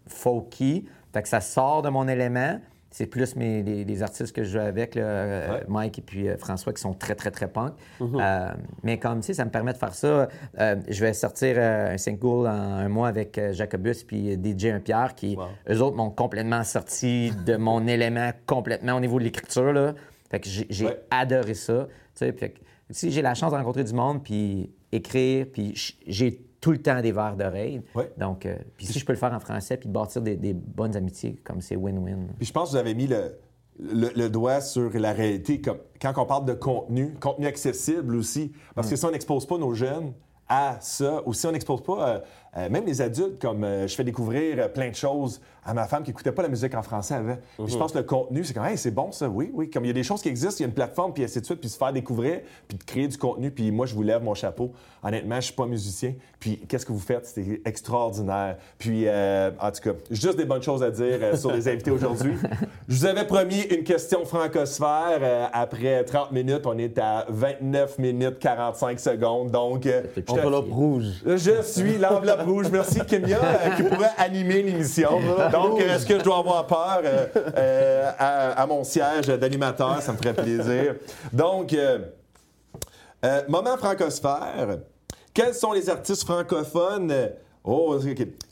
folky. 0.07 0.87
Fait 1.13 1.21
que 1.21 1.27
ça 1.27 1.41
sort 1.41 1.81
de 1.81 1.89
mon 1.89 2.07
élément. 2.07 2.59
C'est 2.91 3.05
plus 3.05 3.35
mes, 3.35 3.61
les, 3.61 4.03
artistes 4.03 4.35
que 4.35 4.43
je 4.43 4.51
joue 4.51 4.59
avec, 4.59 4.97
euh, 4.97 5.59
Mike 5.67 5.99
et 5.99 6.01
puis 6.01 6.27
euh, 6.27 6.37
François, 6.37 6.73
qui 6.73 6.81
sont 6.81 6.93
très, 6.93 7.13
très, 7.13 7.29
très 7.29 7.47
punk. 7.47 7.73
Mhm. 7.99 8.17
Euh, 8.19 8.51
mais 8.83 8.97
comme, 8.97 9.21
si 9.21 9.35
ça 9.35 9.45
me 9.45 9.51
permet 9.51 9.73
de 9.73 9.77
faire 9.77 9.93
ça. 9.93 10.27
je 10.57 10.99
vais 10.99 11.13
sortir 11.13 11.59
un 11.59 11.97
single 11.97 12.47
en 12.47 12.77
un 12.77 12.89
mois 12.89 13.07
avec 13.07 13.39
Jacobus 13.51 14.03
puis 14.03 14.33
DJ 14.33 14.65
Un 14.65 14.79
Pierre, 14.79 15.13
qui, 15.15 15.37
eux 15.69 15.81
autres, 15.81 15.95
m'ont 15.95 16.09
complètement 16.09 16.63
sorti 16.63 17.31
de 17.45 17.57
mon 17.57 17.85
élément 17.87 18.31
complètement 18.47 18.93
au 18.93 18.99
niveau 18.99 19.19
de 19.19 19.23
l'écriture. 19.25 19.71
Là. 19.71 19.93
Fait 20.31 20.39
que 20.39 20.49
j'ai 20.49 20.89
adoré 21.11 21.53
ça. 21.53 21.87
si 22.89 23.11
j'ai 23.11 23.21
la 23.21 23.35
chance 23.35 23.51
de 23.51 23.57
rencontrer 23.57 23.83
du 23.83 23.93
monde, 23.93 24.23
puis 24.23 24.71
écrire, 24.91 25.45
puis 25.51 25.73
j'ai 26.07 26.48
tout 26.61 26.71
le 26.71 26.81
temps 26.81 27.01
des 27.01 27.11
verres 27.11 27.37
d'oreille. 27.37 27.81
Donc, 28.17 28.45
euh, 28.45 28.57
puis 28.77 28.85
si 28.85 28.99
je 28.99 29.05
peux 29.05 29.13
le 29.13 29.17
faire 29.17 29.33
en 29.33 29.39
français, 29.39 29.77
puis 29.77 29.89
bâtir 29.89 30.21
des, 30.21 30.53
bonnes 30.53 30.95
amitiés, 30.95 31.39
comme 31.43 31.61
c'est 31.61 31.75
win-win. 31.75 32.27
Puis 32.37 32.47
je 32.47 32.53
pense 32.53 32.69
que 32.69 32.71
vous 32.71 32.77
avez 32.77 32.93
mis 32.93 33.07
le, 33.07 33.37
le, 33.79 34.27
doigt 34.29 34.61
sur 34.61 34.91
la 34.93 35.13
réalité. 35.13 35.61
Comme, 35.61 35.79
quand 36.01 36.13
on 36.17 36.25
parle 36.25 36.45
de 36.45 36.53
contenu, 36.53 37.13
contenu 37.19 37.47
accessible 37.47 38.15
aussi, 38.15 38.51
parce 38.75 38.89
que 38.89 38.95
si 38.95 39.05
on 39.05 39.11
n'expose 39.11 39.45
pas 39.45 39.57
nos 39.57 39.73
jeunes 39.73 40.13
à 40.47 40.77
ça, 40.81 41.21
ou 41.25 41.33
si 41.33 41.45
on 41.45 41.51
n'expose 41.51 41.83
pas 41.83 42.09
euh, 42.09 42.19
euh, 42.57 42.69
même 42.69 42.85
les 42.85 43.01
adultes, 43.01 43.39
comme 43.41 43.65
je 43.87 43.93
fais 43.95 44.03
découvrir 44.03 44.71
plein 44.73 44.89
de 44.89 44.95
choses 44.95 45.39
à 45.65 45.73
ma 45.73 45.85
femme 45.85 46.01
qui 46.03 46.09
écoutait 46.09 46.31
pas 46.31 46.41
la 46.41 46.47
musique 46.47 46.73
en 46.73 46.81
français 46.81 47.13
avant. 47.13 47.37
Je 47.59 47.63
Mhm. 47.63 47.77
pense 47.77 47.91
que 47.91 47.97
le 47.99 48.03
contenu, 48.03 48.43
c'est 48.43 48.53
comme, 48.55 48.65
hey, 48.65 48.77
c'est 48.77 48.89
bon 48.91 49.11
ça, 49.11 49.29
oui, 49.29 49.51
oui. 49.53 49.69
Comme 49.69 49.83
il 49.85 49.89
y 49.89 49.91
a 49.91 49.93
des 49.93 50.03
choses 50.03 50.21
qui 50.21 50.29
existent, 50.29 50.55
il 50.59 50.61
y 50.61 50.65
a 50.65 50.67
une 50.67 50.73
plateforme, 50.73 51.13
puis 51.13 51.23
ainsi 51.23 51.39
de 51.41 51.45
suite, 51.45 51.59
puis 51.59 51.69
se 51.69 51.77
faire 51.77 51.93
découvrir, 51.93 52.39
puis 52.67 52.77
de 52.77 52.83
créer 52.83 53.07
du 53.07 53.17
contenu. 53.17 53.51
Puis 53.51 53.69
moi, 53.71 53.85
je 53.85 53.93
vous 53.93 54.01
lève 54.01 54.23
mon 54.23 54.33
chapeau. 54.33 54.71
Honnêtement, 55.03 55.35
je 55.35 55.41
suis 55.45 55.53
pas 55.53 55.67
musicien. 55.67 56.13
Puis 56.39 56.57
qu'est-ce 56.67 56.85
que 56.85 56.91
vous 56.91 56.99
faites? 56.99 57.25
C'était 57.27 57.61
extraordinaire. 57.65 58.57
Puis, 58.79 59.03
euh, 59.05 59.51
en 59.61 59.69
tout 59.71 59.81
cas, 59.83 59.91
juste 60.09 60.37
des 60.37 60.45
bonnes 60.45 60.63
choses 60.63 60.81
à 60.81 60.89
dire 60.89 61.19
euh, 61.21 61.35
sur 61.35 61.51
les 61.51 61.67
invités 61.67 61.91
aujourd'hui. 61.91 62.33
Je 62.87 62.95
vous 62.95 63.05
avais 63.05 63.25
promis 63.27 63.61
une 63.69 63.83
question 63.83 64.25
francosphère. 64.25 65.19
Euh, 65.21 65.45
après 65.53 66.03
30 66.03 66.31
minutes, 66.31 66.65
on 66.65 66.77
est 66.77 66.97
à 66.97 67.25
29 67.29 67.99
minutes 67.99 68.39
45 68.39 68.99
secondes. 68.99 69.51
Donc, 69.51 69.85
euh, 69.85 70.01
je 70.15 70.31
Enveloppe 70.33 70.71
rouge. 70.71 71.21
je 71.25 71.61
suis 71.61 71.97
l'enveloppe 71.97 72.38
Merci, 72.71 72.99
Kenya, 73.05 73.39
euh, 73.41 73.69
qui 73.75 73.83
pourrait 73.83 74.11
animer 74.17 74.61
l'émission. 74.61 75.19
Donc, 75.51 75.79
est-ce 75.79 76.05
que 76.05 76.19
je 76.19 76.23
dois 76.23 76.39
avoir 76.39 76.67
peur 76.67 77.01
euh, 77.03 77.25
euh, 77.57 78.11
à, 78.17 78.65
mon 78.67 78.83
siège 78.83 79.27
d'animateur? 79.27 80.01
Ça 80.01 80.13
me 80.13 80.17
ferait 80.17 80.33
plaisir. 80.33 80.95
Donc, 81.31 81.75
moment 83.47 83.77
francosphère. 83.77 84.79
Quels 85.33 85.53
sont 85.53 85.71
les 85.71 85.89
artistes 85.89 86.23
francophones? 86.23 87.13
Oh. 87.63 87.99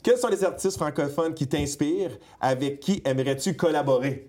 Quels 0.02 0.18
sont 0.18 0.28
les 0.28 0.44
artistes 0.44 0.76
francophones 0.76 1.34
qui 1.34 1.46
t'inspirent? 1.46 2.18
Avec 2.40 2.80
qui 2.80 3.02
aimerais-tu 3.04 3.56
collaborer? 3.56 4.28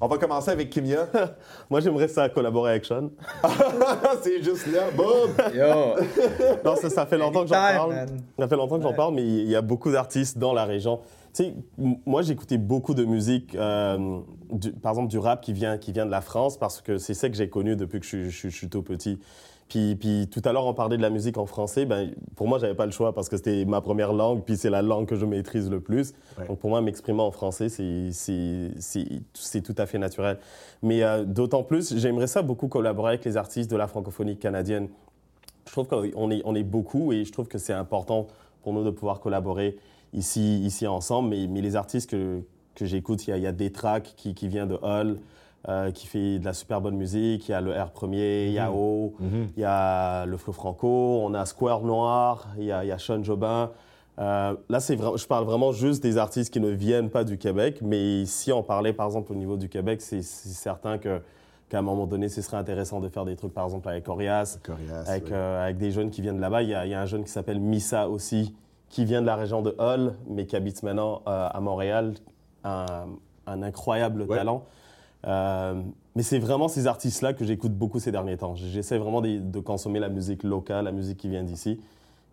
On 0.00 0.06
va 0.06 0.16
commencer 0.16 0.50
avec 0.52 0.70
Kimia. 0.70 1.08
Moi, 1.70 1.80
j'aimerais 1.80 2.06
ça 2.06 2.28
collaborer 2.28 2.70
avec 2.72 2.84
Sean. 2.84 3.10
C'est 4.22 4.42
juste 4.44 4.66
là. 4.72 4.90
Boum! 4.96 5.30
Yo, 5.52 5.96
Non, 6.64 6.76
ça, 6.76 6.88
ça 6.88 7.04
fait 7.06 7.18
longtemps 7.18 7.42
que 7.42 7.48
j'en 7.48 7.54
parle. 7.54 7.94
man. 7.94 8.08
Ça 8.38 8.46
fait 8.48 8.56
longtemps 8.56 8.76
que 8.76 8.82
j'en 8.84 8.92
parle, 8.94 9.14
mais 9.14 9.24
il 9.24 9.48
y 9.48 9.56
a 9.56 9.62
beaucoup 9.62 9.90
d'artistes 9.90 10.38
dans 10.38 10.52
la 10.52 10.64
région. 10.66 11.00
Tu 11.34 11.42
sais, 11.44 11.54
moi, 12.06 12.22
j'écoutais 12.22 12.58
beaucoup 12.58 12.94
de 12.94 13.04
musique, 13.04 13.54
euh, 13.56 14.20
du- 14.52 14.72
par 14.72 14.92
exemple 14.92 15.08
du 15.08 15.18
rap 15.18 15.40
qui 15.40 15.52
vient, 15.52 15.78
qui 15.78 15.90
vient 15.92 16.06
de 16.06 16.10
la 16.12 16.20
France, 16.20 16.56
parce 16.58 16.80
que 16.80 16.98
c'est 16.98 17.14
ça 17.14 17.28
que 17.28 17.34
j'ai 17.36 17.48
connu 17.48 17.74
depuis 17.74 17.98
que 18.00 18.06
je 18.06 18.48
suis 18.48 18.68
tout 18.68 18.82
petit. 18.82 19.18
Puis, 19.68 19.96
puis 19.96 20.28
tout 20.30 20.40
à 20.44 20.52
l'heure, 20.52 20.64
on 20.66 20.72
parlait 20.74 20.96
de 20.96 21.02
la 21.02 21.10
musique 21.10 21.36
en 21.36 21.44
français. 21.46 21.84
Ben, 21.84 22.10
pour 22.36 22.48
moi, 22.48 22.58
j'avais 22.58 22.74
pas 22.74 22.86
le 22.86 22.92
choix 22.92 23.12
parce 23.12 23.28
que 23.28 23.36
c'était 23.36 23.64
ma 23.66 23.80
première 23.80 24.12
langue, 24.14 24.42
puis 24.42 24.56
c'est 24.56 24.70
la 24.70 24.80
langue 24.82 25.06
que 25.06 25.14
je 25.16 25.26
maîtrise 25.26 25.70
le 25.70 25.80
plus. 25.80 26.14
Ouais. 26.38 26.46
Donc 26.46 26.58
pour 26.58 26.70
moi, 26.70 26.80
m'exprimer 26.80 27.20
en 27.20 27.30
français, 27.30 27.68
c'est- 27.68 29.60
tout 29.62 29.74
à 29.76 29.86
fait 29.86 29.98
naturel. 29.98 30.38
Mais 30.82 31.02
euh, 31.02 31.24
d'autant 31.24 31.62
plus, 31.62 31.96
j'aimerais 31.98 32.26
ça 32.28 32.42
beaucoup 32.42 32.68
collaborer 32.68 33.10
avec 33.10 33.24
les 33.24 33.36
artistes 33.36 33.70
de 33.70 33.76
la 33.76 33.86
francophonie 33.86 34.36
canadienne. 34.38 34.88
Je 35.66 35.72
trouve 35.72 35.86
qu'on 35.86 36.30
est, 36.30 36.42
on 36.46 36.54
est 36.54 36.62
beaucoup 36.62 37.12
et 37.12 37.24
je 37.24 37.32
trouve 37.32 37.48
que 37.48 37.58
c'est 37.58 37.74
important 37.74 38.26
pour 38.62 38.72
nous 38.72 38.84
de 38.84 38.90
pouvoir 38.90 39.20
collaborer 39.20 39.76
ici, 40.14 40.60
ici 40.64 40.86
ensemble. 40.86 41.28
Mais, 41.28 41.46
mais 41.46 41.60
les 41.60 41.76
artistes 41.76 42.08
que, 42.10 42.40
que 42.74 42.86
j'écoute, 42.86 43.26
il 43.26 43.30
y 43.30 43.32
a, 43.34 43.36
il 43.36 43.42
y 43.42 43.46
a 43.46 43.52
des 43.52 43.70
tracks 43.70 44.14
qui, 44.16 44.34
qui 44.34 44.48
vient 44.48 44.66
de 44.66 44.78
Hull, 44.82 45.18
euh, 45.68 45.90
qui 45.90 46.06
fait 46.06 46.38
de 46.38 46.44
la 46.44 46.52
super 46.52 46.80
bonne 46.80 46.96
musique. 46.96 47.48
Il 47.48 47.52
y 47.52 47.54
a 47.54 47.60
le 47.60 47.72
R 47.72 47.90
premier, 47.90 48.46
il 48.46 48.52
y 48.52 48.58
a 48.58 48.70
O, 48.72 49.14
il 49.56 49.60
y 49.60 49.64
a 49.64 50.26
le 50.26 50.36
Flo 50.36 50.52
Franco, 50.52 51.20
on 51.24 51.34
a 51.34 51.44
Square 51.46 51.82
Noir, 51.82 52.46
il 52.58 52.64
y 52.64 52.72
a, 52.72 52.84
il 52.84 52.88
y 52.88 52.92
a 52.92 52.98
Sean 52.98 53.22
Jobin. 53.24 53.70
Euh, 54.20 54.54
là, 54.68 54.80
c'est 54.80 54.96
je 54.98 55.26
parle 55.26 55.44
vraiment 55.44 55.70
juste 55.72 56.02
des 56.02 56.18
artistes 56.18 56.52
qui 56.52 56.60
ne 56.60 56.70
viennent 56.70 57.10
pas 57.10 57.24
du 57.24 57.38
Québec. 57.38 57.78
Mais 57.82 58.24
si 58.26 58.52
on 58.52 58.62
parlait, 58.62 58.92
par 58.92 59.06
exemple, 59.06 59.32
au 59.32 59.36
niveau 59.36 59.56
du 59.56 59.68
Québec, 59.68 60.00
c'est 60.02 60.22
certain 60.22 60.98
que 60.98 61.20
qu'à 61.68 61.80
un 61.80 61.82
moment 61.82 62.06
donné, 62.06 62.28
ce 62.30 62.40
serait 62.40 62.56
intéressant 62.56 62.98
de 62.98 63.08
faire 63.10 63.26
des 63.26 63.36
trucs, 63.36 63.52
par 63.52 63.64
exemple, 63.66 63.88
avec 63.90 64.08
Orias, 64.08 64.58
Coriace, 64.64 65.06
avec, 65.06 65.24
oui. 65.26 65.30
euh, 65.34 65.62
avec 65.64 65.76
des 65.76 65.90
jeunes 65.90 66.08
qui 66.10 66.22
viennent 66.22 66.36
de 66.36 66.40
là-bas. 66.40 66.62
Il 66.62 66.70
y, 66.70 66.74
a, 66.74 66.86
il 66.86 66.90
y 66.90 66.94
a 66.94 67.00
un 67.02 67.04
jeune 67.06 67.24
qui 67.24 67.30
s'appelle 67.30 67.60
Missa 67.60 68.08
aussi, 68.08 68.54
qui 68.88 69.04
vient 69.04 69.20
de 69.20 69.26
la 69.26 69.36
région 69.36 69.60
de 69.60 69.76
Hull, 69.78 70.14
mais 70.30 70.46
qui 70.46 70.56
habite 70.56 70.82
maintenant 70.82 71.20
euh, 71.28 71.48
à 71.52 71.60
Montréal. 71.60 72.14
Un, 72.64 72.86
un 73.46 73.62
incroyable 73.62 74.22
Ouais. 74.22 74.36
talent. 74.38 74.64
Euh, 75.26 75.74
mais 76.14 76.22
c'est 76.22 76.38
vraiment 76.38 76.68
ces 76.68 76.86
artistes-là 76.86 77.32
que 77.32 77.44
j'écoute 77.44 77.72
beaucoup 77.72 77.98
ces 77.98 78.12
derniers 78.12 78.36
temps. 78.36 78.54
J'essaie 78.54 78.98
vraiment 78.98 79.20
de, 79.20 79.38
de 79.38 79.60
consommer 79.60 79.98
la 80.00 80.08
musique 80.08 80.42
locale, 80.42 80.84
la 80.84 80.92
musique 80.92 81.18
qui 81.18 81.28
vient 81.28 81.42
d'ici. 81.42 81.80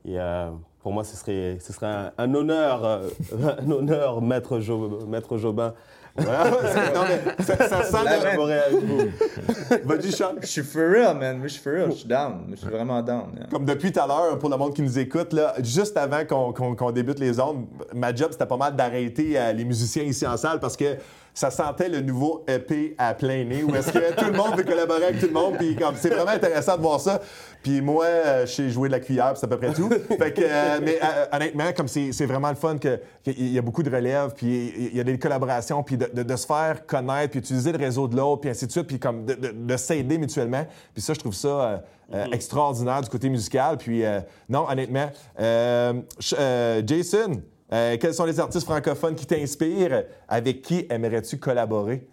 Et 0.05 0.19
euh, 0.19 0.49
pour 0.83 0.93
moi, 0.93 1.03
ce 1.03 1.15
serait, 1.15 1.57
ce 1.59 1.73
serait 1.73 1.87
un, 1.87 2.11
un 2.17 2.33
honneur, 2.35 2.85
euh, 2.85 3.09
un 3.59 3.71
honneur, 3.71 4.21
Maître, 4.21 4.59
Jo- 4.59 5.05
Maître 5.07 5.37
Jobin, 5.37 5.73
c'est- 6.17 6.23
non, 6.95 7.01
mais 7.09 7.43
ça, 7.43 7.57
ça 7.67 7.83
sent 7.83 7.97
vous. 8.37 9.77
Vas-y, 9.83 10.11
Sean. 10.11 10.35
je 10.41 10.45
suis 10.45 10.61
for 10.63 10.83
real, 10.91 11.17
man. 11.17 11.37
Moi, 11.39 11.47
je 11.47 11.53
suis 11.53 11.61
for 11.61 11.73
real. 11.73 11.91
Je 11.91 11.97
suis 11.97 12.07
down. 12.07 12.45
Je 12.51 12.55
suis 12.55 12.67
vraiment 12.69 13.01
down. 13.01 13.31
yeah. 13.35 13.47
Comme 13.47 13.65
depuis 13.65 13.91
tout 13.91 13.99
à 13.99 14.07
l'heure, 14.07 14.37
pour 14.39 14.49
le 14.49 14.55
monde 14.57 14.73
qui 14.73 14.81
nous 14.83 14.97
écoute, 14.99 15.33
là, 15.33 15.55
juste 15.61 15.97
avant 15.97 16.23
qu'on 16.25 16.53
qu'on- 16.53 16.75
qu'on 16.75 16.91
débute 16.91 17.19
les 17.19 17.39
ondes, 17.39 17.65
ma 17.93 18.13
job, 18.15 18.29
c'était 18.31 18.45
pas 18.45 18.55
mal 18.57 18.75
d'arrêter 18.75 19.37
euh, 19.39 19.51
les 19.53 19.65
musiciens 19.65 20.03
ici 20.03 20.25
en 20.25 20.37
salle 20.37 20.59
parce 20.59 20.77
que 20.77 20.95
ça 21.35 21.51
sentait 21.51 21.89
le 21.89 22.01
nouveau 22.01 22.43
EP 22.47 22.95
à 22.97 23.13
plein 23.13 23.43
nez 23.43 23.61
où 23.63 23.75
est-ce 23.75 23.91
que 23.91 24.13
tout 24.17 24.25
le 24.25 24.31
monde 24.37 24.55
veut 24.57 24.63
collaborer 24.63 25.03
avec 25.03 25.19
tout 25.19 25.27
le 25.27 25.33
monde. 25.33 25.57
Puis 25.59 25.75
comme 25.75 25.95
c'est 25.97 26.09
vraiment 26.09 26.31
intéressant 26.31 26.77
de 26.77 26.81
voir 26.81 26.99
ça. 26.99 27.21
Puis 27.61 27.81
moi, 27.81 28.05
euh, 28.05 28.45
je 28.45 28.51
sais 28.51 28.69
jouer 28.69 28.87
de 28.89 28.93
la 28.93 28.99
cuillère, 28.99 29.31
puis 29.33 29.39
c'est 29.39 29.45
à 29.45 29.49
peu 29.49 29.57
près 29.57 29.73
tout. 29.73 29.89
Fait 30.17 30.31
que, 30.33 30.41
euh, 30.43 30.79
mais 30.81 30.97
euh, 31.03 31.25
honnêtement, 31.33 31.71
comme 31.75 31.87
c'est 31.87 32.25
vraiment 32.25 32.49
le 32.49 32.55
fun 32.55 32.77
que- 32.77 32.99
qu'il 33.23 33.51
y 33.53 33.57
a 33.57 33.61
beaucoup 33.61 33.83
de 33.83 33.89
relève, 33.93 34.31
puis 34.35 34.71
il 34.77 34.95
y 34.95 34.99
a 34.99 35.03
des 35.03 35.17
collaborations, 35.19 35.83
puis 35.83 35.97
de, 35.97 36.09
de- 36.13 36.23
de 36.23 36.35
se 36.35 36.45
faire 36.45 36.85
connaître, 36.85 37.31
puis 37.31 37.39
utiliser 37.39 37.71
le 37.71 37.77
réseau 37.79 38.07
de 38.07 38.15
l'autre, 38.15 38.41
puis 38.41 38.49
ainsi 38.49 38.65
de 38.67 38.71
suite, 38.71 38.87
puis 38.87 38.99
comme 38.99 39.25
de, 39.25 39.33
de- 39.33 39.51
de 39.51 39.77
s'aider 39.77 40.17
mutuellement. 40.17 40.65
Puis 40.93 41.01
ça, 41.01 41.13
je 41.13 41.19
trouve 41.19 41.33
ça 41.33 41.47
euh, 41.47 41.77
euh, 42.13 42.25
extraordinaire 42.31 43.01
du 43.01 43.09
côté 43.09 43.29
musical. 43.29 43.77
Puis 43.77 44.05
euh, 44.05 44.19
non, 44.47 44.67
honnêtement, 44.69 45.09
euh, 45.39 45.93
euh, 46.39 46.81
Jason, 46.85 47.41
euh, 47.73 47.97
quels 47.99 48.13
sont 48.13 48.25
les 48.25 48.39
artistes 48.39 48.65
francophones 48.65 49.15
qui 49.15 49.25
t'inspirent? 49.25 50.03
Avec 50.27 50.61
qui 50.61 50.85
aimerais-tu 50.89 51.37
collaborer? 51.37 52.07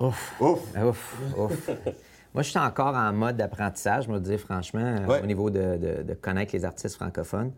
Ouf. 0.00 0.34
Ouf! 0.40 0.60
Ouf, 0.76 1.18
ouf. 1.36 1.70
Moi, 2.34 2.42
je 2.42 2.50
suis 2.50 2.58
encore 2.58 2.94
en 2.94 3.12
mode 3.12 3.36
d'apprentissage, 3.36 4.04
je 4.04 4.10
me 4.10 4.20
dire 4.20 4.38
franchement, 4.38 4.80
euh, 4.84 5.06
Ouais. 5.06 5.22
au 5.22 5.26
niveau 5.26 5.50
de, 5.50 5.76
de- 5.76 6.02
de 6.02 6.14
connaître 6.14 6.54
les 6.54 6.64
artistes 6.64 6.94
francophones. 6.96 7.52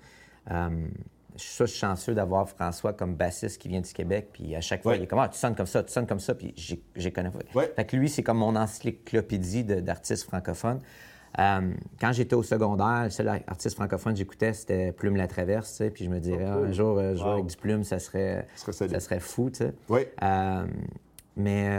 Euh, 0.50 0.86
je 1.36 1.42
suis 1.44 1.66
chanceux 1.66 2.14
d'avoir 2.14 2.48
François 2.48 2.92
comme 2.92 3.14
bassiste 3.14 3.60
qui 3.60 3.68
vient 3.68 3.80
du 3.80 3.92
Québec, 3.92 4.28
puis 4.32 4.54
à 4.54 4.60
chaque 4.60 4.82
fois, 4.82 4.92
Ouais. 4.92 4.98
il 4.98 5.02
est 5.02 5.06
comme 5.06 5.18
Ah, 5.18 5.28
tu 5.28 5.38
sonnes 5.38 5.54
comme 5.54 5.66
ça, 5.66 5.82
tu 5.82 5.92
sonnes 5.92 6.06
comme 6.06 6.20
ça, 6.20 6.34
puis 6.34 6.54
j'ai- 6.56 7.10
connais 7.12 7.30
pas. 7.30 7.38
Ouais. 7.54 7.72
Fait 7.76 7.84
que 7.84 7.96
lui, 7.96 8.08
c'est 8.08 8.22
comme 8.22 8.38
mon 8.38 8.56
encyclopédie 8.56 9.64
d'artistes 9.64 10.24
francophones. 10.24 10.80
Euh, 11.38 11.72
quand 12.00 12.12
j'étais 12.12 12.34
au 12.34 12.42
secondaire, 12.42 13.04
le 13.04 13.10
seul 13.10 13.28
artiste 13.28 13.76
francophone 13.76 14.12
que 14.14 14.18
j'écoutais, 14.18 14.52
c'était 14.52 14.90
Plume 14.92 15.14
la 15.16 15.28
Traverse, 15.28 15.70
tu 15.70 15.76
sais, 15.76 15.90
puis 15.90 16.04
je 16.04 16.10
me 16.10 16.18
dirais, 16.18 16.44
Ah, 16.48 16.56
un 16.56 16.72
jour, 16.72 16.98
euh, 16.98 17.14
jouer 17.14 17.24
Wow. 17.26 17.32
avec 17.34 17.46
du 17.46 17.56
Plume, 17.56 17.84
ça 17.84 17.98
serait, 18.00 18.46
Ça 18.56 18.62
serait 18.62 18.72
solide. 18.72 18.94
ça 18.94 19.00
serait 19.00 19.20
fou, 19.20 19.48
tu 19.50 19.58
sais. 19.58 19.72
Oui. 19.88 20.00
Euh, 20.22 20.66
mais 21.36 21.70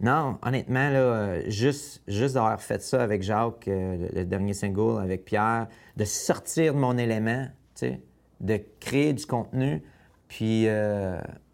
non, 0.00 0.38
honnêtement, 0.42 0.90
là, 0.90 1.48
juste, 1.48 2.02
juste 2.08 2.34
d'avoir 2.34 2.60
fait 2.60 2.82
ça 2.82 3.02
avec 3.02 3.22
Jacques, 3.22 3.64
le, 3.66 4.08
le 4.12 4.24
dernier 4.24 4.54
single 4.54 5.00
avec 5.02 5.24
Pierre, 5.24 5.68
de 5.96 6.04
sortir 6.04 6.74
de 6.74 6.78
mon 6.78 6.96
élément, 6.98 7.44
tu 7.74 7.86
sais, 7.88 8.00
de 8.40 8.58
créer 8.80 9.12
du 9.12 9.24
contenu, 9.26 9.82
puis 10.28 10.66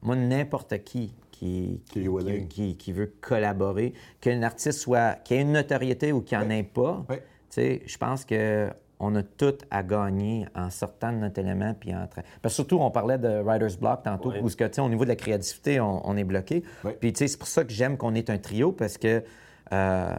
moi, 0.02 0.16
n'importe 0.16 0.82
qui 0.84 1.14
qui, 1.40 1.80
Qui 1.90 2.04
est 2.04 2.08
willing. 2.08 2.48
qui, 2.48 2.76
qui 2.76 2.92
veut 2.92 3.14
collaborer, 3.22 3.94
qu'un 4.20 4.42
artiste 4.42 4.78
soit, 4.80 5.14
qui 5.24 5.34
ait 5.34 5.40
une 5.40 5.52
notoriété 5.52 6.12
ou 6.12 6.20
qui 6.20 6.34
n'en 6.34 6.50
ait 6.50 6.62
pas, 6.62 7.02
Oui. 7.08 7.16
tu 7.16 7.22
sais, 7.48 7.82
je 7.86 7.96
pense 7.96 8.24
que 8.26 8.68
on 9.02 9.14
a 9.16 9.22
tout 9.22 9.54
à 9.70 9.82
gagner 9.82 10.44
en 10.54 10.68
sortant 10.68 11.10
de 11.10 11.16
notre 11.16 11.40
élément 11.40 11.72
puis 11.72 11.94
en 11.94 12.00
tra- 12.04 12.22
Parce 12.42 12.52
que 12.52 12.56
surtout, 12.56 12.76
on 12.80 12.90
parlait 12.90 13.16
de 13.16 13.40
writer's 13.40 13.78
block 13.78 14.02
tantôt, 14.02 14.28
Ouais. 14.30 14.40
où 14.42 14.50
ce 14.50 14.56
que, 14.56 14.80
au 14.82 14.88
niveau 14.90 15.04
de 15.04 15.08
la 15.08 15.16
créativité, 15.16 15.80
on, 15.80 16.06
on 16.06 16.14
est 16.18 16.24
bloqué. 16.24 16.62
Ouais. 16.84 16.98
Puis 17.00 17.14
tu 17.14 17.20
sais, 17.20 17.28
c'est 17.28 17.38
pour 17.38 17.48
ça 17.48 17.64
que 17.64 17.72
j'aime 17.72 17.96
qu'on 17.96 18.14
ait 18.14 18.30
un 18.30 18.36
trio 18.36 18.72
parce 18.72 18.98
que 18.98 19.22
euh, 19.72 20.14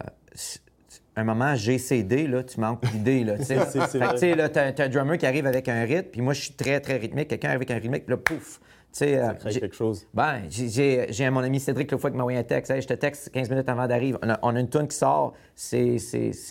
un 1.15 1.23
moment 1.23 1.53
GCD, 1.55 2.25
là, 2.25 2.41
tu 2.43 2.60
manques 2.60 2.84
d'idées. 2.91 3.23
Là, 3.23 3.38
tu 3.38 3.45
t'as, 4.51 4.71
t'as 4.71 4.86
un 4.86 4.89
drummer 4.89 5.17
qui 5.19 5.27
arrive 5.27 5.45
avec 5.45 5.67
un 5.69 5.84
rythme, 5.84 6.10
puis 6.12 6.21
moi, 6.21 6.34
je 6.34 6.41
suis 6.41 6.53
très, 6.53 6.79
très 6.79 6.97
rythmique. 6.97 7.27
Quelqu'un 7.27 7.51
avec 7.51 7.69
un 7.69 7.75
rythmique, 7.75 8.05
puis 8.07 8.15
là, 8.15 8.17
pouf. 8.17 8.60
Tu 8.93 8.97
sais, 8.99 9.17
euh, 9.17 9.27
Ça 9.27 9.34
crée 9.36 9.54
quelque 9.62 9.75
chose. 9.75 10.06
ben, 10.13 10.41
j'ai- 10.49 11.30
mon 11.30 11.39
ami 11.39 11.62
Cédric 11.62 11.95
fois 11.95 12.10
qui 12.12 12.17
m'a 12.17 12.23
envoyé 12.23 12.38
un 12.39 12.43
texte. 12.43 12.71
Hey, 12.71 12.82
je 12.82 12.88
te 12.88 12.93
texte 12.93 13.30
15 13.32 13.49
minutes 13.49 13.69
avant 13.69 13.88
d'arriver. 13.88 14.17
On 14.21 14.30
a, 14.30 14.38
on 14.41 14.54
a 14.54 14.60
une 14.60 14.69
tune 14.69 14.88
qui 14.89 14.97
sort. 14.97 15.34
C'est 15.56 15.97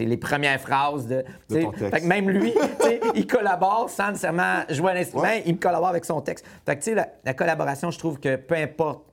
les 0.00 0.16
premières 0.16 0.58
phrases 0.60 1.06
de. 1.06 1.22
ton 1.48 1.70
texte. 1.72 1.90
Fait 1.94 2.00
que 2.00 2.06
même 2.06 2.30
lui, 2.30 2.54
il 3.14 3.26
collabore 3.26 3.90
sans 3.90 4.08
nécessairement 4.08 4.60
jouer 4.70 4.92
un 4.92 4.96
instrument. 4.96 5.24
Ouais. 5.24 5.42
Il 5.44 5.54
me 5.54 5.58
collabore 5.58 5.88
avec 5.88 6.04
son 6.06 6.20
texte. 6.22 6.46
Fait 6.64 6.76
que, 6.76 6.80
tu 6.82 6.90
sais, 6.90 6.94
la, 6.94 7.08
la 7.24 7.34
collaboration, 7.34 7.90
je 7.90 7.98
trouve 7.98 8.18
que 8.18 8.36
peu 8.36 8.54
importe. 8.54 9.04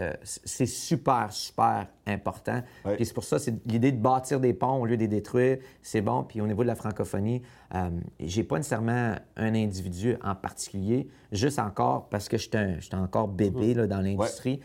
Euh, 0.00 0.12
c'est 0.22 0.66
super, 0.66 1.32
super 1.32 1.86
important. 2.06 2.62
Ouais. 2.84 2.96
Puis 2.96 3.06
c'est 3.06 3.14
pour 3.14 3.24
ça, 3.24 3.38
c'est 3.38 3.54
l'idée 3.66 3.92
de 3.92 4.00
bâtir 4.00 4.40
des 4.40 4.54
ponts 4.54 4.80
au 4.80 4.86
lieu 4.86 4.96
de 4.96 5.02
les 5.02 5.08
détruire, 5.08 5.58
c'est 5.82 6.00
bon. 6.00 6.24
Puis 6.24 6.40
au 6.40 6.46
niveau 6.46 6.62
de 6.62 6.68
la 6.68 6.74
francophonie, 6.74 7.42
euh, 7.74 7.90
j'ai 8.20 8.44
pas 8.44 8.56
nécessairement 8.56 9.14
un 9.36 9.54
individu 9.54 10.16
en 10.22 10.34
particulier, 10.34 11.08
juste 11.30 11.58
encore 11.58 12.08
parce 12.08 12.28
que 12.28 12.36
j'étais 12.38 12.78
encore 12.94 13.28
bébé 13.28 13.74
là, 13.74 13.86
dans 13.86 14.00
l'industrie. 14.00 14.60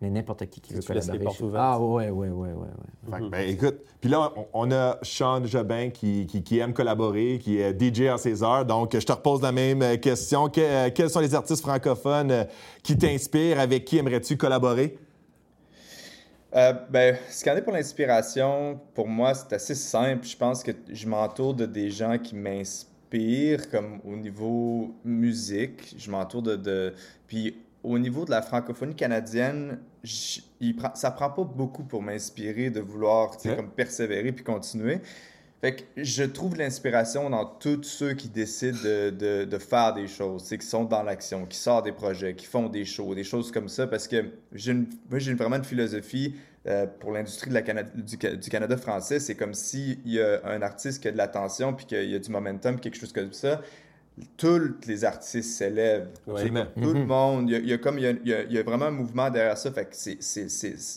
Mais 0.00 0.10
n'importe 0.10 0.46
qui 0.46 0.60
qui 0.60 0.72
veut 0.74 0.80
tu 0.80 0.92
les 0.92 1.00
collaborer. 1.00 1.24
portes 1.24 1.38
je- 1.38 1.44
ouvertes? 1.44 1.64
Ah, 1.64 1.80
ouais, 1.80 2.08
ouais, 2.10 2.28
ouais, 2.28 2.48
ouais. 2.48 2.54
ouais. 2.54 3.18
Fait 3.18 3.24
que, 3.24 3.28
ben, 3.30 3.48
écoute, 3.48 3.76
puis 4.00 4.08
là, 4.10 4.32
on, 4.36 4.46
on 4.54 4.72
a 4.72 4.98
Sean 5.02 5.44
Jobin 5.44 5.90
qui, 5.90 6.26
qui- 6.26 6.42
qui 6.42 6.58
aime 6.58 6.72
collaborer, 6.72 7.38
qui 7.42 7.58
est 7.58 7.74
DJ 7.78 8.08
en 8.10 8.16
ses 8.18 8.42
heures. 8.42 8.64
Donc, 8.64 8.92
je 8.98 9.04
te 9.04 9.12
repose 9.12 9.42
la 9.42 9.52
même 9.52 9.82
euh, 9.82 9.96
question. 9.96 10.48
Que- 10.48 10.60
euh, 10.60 10.90
quels 10.94 11.10
sont 11.10 11.20
les 11.20 11.34
artistes 11.34 11.62
francophones 11.62 12.30
euh, 12.30 12.44
qui 12.82 12.96
t'inspirent? 12.96 13.60
Avec 13.60 13.84
qui 13.84 13.98
aimerais-tu 13.98 14.36
collaborer? 14.36 14.96
Euh, 16.54 16.72
ben, 16.88 17.16
scanner 17.28 17.60
pour 17.60 17.72
l'inspiration, 17.72 18.80
pour 18.94 19.08
moi, 19.08 19.34
c'est 19.34 19.52
assez 19.52 19.74
simple. 19.74 20.26
Je 20.26 20.36
pense 20.36 20.62
que 20.62 20.70
je 20.90 21.06
m'entoure 21.06 21.52
de 21.54 21.66
des 21.66 21.90
gens 21.90 22.16
qui 22.18 22.34
m'inspirent, 22.34 23.68
comme 23.70 24.00
au 24.06 24.16
niveau 24.16 24.94
musique. 25.04 25.94
Je 25.98 26.10
m'entoure 26.10 26.42
de, 26.42 26.56
de- 26.56 26.94
Puis 27.26 27.56
au 27.82 27.98
niveau 27.98 28.24
de 28.24 28.30
la 28.30 28.42
francophonie 28.42 28.94
canadienne, 28.94 29.78
j- 30.02 30.42
il 30.60 30.74
prend... 30.76 30.94
ça 30.94 31.10
prend 31.10 31.30
pas 31.30 31.44
beaucoup 31.44 31.84
pour 31.84 32.02
m'inspirer 32.02 32.70
de 32.70 32.80
vouloir 32.80 33.36
comme 33.56 33.70
persévérer 33.70 34.32
puis 34.32 34.44
continuer. 34.44 35.00
Fait 35.62 35.74
que 35.76 35.82
je 35.96 36.22
trouve 36.24 36.56
l'inspiration 36.56 37.30
dans 37.30 37.46
tous 37.46 37.82
ceux 37.82 38.12
qui 38.12 38.28
décident 38.28 38.76
de, 38.84 39.10
de, 39.10 39.44
de 39.44 39.58
faire 39.58 39.94
des 39.94 40.06
choses, 40.06 40.48
qui 40.48 40.66
sont 40.66 40.84
dans 40.84 41.02
l'action, 41.02 41.46
qui 41.46 41.56
sortent 41.56 41.86
des 41.86 41.92
projets, 41.92 42.34
qui 42.34 42.44
font 42.44 42.68
des 42.68 42.84
shows, 42.84 43.14
des 43.14 43.24
choses 43.24 43.50
comme 43.50 43.68
ça, 43.68 43.86
parce 43.86 44.06
que 44.06 44.32
j'ai 44.52 44.76
j'ai 45.14 45.34
vraiment 45.34 45.56
une 45.56 45.64
philosophie 45.64 46.34
euh, 46.66 46.86
pour 47.00 47.12
l'industrie 47.12 47.50
Cana- 47.64 47.84
du 47.84 48.50
Canada 48.50 48.76
français. 48.76 49.18
C'est 49.18 49.34
comme 49.34 49.54
s'il 49.54 50.06
y 50.06 50.20
a 50.20 50.40
un 50.44 50.60
artiste 50.60 51.00
qui 51.00 51.08
a 51.08 51.12
de 51.12 51.16
l'attention, 51.16 51.72
puis 51.72 51.86
qu'il 51.86 52.10
y 52.10 52.14
a 52.14 52.18
du 52.18 52.30
momentum, 52.30 52.78
quelque 52.78 52.98
chose 52.98 53.12
comme 53.14 53.32
ça, 53.32 53.62
tous 54.36 54.74
les 54.86 55.04
artistes 55.04 55.50
s'élèvent. 55.58 56.08
Ouais. 56.26 56.48
Tout 56.80 56.94
le 56.94 57.04
monde, 57.04 57.50
il 57.50 57.52
y 57.52 57.56
a, 57.56 57.58
il 57.58 57.68
y 57.68 57.72
a 57.72 57.78
comme 57.78 57.98
il 57.98 58.04
y 58.24 58.32
a, 58.32 58.42
il 58.42 58.52
y 58.56 58.62
vraiment 58.62 58.86
un 58.86 58.90
mouvement 58.90 59.28
derrière 59.30 59.58
ça. 59.58 59.70
Fait 59.70 59.84
que 59.84 59.94
c'est, 59.94 60.18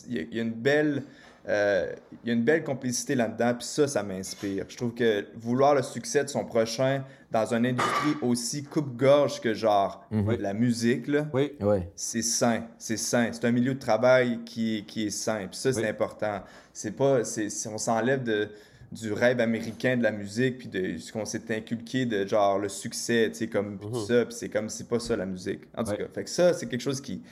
il 0.08 0.14
y 0.14 0.18
a- 0.18 0.22
il 0.30 0.34
y 0.36 0.40
a 0.40 0.42
une 0.42 0.52
belle, 0.52 1.02
euh, 1.48 1.92
il 2.24 2.28
y 2.28 2.30
a 2.30 2.34
une 2.34 2.44
belle 2.44 2.64
complicité 2.64 3.14
là-dedans. 3.14 3.54
Puis 3.58 3.66
ça, 3.66 3.86
ça 3.88 4.02
m'inspire. 4.02 4.64
Je 4.68 4.76
trouve 4.76 4.94
que 4.94 5.26
vouloir 5.36 5.74
le 5.74 5.82
succès 5.82 6.24
de 6.24 6.28
son 6.30 6.44
prochain 6.46 7.04
dans 7.30 7.52
une 7.54 7.66
industrie 7.66 8.14
aussi 8.22 8.64
coupe-gorge 8.64 9.40
que 9.40 9.52
genre 9.54 10.04
la 10.10 10.54
musique 10.54 11.06
là, 11.06 11.28
Oui. 11.34 11.52
C'est 11.94 12.22
sain, 12.22 12.64
c'est 12.78 12.96
sain. 12.96 13.28
C'est 13.32 13.44
un 13.44 13.52
milieu 13.52 13.74
de 13.74 13.78
travail 13.78 14.40
qui, 14.46 14.78
est- 14.78 14.82
qui 14.86 15.06
est 15.06 15.10
sain. 15.10 15.46
Puis 15.50 15.58
ça, 15.60 15.72
c'est 15.74 15.82
Oui. 15.82 15.86
important. 15.88 16.40
C'est 16.72 16.92
pas, 16.96 17.22
c'est- 17.24 17.48
on 17.68 17.78
s'enlève 17.78 18.22
de, 18.22 18.48
du 18.92 19.12
rêve 19.12 19.38
américain 19.40 19.96
de 19.96 20.02
la 20.02 20.10
musique, 20.10 20.58
puis 20.58 20.68
de 20.68 20.98
ce 20.98 21.12
qu'on 21.12 21.24
s'est 21.24 21.42
inculqué 21.56 22.06
de 22.06 22.26
genre 22.26 22.58
le 22.58 22.68
succès, 22.68 23.28
tu 23.30 23.38
sais, 23.38 23.46
comme 23.46 23.78
tout 23.78 24.04
ça. 24.06 24.24
Puis 24.24 24.34
c'est 24.34 24.48
comme, 24.48 24.68
c'est 24.68 24.88
pas 24.88 24.98
ça 24.98 25.16
la 25.16 25.26
musique. 25.26 25.60
En 25.76 25.84
tout 25.84 25.90
Ouais. 25.92 25.98
cas, 25.98 26.04
fait 26.12 26.24
que 26.24 26.30
ça, 26.30 26.52
c'est 26.54 26.66
quelque 26.66 26.80
chose 26.80 27.00
qui, 27.00 27.22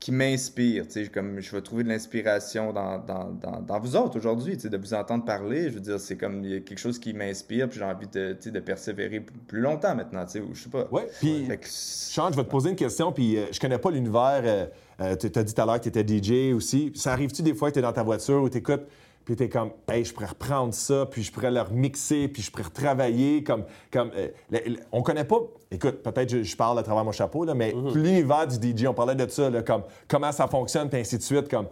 qui 0.00 0.12
m'inspire, 0.12 0.86
tu 0.86 0.92
sais, 1.04 1.08
comme 1.08 1.40
je 1.40 1.50
vais 1.54 1.60
trouver 1.62 1.82
de 1.82 1.88
l'inspiration 1.88 2.72
dans, 2.72 2.98
dans, 2.98 3.30
dans, 3.30 3.60
dans 3.60 3.80
vous 3.80 3.96
autres 3.96 4.16
aujourd'hui, 4.18 4.54
tu 4.56 4.62
sais, 4.64 4.68
de 4.68 4.76
vous 4.78 4.94
entendre 4.94 5.24
parler, 5.24 5.64
je 5.68 5.74
veux 5.74 5.80
dire, 5.80 5.98
c'est 6.00 6.16
comme 6.16 6.44
il 6.44 6.50
y 6.50 6.56
a 6.56 6.60
quelque 6.60 6.78
chose 6.78 6.98
qui 6.98 7.12
m'inspire, 7.12 7.68
puis 7.68 7.78
j'ai 7.78 7.84
envie 7.84 8.06
de, 8.06 8.32
tu 8.34 8.44
sais, 8.44 8.50
de 8.50 8.60
persévérer 8.60 9.20
plus 9.20 9.60
longtemps 9.60 9.94
maintenant, 9.94 10.24
tu 10.24 10.32
sais, 10.32 10.40
ou 10.40 10.54
je 10.54 10.62
sais 10.64 10.70
pas. 10.70 10.86
Oui. 10.92 11.02
Puis, 11.20 11.46
que- 11.48 11.66
Sean, 11.68 12.30
je 12.30 12.36
vais 12.36 12.44
te 12.44 12.50
poser 12.50 12.70
une 12.70 12.76
question, 12.76 13.10
puis 13.12 13.36
euh, 13.38 13.46
je 13.52 13.58
connais 13.60 13.78
pas 13.78 13.90
l'univers. 13.90 14.42
euh, 14.44 14.66
euh, 15.00 15.14
tu 15.16 15.26
as 15.38 15.42
dit 15.44 15.52
tout 15.54 15.60
à 15.60 15.66
l'heure 15.66 15.78
que 15.80 15.88
tu 15.88 15.98
étais 15.98 16.04
DJ 16.06 16.54
aussi. 16.54 16.90
Ça 16.94 17.12
arrive-tu 17.12 17.42
des 17.42 17.52
fois 17.54 17.68
que 17.68 17.74
tu 17.74 17.78
es 17.80 17.82
dans 17.82 17.92
ta 17.92 18.02
voiture 18.02 18.42
ou 18.42 18.48
tu 18.48 18.58
écoutes, 18.58 18.86
puis 19.26 19.36
tu 19.36 19.42
es 19.42 19.48
comme, 19.50 19.72
hey, 19.90 20.04
je 20.04 20.14
pourrais 20.14 20.26
reprendre 20.28 20.72
ça, 20.72 21.04
puis 21.10 21.22
je 21.22 21.30
pourrais 21.30 21.50
le 21.50 21.60
remixer, 21.60 22.28
puis 22.28 22.40
je 22.42 22.50
pourrais 22.50 22.62
retravailler. 22.62 23.42
Comme, 23.42 23.64
comme, 23.92 24.10
euh, 24.16 24.28
le- 24.50 24.70
le- 24.74 24.78
on 24.92 25.02
connaît 25.02 25.24
pas, 25.24 25.40
écoute, 25.70 25.96
peut-être 26.02 26.30
je, 26.30 26.42
je 26.44 26.56
parle 26.56 26.78
à 26.78 26.82
travers 26.82 27.04
mon 27.04 27.12
chapeau, 27.12 27.44
là, 27.44 27.52
mais 27.54 27.74
l'univers 27.94 28.46
du 28.46 28.54
DJ, 28.72 28.86
on 28.86 28.94
parlait 28.94 29.14
de 29.16 29.28
ça, 29.28 29.50
là, 29.50 29.62
comme 29.62 29.82
comment 30.08 30.32
ça 30.32 30.46
fonctionne, 30.46 30.88
puis 30.88 31.00
ainsi 31.00 31.18
de 31.18 31.22
suite. 31.22 31.48
Comme, 31.50 31.66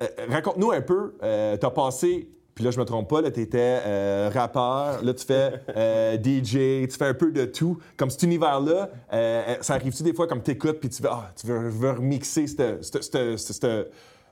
euh, 0.00 0.06
raconte-nous 0.30 0.70
un 0.72 0.80
peu, 0.80 1.14
tu 1.20 1.26
as 1.66 1.70
passé. 1.70 2.30
Puis 2.54 2.64
là, 2.64 2.70
je 2.70 2.78
me 2.80 2.86
trompe 2.86 3.10
pas, 3.10 3.20
là, 3.20 3.30
tu 3.30 3.42
étais 3.42 4.30
rappeur, 4.32 5.04
là, 5.04 5.12
tu 5.12 5.26
fais 5.26 5.52
euh, 5.76 6.16
DJ, 6.16 6.88
tu 6.88 6.96
fais 6.96 7.04
un 7.04 7.12
peu 7.14 7.30
de 7.30 7.44
tout. 7.44 7.76
Comme 7.98 8.08
cet 8.08 8.22
univers-là, 8.22 8.88
euh, 9.12 9.56
ça 9.60 9.74
arrive-tu 9.74 10.02
des 10.04 10.14
fois 10.14 10.26
comme 10.26 10.40
t'écoutes, 10.40 10.80
puis 10.80 10.88
tu 10.88 11.02
veux, 11.02 11.10
ah, 11.12 11.30
tu 11.38 11.46
veux, 11.48 11.68
veux 11.68 11.90
remixer 11.90 12.46
ce 12.46 13.86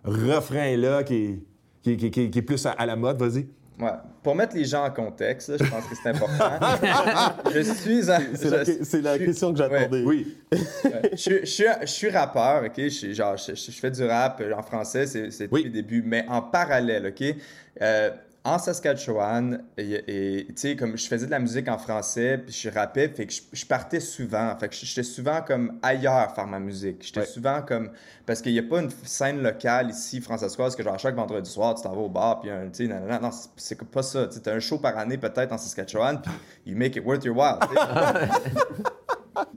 refrain-là 0.04 1.02
qui 1.04 1.14
est, 1.16 1.38
qui, 1.84 1.92
est- 1.92 1.96
qui 1.96 2.10
qui 2.10 2.30
qui 2.30 2.38
est 2.40 2.42
plus 2.42 2.66
à, 2.66 2.72
à 2.72 2.84
la 2.86 2.96
mode, 2.96 3.18
vas-y. 3.22 3.46
Ouais. 3.78 3.90
Pour 4.22 4.36
mettre 4.36 4.54
les 4.56 4.64
gens 4.64 4.84
en 4.86 4.90
contexte, 4.90 5.48
là, 5.48 5.56
je 5.60 5.64
pense 5.68 5.84
que 5.86 5.94
c'est 6.00 6.08
important. 6.08 6.50
je 7.52 7.60
suis 7.60 8.08
un- 8.10 8.20
C'est 8.34 8.48
la, 9.02 9.18
je- 9.18 9.24
question 9.24 9.52
que 9.52 9.58
j'attendais. 9.58 10.02
Oui. 10.04 10.36
ouais. 10.52 11.10
je, 11.12 11.16
suis- 11.16 11.44
je 11.46 11.64
je 11.82 11.86
suis 11.86 12.08
rappeur, 12.10 12.62
ok? 12.64 12.88
Genre, 13.12 13.36
je, 13.36 13.54
fais 13.72 13.90
du 13.90 14.04
rap 14.04 14.40
en 14.56 14.62
français, 14.62 15.06
c'est 15.06 15.30
c'est 15.32 15.48
Oui. 15.52 15.64
depuis 15.64 15.64
le 15.64 15.70
début, 15.82 16.02
mais 16.06 16.24
en 16.28 16.40
parallèle, 16.42 17.06
ok? 17.06 17.34
Euh, 17.82 18.10
en 18.46 18.58
Saskatchewan, 18.58 19.62
et, 19.78 20.44
tu 20.48 20.52
sais, 20.56 20.76
comme 20.76 20.98
je 20.98 21.06
faisais 21.08 21.24
de 21.24 21.30
la 21.30 21.38
musique 21.38 21.66
en 21.66 21.78
français, 21.78 22.36
puis 22.44 22.52
je 22.54 22.68
rappais, 22.68 23.08
fait 23.08 23.24
que 23.26 23.32
je, 23.32 23.40
je 23.52 23.64
partais 23.64 24.00
souvent. 24.00 24.54
Fait 24.60 24.68
que 24.68 24.74
j'étais 24.74 25.02
souvent 25.02 25.40
comme 25.40 25.78
ailleurs 25.82 26.34
faire 26.34 26.46
ma 26.46 26.58
musique. 26.58 27.02
J'étais 27.06 27.20
Ouais. 27.20 27.26
souvent 27.26 27.62
comme. 27.62 27.90
Parce 28.26 28.42
qu'il 28.42 28.52
n'y 28.52 28.58
a 28.58 28.62
pas 28.62 28.80
une 28.82 28.90
scène 29.04 29.42
locale 29.42 29.88
ici, 29.90 30.20
française, 30.20 30.54
que 30.76 30.82
genre 30.82 30.98
chaque 30.98 31.14
vendredi 31.16 31.50
soir, 31.50 31.74
tu 31.74 31.82
t'en 31.84 31.94
vas 31.94 32.02
au 32.02 32.10
bar, 32.10 32.40
puis 32.40 32.50
un. 32.50 32.68
Tu 32.68 32.86
sais, 32.86 32.92
non, 32.92 33.00
non, 33.08 33.18
non, 33.18 33.30
c'est- 33.56 33.82
pas 33.82 34.02
ça. 34.02 34.26
Tu 34.28 34.46
as 34.48 34.52
un 34.52 34.60
show 34.60 34.76
par 34.78 34.98
année 34.98 35.16
peut-être 35.16 35.50
en 35.52 35.56
Saskatchewan, 35.58 36.20
puis 36.20 36.32
you 36.66 36.76
make 36.76 36.96
it 36.96 37.04
worth 37.04 37.24
your 37.24 37.36
while. 37.36 37.58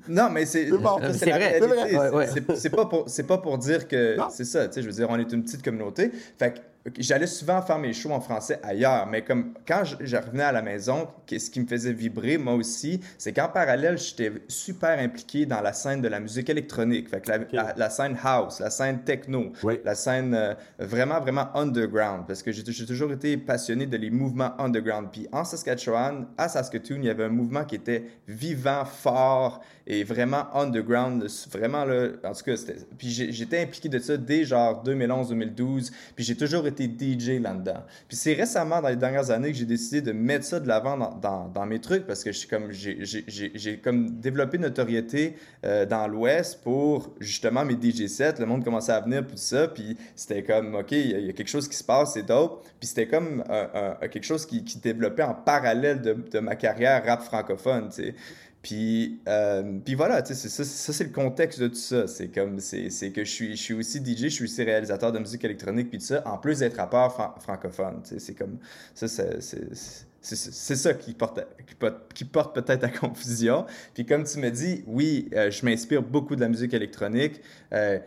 Non, 0.09 0.29
mais 0.31 0.45
c'est 0.45 0.65
bon. 0.71 0.97
C'est 1.13 1.29
vrai. 1.29 1.59
C'est. 1.59 1.95
Ouais, 1.95 2.09
ouais. 2.09 2.69
Pas 2.71 2.85
pour 2.85 3.05
pas 3.27 3.37
pour 3.37 3.57
dire 3.59 3.87
que 3.87 4.17
c'est 4.31 4.45
ça, 4.45 4.67
tu 4.67 4.73
sais, 4.73 4.81
je 4.81 4.87
veux 4.87 4.93
dire 4.93 5.07
on 5.09 5.19
est 5.19 5.31
une 5.31 5.43
petite 5.43 5.61
communauté. 5.63 6.11
Fait 6.39 6.53
que 6.53 6.59
j'allais 6.97 7.27
souvent 7.27 7.61
faire 7.61 7.77
mes 7.79 7.93
shows 7.93 8.11
en 8.11 8.19
français 8.21 8.59
ailleurs, 8.63 9.07
mais 9.07 9.23
comme 9.23 9.53
quand 9.67 9.83
je, 9.83 9.95
je 10.01 10.17
revenais 10.17 10.43
à 10.43 10.51
la 10.51 10.61
maison, 10.61 11.07
ce 11.29 11.49
qui 11.49 11.59
me 11.59 11.67
faisait 11.67 11.93
vibrer 11.93 12.37
moi 12.37 12.53
aussi, 12.53 13.01
c'est 13.17 13.33
qu'en 13.33 13.49
parallèle, 13.49 13.97
j'étais 13.97 14.31
super 14.47 14.97
impliqué 14.99 15.45
dans 15.45 15.61
la 15.61 15.73
scène 15.73 16.01
de 16.01 16.07
la 16.07 16.19
musique 16.19 16.49
électronique, 16.49 17.09
fait 17.09 17.21
que 17.21 17.29
la, 17.31 17.37
la- 17.51 17.73
la 17.75 17.89
scène 17.89 18.17
house, 18.23 18.59
la 18.59 18.69
scène 18.69 18.99
techno, 19.03 19.51
Oui. 19.63 19.79
la 19.83 19.95
scène 19.95 20.33
euh, 20.33 20.53
vraiment 20.79 21.19
vraiment 21.19 21.47
underground 21.55 22.25
parce 22.27 22.43
que 22.43 22.51
j'ai 22.51 22.63
j'ai 22.65 22.85
toujours 22.85 23.11
été 23.11 23.37
passionné 23.37 23.85
de 23.85 23.97
les 23.97 24.09
mouvements 24.09 24.59
underground. 24.59 25.07
Puis 25.11 25.27
en 25.31 25.43
Saskatchewan, 25.43 26.27
à 26.37 26.47
Saskatoon, 26.49 26.97
il 26.97 27.05
y 27.05 27.09
avait 27.09 27.25
un 27.25 27.29
mouvement 27.29 27.63
qui 27.65 27.75
était 27.75 28.03
vivant, 28.27 28.85
fort 28.85 29.61
et 29.89 30.03
vraiment 30.03 30.53
underground, 30.53 31.25
vraiment 31.49 31.85
là, 31.85 32.09
en 32.25 32.33
tout 32.33 32.43
cas, 32.43 32.55
puis 32.97 33.07
j'étais 33.09 33.61
impliqué 33.61 33.87
de 33.87 33.99
ça 33.99 34.17
dès 34.17 34.43
genre 34.43 34.83
2011-2012, 34.83 35.91
puis 36.13 36.25
j'ai 36.25 36.35
toujours 36.35 36.67
été 36.67 36.83
DJ 36.87 37.39
là-dedans. 37.41 37.83
Puis 38.09 38.17
c'est 38.17 38.33
récemment, 38.33 38.81
dans 38.81 38.89
les 38.89 38.97
dernières 38.97 39.31
années, 39.31 39.51
que 39.51 39.57
j'ai 39.57 39.65
décidé 39.65 40.01
de 40.01 40.11
mettre 40.11 40.43
ça 40.43 40.59
de 40.59 40.67
l'avant 40.67 40.97
dans, 40.97 41.65
mes 41.65 41.79
trucs, 41.79 42.05
parce 42.05 42.23
que 42.23 42.31
j'ai- 42.33 43.79
comme 43.81 44.19
développé 44.19 44.57
notoriété 44.57 45.35
euh, 45.65 45.85
dans 45.85 46.07
l'Ouest 46.07 46.61
pour 46.63 47.13
justement 47.21 47.63
mes 47.63 47.75
DJ 47.75 48.07
sets, 48.07 48.39
le 48.39 48.45
monde 48.45 48.65
commençait 48.65 48.91
à 48.91 48.99
venir, 48.99 49.25
tout 49.25 49.37
ça, 49.37 49.69
puis 49.69 49.97
c'était 50.15 50.43
comme, 50.43 50.75
OK, 50.75 50.91
il 50.91 51.25
y, 51.25 51.29
a- 51.29 51.33
quelque 51.33 51.47
chose 51.47 51.67
qui 51.69 51.77
se 51.77 51.83
passe, 51.83 52.13
c'est 52.13 52.23
dope, 52.23 52.67
puis 52.79 52.87
c'était 52.87 53.07
comme 53.07 53.41
quelque 54.11 54.25
chose 54.25 54.45
qui, 54.45 54.65
qui 54.65 54.79
développait 54.79 55.23
en 55.23 55.33
parallèle 55.33 56.01
de, 56.01 56.13
de 56.13 56.39
ma 56.39 56.57
carrière 56.57 57.05
rap 57.05 57.21
francophone, 57.23 57.87
tu 57.89 58.03
sais. 58.03 58.15
Puis, 58.67 59.21
euh, 59.29 59.79
puis 59.85 59.95
voilà, 59.95 60.25
ça, 60.25 60.35
ça 60.35 60.65
c'est 60.93 61.03
le 61.05 61.11
contexte 61.11 61.57
de 61.61 61.69
tout 61.69 61.75
ça. 61.75 62.05
C'est 62.05 62.27
comme, 62.27 62.59
c'est 62.59 62.89
que 63.13 63.23
je 63.23 63.31
suis, 63.31 63.55
je 63.55 63.73
aussi 63.75 63.99
DJ, 64.03 64.23
je 64.23 64.27
suis 64.27 64.43
aussi 64.43 64.61
réalisateur 64.61 65.13
de 65.13 65.19
musique 65.19 65.45
électronique, 65.45 65.89
puis 65.89 65.99
tout 65.99 66.05
ça, 66.05 66.21
en 66.27 66.37
plus 66.37 66.59
d'être 66.59 66.75
rappeur 66.75 67.13
fran- 67.13 67.33
francophone. 67.39 68.01
C'est 68.03 68.33
comme, 68.33 68.57
ça, 68.93 69.07
c'est- 69.07 70.05
c'est 70.21 70.75
ça 70.75 70.93
qui 70.93 71.13
porte, 71.13 71.39
qui 71.65 71.75
porte, 71.75 72.13
qui 72.13 72.25
porte 72.25 72.55
peut-être 72.55 72.83
à 72.83 72.89
confusion. 72.89 73.65
Puis 73.93 74.05
comme 74.05 74.23
tu 74.23 74.39
me 74.39 74.49
dis, 74.49 74.83
oui, 74.87 75.29
euh, 75.33 75.49
je 75.51 75.63
m'inspire 75.65 76.01
beaucoup 76.01 76.35
de 76.35 76.41
la 76.41 76.49
musique 76.49 76.73
électronique. 76.73 77.41
Euh, 77.73 77.99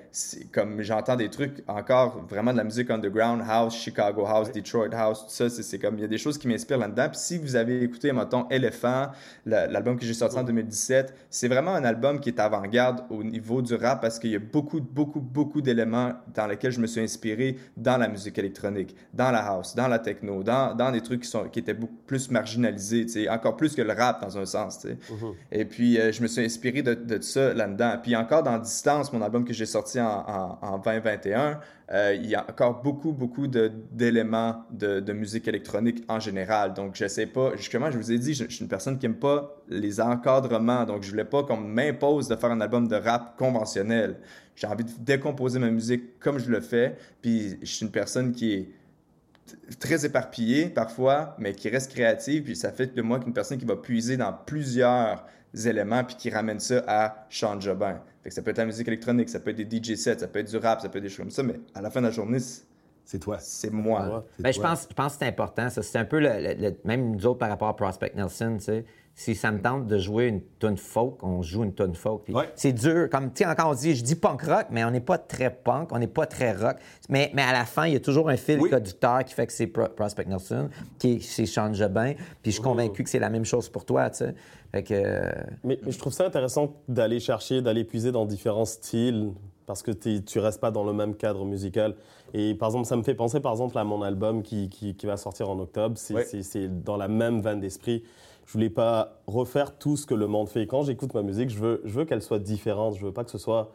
comme 0.52 0.82
j'entends 0.82 1.16
des 1.16 1.28
trucs 1.30 1.62
encore 1.68 2.24
vraiment 2.28 2.52
de 2.52 2.58
la 2.58 2.64
musique 2.64 2.90
underground, 2.90 3.42
house, 3.46 3.76
Chicago 3.76 4.24
house, 4.26 4.50
Detroit 4.52 4.88
house, 4.92 5.24
tout 5.26 5.30
ça. 5.32 5.48
C'est 5.48 5.78
comme 5.78 5.96
il 5.98 6.02
y 6.02 6.04
a 6.04 6.08
des 6.08 6.18
choses 6.18 6.38
qui 6.38 6.48
m'inspirent 6.48 6.78
là-dedans. 6.78 7.08
Puis 7.10 7.18
si 7.20 7.38
vous 7.38 7.56
avez 7.56 7.82
écouté, 7.82 8.12
mettons, 8.12 8.48
Elephant, 8.50 9.10
la- 9.46 9.66
l'album 9.66 9.98
que 9.98 10.04
j'ai 10.04 10.14
sorti 10.14 10.36
en 10.36 10.42
2017, 10.44 11.14
c'est 11.30 11.48
vraiment 11.48 11.74
un 11.74 11.84
album 11.84 12.20
qui 12.20 12.30
est 12.30 12.40
avant-garde 12.40 13.04
au 13.10 13.22
niveau 13.22 13.62
du 13.62 13.74
rap 13.74 14.00
parce 14.00 14.18
qu'il 14.18 14.30
y 14.30 14.36
a 14.36 14.38
beaucoup, 14.38 14.80
beaucoup, 14.80 15.20
beaucoup 15.20 15.60
d'éléments 15.60 16.12
dans 16.34 16.46
lesquels 16.46 16.72
je 16.72 16.80
me 16.80 16.86
suis 16.86 17.00
inspiré 17.00 17.56
dans 17.76 17.96
la 17.96 18.08
musique 18.08 18.38
électronique, 18.38 18.94
dans 19.14 19.30
la 19.30 19.44
house, 19.44 19.74
dans 19.74 19.88
la 19.88 19.98
techno, 19.98 20.42
dans, 20.42 20.74
dans 20.74 20.90
des 20.92 21.00
trucs 21.00 21.22
qui, 21.22 21.28
sont, 21.28 21.44
qui 21.48 21.58
étaient 21.58 21.74
beaucoup 21.74 21.96
plus 22.10 22.28
marginalisé, 22.28 23.06
tu 23.06 23.12
sais, 23.12 23.28
encore 23.28 23.56
plus 23.56 23.76
que 23.76 23.82
le 23.82 23.92
rap 23.92 24.20
dans 24.20 24.36
un 24.36 24.44
sens, 24.44 24.80
tu 24.80 24.88
sais. 24.88 24.96
Mhm. 25.12 25.32
Et 25.52 25.64
puis, 25.64 25.96
euh, 26.00 26.10
je 26.10 26.20
me 26.22 26.26
suis 26.26 26.44
inspiré 26.44 26.82
de, 26.82 26.92
de 26.94 27.20
ça 27.22 27.54
là-dedans. 27.54 27.98
Puis 28.02 28.16
encore 28.16 28.42
dans 28.42 28.58
Distance, 28.58 29.12
mon 29.12 29.22
album 29.22 29.44
que 29.44 29.52
j'ai 29.52 29.64
sorti 29.64 30.00
en, 30.00 30.08
en, 30.26 30.58
en 30.60 30.78
2021, 30.78 31.60
euh, 31.92 32.14
il 32.20 32.26
y 32.28 32.34
a 32.34 32.44
encore 32.50 32.82
beaucoup, 32.82 33.12
beaucoup 33.12 33.46
de- 33.46 33.70
d'éléments 33.92 34.64
de, 34.72 34.98
de 34.98 35.12
musique 35.12 35.46
électronique 35.46 36.02
en 36.08 36.18
général. 36.18 36.74
Donc, 36.74 36.96
je 36.96 37.06
sais 37.06 37.26
pas, 37.26 37.52
justement, 37.56 37.92
je 37.92 37.96
vous 37.98 38.10
ai 38.10 38.18
dit, 38.18 38.34
je, 38.34 38.44
je 38.48 38.54
suis 38.56 38.62
une 38.64 38.68
personne 38.68 38.98
qui 38.98 39.06
aime 39.06 39.14
pas 39.14 39.56
les 39.68 40.00
encadrements. 40.00 40.84
Donc, 40.84 41.04
je 41.04 41.10
voulais 41.10 41.24
pas 41.24 41.44
qu'on 41.44 41.58
m'impose 41.58 42.26
de 42.26 42.34
faire 42.34 42.50
un 42.50 42.60
album 42.60 42.88
de 42.88 42.96
rap 42.96 43.36
conventionnel. 43.38 44.16
J'ai 44.56 44.66
envie 44.66 44.82
de 44.84 44.90
décomposer 44.98 45.60
ma 45.60 45.70
musique 45.70 46.18
comme 46.18 46.38
je 46.40 46.50
le 46.50 46.60
fais. 46.60 46.96
Puis, 47.22 47.56
je 47.62 47.70
suis 47.72 47.86
une 47.86 47.92
personne 47.92 48.32
qui 48.32 48.52
est 48.54 48.68
très 49.78 50.04
éparpillée 50.04 50.66
parfois, 50.68 51.34
mais 51.38 51.52
qui 51.54 51.68
reste 51.68 51.90
créative. 51.92 52.42
Puis, 52.44 52.56
ça 52.56 52.72
fait 52.72 52.94
de 52.94 53.02
moi 53.02 53.20
qu'une 53.20 53.32
personne 53.32 53.58
qui 53.58 53.64
va 53.64 53.76
puiser 53.76 54.16
dans 54.16 54.32
plusieurs 54.32 55.24
éléments 55.64 56.04
puis 56.04 56.16
qui 56.16 56.30
ramène 56.30 56.60
ça 56.60 56.82
à 56.86 57.26
Sean 57.30 57.60
Jobin. 57.60 58.00
Fait 58.22 58.28
que 58.28 58.34
ça 58.34 58.42
peut 58.42 58.50
être 58.50 58.58
la 58.58 58.66
musique 58.66 58.86
électronique, 58.86 59.28
ça 59.28 59.40
peut 59.40 59.50
être 59.50 59.68
des 59.68 59.78
DJ 59.82 59.94
sets, 59.96 60.18
ça 60.18 60.28
peut 60.28 60.38
être 60.40 60.50
du 60.50 60.56
rap, 60.58 60.80
ça 60.80 60.88
peut 60.88 60.98
être 60.98 61.04
des 61.04 61.08
choses 61.08 61.18
comme 61.18 61.30
ça, 61.30 61.42
mais 61.42 61.58
à 61.74 61.80
la 61.80 61.90
fin 61.90 62.00
de 62.00 62.06
la 62.06 62.12
journée, 62.12 62.38
c'est- 63.04 63.18
toi. 63.18 63.38
c'est 63.40 63.72
moi. 63.72 64.24
C'est 64.36 64.42
Ben, 64.42 64.52
je, 64.52 64.60
pense, 64.60 64.86
je 64.88 64.94
pense 64.94 65.12
que 65.14 65.18
c'est 65.20 65.26
important. 65.28 65.68
Ça, 65.70 65.82
c'est 65.82 65.98
un 65.98 66.04
peu 66.04 66.20
le, 66.20 66.28
le- 66.28 66.54
le- 66.68 66.76
même 66.84 67.10
nous 67.16 67.26
autres 67.26 67.38
par 67.38 67.48
rapport 67.48 67.68
à 67.68 67.74
Prospect 67.76 68.12
Nelson. 68.14 68.56
tu 68.58 68.64
sais. 68.66 68.84
Si 69.14 69.34
ça 69.34 69.50
me 69.50 69.60
tente 69.60 69.86
de 69.86 69.98
jouer 69.98 70.28
une 70.28 70.40
tune 70.58 70.78
folk, 70.78 71.22
on 71.22 71.42
joue 71.42 71.62
une 71.64 71.74
tune 71.74 71.94
folk. 71.94 72.22
Ouais. 72.30 72.48
C'est 72.54 72.72
dur. 72.72 73.10
Comme, 73.10 73.32
tu 73.32 73.44
sais, 73.44 73.46
encore 73.50 73.68
on 73.68 73.74
dit, 73.74 73.94
je 73.94 74.02
dis 74.02 74.14
punk 74.16 74.40
rock, 74.42 74.66
mais 74.70 74.82
on 74.82 74.90
n'est 74.90 75.00
pas 75.00 75.18
très 75.18 75.50
punk, 75.50 75.90
on 75.92 75.98
n'est 75.98 76.06
pas 76.06 76.24
très 76.26 76.52
rock. 76.52 76.76
Mais, 77.10 77.30
mais 77.34 77.42
à 77.42 77.52
la 77.52 77.66
fin, 77.66 77.86
il 77.86 77.92
y 77.92 77.96
a 77.96 78.00
toujours 78.00 78.30
un 78.30 78.36
fil 78.38 78.58
Oui. 78.60 78.70
conducteur 78.70 79.22
qui 79.24 79.34
fait 79.34 79.46
que 79.46 79.52
c'est 79.52 79.66
Pro- 79.66 79.88
Prospect 79.94 80.24
Nelson, 80.26 80.70
qui 80.98 81.12
est- 81.16 81.20
c'est 81.20 81.44
Sean 81.44 81.74
Jobin. 81.74 82.14
Puis 82.42 82.50
je 82.50 82.50
suis 82.52 82.62
convaincu 82.62 83.04
que 83.04 83.10
c'est 83.10 83.18
la 83.18 83.28
même 83.28 83.44
chose 83.44 83.68
pour 83.68 83.84
toi, 83.84 84.08
tu 84.08 84.18
sais. 84.18 84.34
Fait 84.72 84.82
que... 84.84 84.94
euh, 84.94 85.30
Mais, 85.64 85.78
mais 85.84 85.90
je 85.92 85.98
trouve 85.98 86.14
ça 86.14 86.24
intéressant 86.24 86.76
d'aller 86.88 87.20
chercher, 87.20 87.60
d'aller 87.60 87.84
puiser 87.84 88.12
dans 88.12 88.24
différents 88.24 88.64
styles 88.64 89.32
parce 89.66 89.82
que 89.82 89.90
tu 89.90 90.38
restes 90.38 90.60
pas 90.60 90.70
dans 90.70 90.84
le 90.84 90.94
même 90.94 91.14
cadre 91.14 91.44
musical. 91.44 91.94
Et 92.32 92.54
par 92.54 92.68
exemple, 92.68 92.86
ça 92.86 92.96
me 92.96 93.02
fait 93.02 93.14
penser 93.14 93.40
par 93.40 93.52
exemple 93.52 93.76
à 93.76 93.84
mon 93.84 94.00
album 94.02 94.42
qui, 94.42 94.68
qui, 94.70 94.94
qui 94.94 95.04
va 95.06 95.16
sortir 95.18 95.50
en 95.50 95.58
octobre. 95.58 95.98
C'est 95.98 96.82
dans 96.84 96.96
la 96.96 97.08
même 97.08 97.42
veine 97.42 97.60
d'esprit. 97.60 98.02
Je 98.50 98.54
voulais 98.54 98.68
pas 98.68 99.20
refaire 99.28 99.78
tout 99.78 99.96
ce 99.96 100.04
que 100.06 100.14
le 100.14 100.26
monde 100.26 100.48
fait. 100.48 100.66
Quand 100.66 100.82
j'écoute 100.82 101.14
ma 101.14 101.22
musique, 101.22 101.50
je 101.50 101.58
veux, 101.60 101.80
je 101.84 101.92
veux 102.00 102.04
qu'elle 102.04 102.20
soit 102.20 102.40
différente. 102.40 102.96
Je 102.98 103.06
veux 103.06 103.12
pas 103.12 103.22
que 103.22 103.30
ce 103.30 103.38
soit 103.38 103.70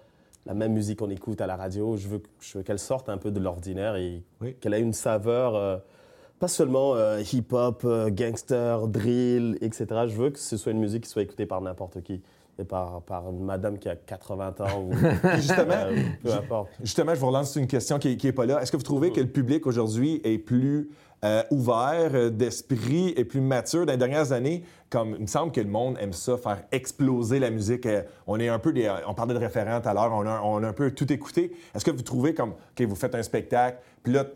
la 0.46 0.54
même 0.54 0.74
musique 0.74 1.00
qu'on 1.00 1.10
écoute 1.10 1.40
à 1.40 1.48
la 1.48 1.56
radio. 1.56 1.96
Je 1.96 2.10
veux, 2.10 2.22
je 2.42 2.58
veux 2.58 2.64
qu'elle 2.66 2.78
sorte 2.78 3.08
un 3.08 3.18
peu 3.18 3.32
de 3.32 3.40
l'ordinaire 3.40 3.96
et 3.96 4.22
Oui. 4.42 4.54
qu'elle 4.60 4.74
ait 4.74 4.82
une 4.82 4.92
saveur. 4.92 5.56
euh, 5.56 5.78
pas 6.40 6.50
seulement 6.50 6.94
euh, 6.94 7.22
hip-hop, 7.22 7.84
euh, 7.86 8.10
gangster, 8.10 8.90
drill, 8.90 9.58
etc. 9.62 9.86
Je 10.08 10.16
veux 10.16 10.30
que 10.32 10.40
ce 10.40 10.58
soit 10.58 10.74
une 10.74 10.80
musique 10.82 11.06
qui 11.06 11.10
soit 11.10 11.22
écoutée 11.22 11.46
par 11.46 11.62
n'importe 11.62 12.02
qui. 12.04 12.22
Et 12.60 12.66
par, 12.66 13.02
par 13.04 13.30
une 13.30 13.46
madame 13.46 13.80
qui 13.80 13.88
a 13.88 13.96
80 13.96 14.56
ans 14.60 14.82
ou 14.82 14.92
Justement, 15.38 15.72
euh, 15.72 15.96
peu 16.22 16.34
importe. 16.34 16.70
Justement, 16.82 17.16
je 17.16 17.20
vous 17.22 17.28
relance 17.28 17.56
une 17.56 17.68
question 17.68 17.98
qui 17.98 18.18
n'est 18.22 18.32
pas 18.34 18.46
là. 18.46 18.62
Est-ce 18.62 18.74
que 18.74 18.78
vous 18.78 18.84
trouvez 18.84 19.12
que 19.14 19.22
le 19.22 19.28
public 19.28 19.66
aujourd'hui 19.68 20.20
est 20.26 20.38
plus 20.38 20.90
euh, 21.26 21.44
ouvert 21.52 22.12
euh, 22.14 22.30
d'esprit 22.30 23.14
et 23.18 23.26
plus 23.26 23.42
mature 23.42 23.86
dans 23.86 23.92
les 23.92 23.98
dernières 23.98 24.32
années? 24.32 24.64
Comme 24.90 25.16
il 25.16 25.22
me 25.24 25.28
semble 25.28 25.52
que 25.52 25.60
le 25.60 25.68
monde 25.68 25.98
aime 26.00 26.14
ça, 26.14 26.38
faire 26.38 26.64
exploser 26.72 27.40
la 27.40 27.50
musique. 27.50 27.86
Euh, 27.86 28.04
on 28.28 28.40
est 28.40 28.48
un 28.48 28.60
peu 28.60 28.72
des, 28.72 28.90
on 29.08 29.14
parlait 29.14 29.34
de 29.34 29.40
référents 29.40 29.82
tout 29.82 29.90
à 29.90 29.94
l'heure, 29.94 30.12
on 30.14 30.26
a, 30.26 30.40
on 30.42 30.64
a 30.64 30.68
un 30.68 30.74
peu 30.74 30.92
tout 30.92 31.12
écouté. 31.12 31.52
Est-ce 31.74 31.84
que 31.84 31.92
vous 31.92 32.04
trouvez 32.04 32.34
comme, 32.34 32.52
OK, 32.52 32.82
vous 32.88 32.96
faites 32.96 33.16
un 33.16 33.24
spectacle, 33.24 33.80
puis 34.04 34.14
là, 34.14 34.24
tu 34.26 34.32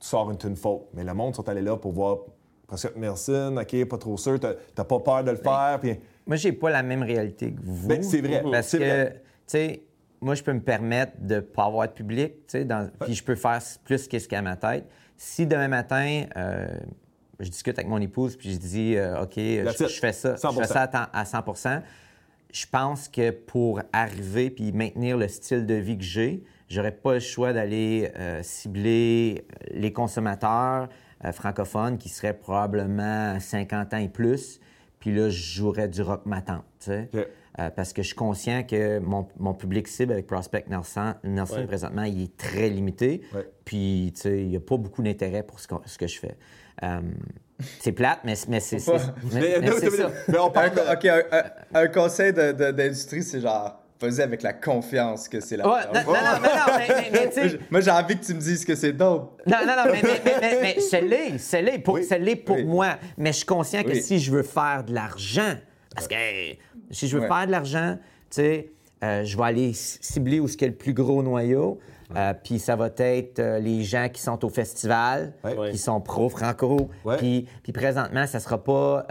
sors 0.00 0.30
une 0.30 0.38
tune 0.38 0.56
folk, 0.56 0.82
mais 0.92 1.02
le 1.02 1.14
monde 1.14 1.34
sont 1.34 1.48
allés 1.48 1.62
là 1.62 1.76
pour 1.76 1.92
voir 1.92 2.18
Prescott 2.66 2.96
Nelson, 2.96 3.56
OK, 3.60 3.84
pas 3.86 3.98
trop 3.98 4.16
sûr, 4.16 4.38
t'as 4.40 4.84
pas 4.84 5.00
peur 5.00 5.24
de 5.24 5.30
le 5.30 5.36
faire, 5.38 5.78
puis... 5.80 5.96
Moi, 6.26 6.36
j'ai 6.36 6.52
pas 6.52 6.70
la 6.70 6.82
même 6.82 7.02
réalité 7.02 7.52
que 7.52 7.60
vous. 7.62 7.88
Ben, 7.88 8.02
c'est 8.02 8.20
vrai, 8.20 8.42
Parce 8.50 8.72
que, 8.72 9.08
tu 9.08 9.14
sais, 9.46 9.82
moi, 10.20 10.34
je 10.34 10.42
peux 10.42 10.54
me 10.54 10.60
permettre 10.62 11.12
de 11.20 11.40
pas 11.40 11.64
avoir 11.64 11.86
de 11.86 11.92
public, 11.92 12.32
tu 12.32 12.42
sais, 12.48 12.64
dans- 12.64 12.90
puis 13.00 13.14
je 13.14 13.22
peux 13.22 13.34
faire 13.34 13.60
plus 13.84 14.08
qu'est-ce 14.08 14.26
qu'il 14.26 14.36
y 14.36 14.36
a 14.36 14.38
à 14.38 14.42
ma 14.42 14.56
tête. 14.56 14.86
Si 15.16 15.46
demain 15.46 15.68
matin, 15.68 16.24
euh, 16.36 16.68
je 17.40 17.48
discute 17.48 17.78
avec 17.78 17.88
mon 17.88 18.00
épouse, 18.00 18.36
puis 18.36 18.52
je 18.52 18.58
dis, 18.58 18.96
euh, 18.96 19.22
OK, 19.22 19.32
je, 19.36 19.62
je 19.88 20.00
fais 20.00 20.12
ça, 20.12 20.36
je 20.36 20.40
100%. 20.40 20.58
fais 20.60 20.66
ça 20.66 20.82
à, 20.82 20.88
temps- 20.88 21.06
à 21.12 21.24
100 21.24 21.44
je 22.52 22.66
pense 22.70 23.08
que 23.08 23.30
pour 23.30 23.80
arriver 23.92 24.48
puis 24.50 24.70
maintenir 24.72 25.16
le 25.16 25.26
style 25.26 25.66
de 25.66 25.74
vie 25.74 25.98
que 25.98 26.04
j'ai, 26.04 26.44
j'aurais 26.68 26.92
pas 26.92 27.14
le 27.14 27.20
choix 27.20 27.52
d'aller 27.52 28.12
euh, 28.16 28.40
cibler 28.42 29.44
les 29.72 29.92
consommateurs 29.92 30.88
euh, 31.24 31.32
francophones 31.32 31.98
qui 31.98 32.08
seraient 32.08 32.36
probablement 32.38 33.38
50 33.40 33.94
ans 33.94 33.98
et 33.98 34.08
plus. 34.08 34.60
Puis 35.00 35.12
là, 35.12 35.28
je 35.30 35.54
jouerais 35.56 35.88
du 35.88 36.00
rock 36.02 36.22
tu 36.78 36.86
sais. 36.86 37.08
Euh, 37.60 37.70
parce 37.70 37.92
que 37.92 38.02
je 38.02 38.08
suis 38.08 38.16
conscient 38.16 38.64
que 38.64 38.98
mon, 38.98 39.28
mon 39.38 39.54
public 39.54 39.86
cible 39.86 40.12
avec 40.12 40.26
Prospect 40.26 40.64
Nelson, 40.68 41.14
Nelson 41.22 41.58
Ouais. 41.58 41.66
présentement, 41.66 42.02
il 42.02 42.24
est 42.24 42.36
très 42.36 42.68
limité. 42.68 43.20
Ouais. 43.32 43.48
Puis, 43.64 44.12
tu 44.16 44.22
sais, 44.22 44.40
il 44.40 44.48
n'y 44.48 44.56
a 44.56 44.60
pas 44.60 44.76
beaucoup 44.76 45.04
d'intérêt 45.04 45.44
pour 45.44 45.60
ce 45.60 45.68
que, 45.68 45.76
ce 45.86 45.96
que 45.96 46.08
je 46.08 46.18
fais. 46.18 46.36
Euh, 46.82 47.00
c'est 47.78 47.92
plate, 47.92 48.18
mais, 48.24 48.34
mais 48.48 48.58
c'est 48.58 48.80
ça. 48.80 48.94
ok, 48.94 49.00
un, 51.04 51.22
un- 51.32 51.80
un 51.82 51.86
conseil 51.88 52.32
d'industrie, 52.32 53.22
c'est 53.22 53.40
genre, 53.40 53.80
vas-y 54.00 54.20
avec 54.20 54.42
la 54.42 54.52
confiance 54.52 55.28
que 55.28 55.38
c'est 55.38 55.56
la 55.56 55.68
Ouais, 55.68 55.80
non, 55.94 56.00
non, 56.06 56.12
non, 56.12 56.72
mais 56.72 56.80
tu 56.80 57.12
Moi, 57.22 57.30
sais, 57.32 57.48
j'ai- 57.50 57.60
Moi, 57.70 57.80
j'ai 57.80 57.90
envie 57.92 58.18
que 58.18 58.24
tu 58.24 58.34
me 58.34 58.40
dises 58.40 58.64
que 58.64 58.74
c'est 58.74 58.92
dope. 58.92 59.40
Non, 59.46 59.58
non, 59.64 59.76
non, 59.76 59.84
mais, 59.92 60.00
mais, 60.02 60.20
mais, 60.24 60.34
mais, 60.40 60.58
mais 60.60 60.80
c'est 60.80 61.00
l'est, 61.02 61.38
c'est 61.38 61.62
l'est 61.62 61.78
pour, 61.78 61.94
Oui. 61.94 62.36
pour 62.44 62.56
Oui. 62.56 62.64
moi. 62.64 62.96
Mais 63.16 63.30
je 63.32 63.36
suis 63.38 63.46
conscient 63.46 63.84
que 63.84 63.90
Oui. 63.90 64.02
si 64.02 64.18
je 64.18 64.32
veux 64.32 64.42
faire 64.42 64.82
de 64.84 64.92
l'argent, 64.92 65.54
parce 65.94 66.08
que 66.08 66.14
hey, 66.14 66.58
si 66.90 67.08
je 67.08 67.16
veux 67.16 67.22
Ouais. 67.22 67.28
faire 67.28 67.46
de 67.46 67.52
l'argent, 67.52 67.96
tu 68.30 68.36
sais, 68.42 68.70
euh, 69.02 69.24
je 69.24 69.36
vais 69.36 69.42
aller 69.44 69.72
cibler 69.74 70.40
où 70.40 70.48
ce 70.48 70.56
qu'il 70.56 70.66
y 70.66 70.68
a 70.68 70.72
le 70.72 70.76
plus 70.78 70.94
gros 70.94 71.22
noyau. 71.22 71.78
Euh, 72.14 72.32
puis 72.44 72.58
ça 72.58 72.76
va 72.76 72.90
être 72.98 73.38
euh, 73.40 73.58
les 73.58 73.82
gens 73.82 74.08
qui 74.12 74.20
sont 74.20 74.44
au 74.44 74.48
festival, 74.50 75.32
Ouais. 75.42 75.70
Qui 75.72 75.78
sont 75.78 76.00
pro-franco. 76.00 76.90
Puis, 77.18 77.46
présentement, 77.72 78.26
ça 78.26 78.40
sera 78.40 78.62
pas... 78.62 79.06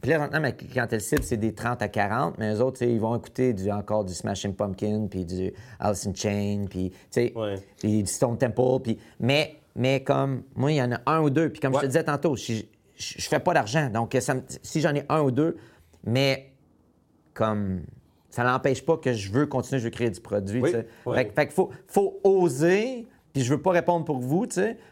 Présentement, 0.00 0.40
ma 0.40 0.52
clientèle 0.52 1.00
cible, 1.00 1.22
c'est 1.24 1.36
des 1.36 1.52
30 1.54 1.82
à 1.82 1.88
40, 1.88 2.38
mais 2.38 2.54
eux 2.54 2.60
autres, 2.62 2.82
ils 2.82 2.98
vont 3.00 3.16
écouter 3.16 3.52
du, 3.52 3.70
encore 3.70 4.04
du 4.04 4.14
Smashing 4.14 4.54
Pumpkin, 4.54 5.06
puis 5.10 5.24
du 5.24 5.52
Alice 5.78 6.06
in 6.06 6.12
Chain, 6.14 6.64
puis 6.70 6.92
Ouais. 7.34 7.56
du 7.82 8.06
Stone 8.06 8.38
Temple. 8.38 8.80
Puis... 8.82 8.98
Mais, 9.20 9.56
mais 9.76 10.02
comme 10.02 10.42
moi, 10.54 10.72
il 10.72 10.76
y 10.76 10.82
en 10.82 10.92
a 10.92 11.00
un 11.06 11.20
ou 11.20 11.30
deux. 11.30 11.50
Puis 11.50 11.60
comme 11.60 11.74
je 11.74 11.80
te 11.80 11.86
disais 11.86 12.04
tantôt, 12.04 12.34
je, 12.36 12.54
je, 12.54 12.62
je 13.18 13.28
fais 13.28 13.40
pas 13.40 13.52
d'argent. 13.54 13.90
Donc, 13.90 14.16
ça 14.20 14.34
me- 14.34 14.42
si 14.62 14.80
j'en 14.80 14.94
ai 14.94 15.04
un 15.08 15.20
ou 15.22 15.30
deux, 15.30 15.56
mais 16.04 16.52
comme 17.34 17.82
ça 18.30 18.44
n'empêche 18.44 18.84
pas 18.84 18.96
que 18.96 19.12
je 19.12 19.30
veux 19.30 19.46
continuer, 19.46 19.78
je 19.78 19.84
veux 19.84 19.90
créer 19.90 20.10
du 20.10 20.20
produit. 20.20 20.62
Oui. 20.62 20.72
Fait, 21.14 21.46
qu'il 21.46 21.54
faut, 21.54 21.70
faut 21.86 22.18
oser. 22.24 23.06
Puis 23.32 23.42
je 23.42 23.54
veux 23.54 23.62
pas 23.62 23.70
répondre 23.70 24.04
pour 24.04 24.18
vous, 24.18 24.46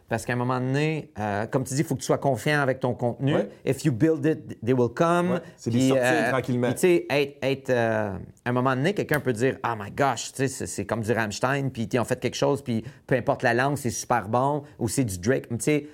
parce 0.09 0.25
qu'à 0.25 0.33
un 0.33 0.37
moment 0.37 0.61
donné, 0.61 1.13
euh, 1.19 1.47
comme 1.47 1.63
tu 1.65 1.75
dis, 1.75 1.81
il 1.81 1.87
faut 1.87 1.95
que 1.95 2.01
tu 2.01 2.07
sois 2.07 2.17
confiant 2.17 2.61
avec 2.61 2.81
ton 2.81 2.95
contenu. 2.95 3.35
If 3.67 3.85
you 3.85 3.93
build 3.93 4.25
it, 4.25 4.59
they 4.65 4.73
will 4.73 4.89
come. 4.89 5.41
C'est 5.57 5.71
d'y 5.71 5.77
Puis, 5.77 5.89
sortir 5.89 6.29
tranquillement. 6.31 6.73
tu 6.73 6.79
sais, 6.79 7.07
être, 7.11 7.37
être, 7.43 7.71
euh, 7.71 8.17
à 8.45 8.49
un 8.49 8.53
moment 8.53 8.75
donné, 8.75 8.95
quelqu'un 8.95 9.21
peut 9.21 9.35
dire 9.35 9.59
Ah 9.63 9.77
my 9.79 9.91
gosh, 9.91 10.33
c'est, 10.33 10.87
comme 10.87 11.03
du 11.03 11.13
Rammstein, 11.13 11.69
puis 11.69 11.87
ils 11.93 11.99
ont 11.99 12.05
fait 12.05 12.19
quelque 12.19 12.37
chose, 12.37 12.63
puis 12.63 12.83
peu 13.07 13.15
importe 13.15 13.43
la 13.43 13.53
langue, 13.53 13.77
c'est 13.77 13.91
super 13.91 14.27
bon, 14.27 14.63
ou 14.79 14.89
c'est 14.89 15.05
du 15.05 15.19
Drake. 15.19 15.49
Tu 15.49 15.57
sais, 15.59 15.87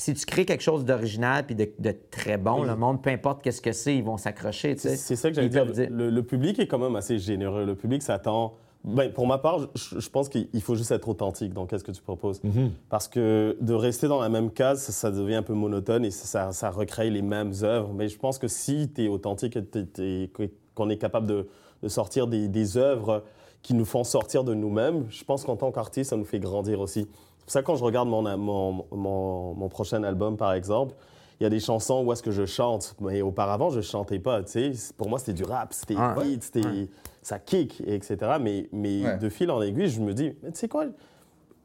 si 0.00 0.14
tu 0.14 0.24
crées 0.24 0.46
quelque 0.46 0.62
chose 0.62 0.86
d'original 0.86 1.44
puis 1.44 1.54
de, 1.54 1.68
de 1.78 1.94
très 2.10 2.38
bon, 2.38 2.62
le 2.62 2.74
monde, 2.74 3.02
peu 3.02 3.10
importe 3.10 3.42
qu'est-ce 3.42 3.60
que 3.60 3.72
c'est, 3.72 3.94
ils 3.94 4.02
vont 4.02 4.16
s'accrocher. 4.16 4.74
C'est 4.78 4.96
ça 4.96 5.28
que 5.28 5.34
j'allais 5.34 5.50
dire. 5.50 5.66
Le, 5.90 6.08
le 6.08 6.22
public 6.22 6.58
est 6.58 6.66
quand 6.66 6.78
même 6.78 6.96
assez 6.96 7.18
généreux. 7.18 7.66
Le 7.66 7.74
public 7.74 8.02
s'attend. 8.02 8.54
Ben, 8.82 9.12
pour 9.12 9.26
ma 9.26 9.36
part, 9.36 9.68
je, 9.74 10.00
je 10.00 10.08
pense 10.08 10.30
qu'il 10.30 10.62
faut 10.62 10.74
juste 10.74 10.90
être 10.90 11.06
authentique 11.06 11.52
dans 11.52 11.66
qu'est-ce 11.66 11.84
que 11.84 11.92
tu 11.92 12.00
proposes. 12.00 12.40
Parce 12.88 13.08
que 13.08 13.58
de 13.60 13.74
rester 13.74 14.08
dans 14.08 14.22
la 14.22 14.30
même 14.30 14.50
case, 14.50 14.80
ça, 14.80 14.92
ça 14.92 15.10
devient 15.10 15.34
un 15.34 15.42
peu 15.42 15.52
monotone 15.52 16.06
et 16.06 16.10
ça, 16.10 16.50
ça 16.52 16.70
recrée 16.70 17.10
les 17.10 17.20
mêmes 17.20 17.52
œuvres. 17.62 17.92
Mais 17.92 18.08
je 18.08 18.18
pense 18.18 18.38
que 18.38 18.48
si 18.48 18.90
tu 18.94 19.04
es 19.04 19.08
authentique 19.08 19.58
et 19.98 20.30
qu'on 20.74 20.88
est 20.88 20.96
capable 20.96 21.26
de, 21.26 21.46
de 21.82 21.88
sortir 21.88 22.26
des, 22.26 22.48
des 22.48 22.78
œuvres 22.78 23.22
qui 23.60 23.74
nous 23.74 23.84
font 23.84 24.04
sortir 24.04 24.44
de 24.44 24.54
nous-mêmes, 24.54 25.04
je 25.10 25.22
pense 25.24 25.44
qu'en 25.44 25.56
tant 25.56 25.70
qu'artiste, 25.70 26.08
ça 26.08 26.16
nous 26.16 26.24
fait 26.24 26.40
grandir 26.40 26.80
aussi. 26.80 27.06
Pour 27.50 27.54
ça 27.54 27.62
que 27.62 27.66
quand 27.66 27.74
je 27.74 27.82
regarde 27.82 28.08
mon, 28.08 28.22
mon, 28.38 28.84
mon, 28.92 29.54
mon 29.54 29.68
prochain 29.68 30.04
album, 30.04 30.36
par 30.36 30.52
exemple, 30.52 30.94
il 31.40 31.42
y 31.42 31.46
a 31.46 31.50
des 31.50 31.58
chansons 31.58 32.04
où 32.04 32.12
est-ce 32.12 32.22
que 32.22 32.30
je 32.30 32.46
chante, 32.46 32.94
mais 33.00 33.22
auparavant, 33.22 33.70
je 33.70 33.80
chantais 33.80 34.20
pas, 34.20 34.40
tu 34.44 34.72
sais. 34.72 34.92
Pour 34.96 35.08
moi, 35.08 35.18
c'était 35.18 35.32
du 35.32 35.42
rap, 35.42 35.72
c'était 35.72 35.96
Ah, 35.98 36.14
beat, 36.16 36.44
c'était... 36.44 36.88
Ça 37.22 37.40
kick, 37.40 37.82
et 37.84 37.96
etc. 37.96 38.16
Mais, 38.40 38.68
mais 38.70 39.02
Ouais. 39.04 39.18
de 39.18 39.28
fil 39.28 39.50
en 39.50 39.60
aiguille, 39.62 39.88
je 39.88 40.00
me 40.00 40.14
dis, 40.14 40.32
mais 40.44 40.52
tu 40.52 40.60
sais 40.60 40.68
quoi, 40.68 40.84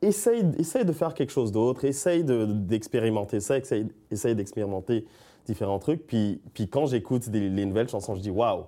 essaye, 0.01 0.43
essaye 0.57 0.85
de 0.85 0.91
faire 0.91 1.13
quelque 1.13 1.31
chose 1.31 1.51
d'autre, 1.51 1.85
essaye 1.85 2.23
de- 2.23 2.45
d'expérimenter 2.45 3.39
ça, 3.39 3.59
essaye, 3.59 3.85
essaye 4.09 4.33
d'expérimenter 4.33 5.05
différents 5.45 5.77
trucs. 5.77 6.07
Puis, 6.07 6.41
puis 6.55 6.67
quand 6.67 6.87
j'écoute 6.87 7.27
les 7.31 7.65
nouvelles 7.67 7.89
chansons, 7.89 8.15
je 8.15 8.21
dis, 8.21 8.31
waouh, 8.31 8.63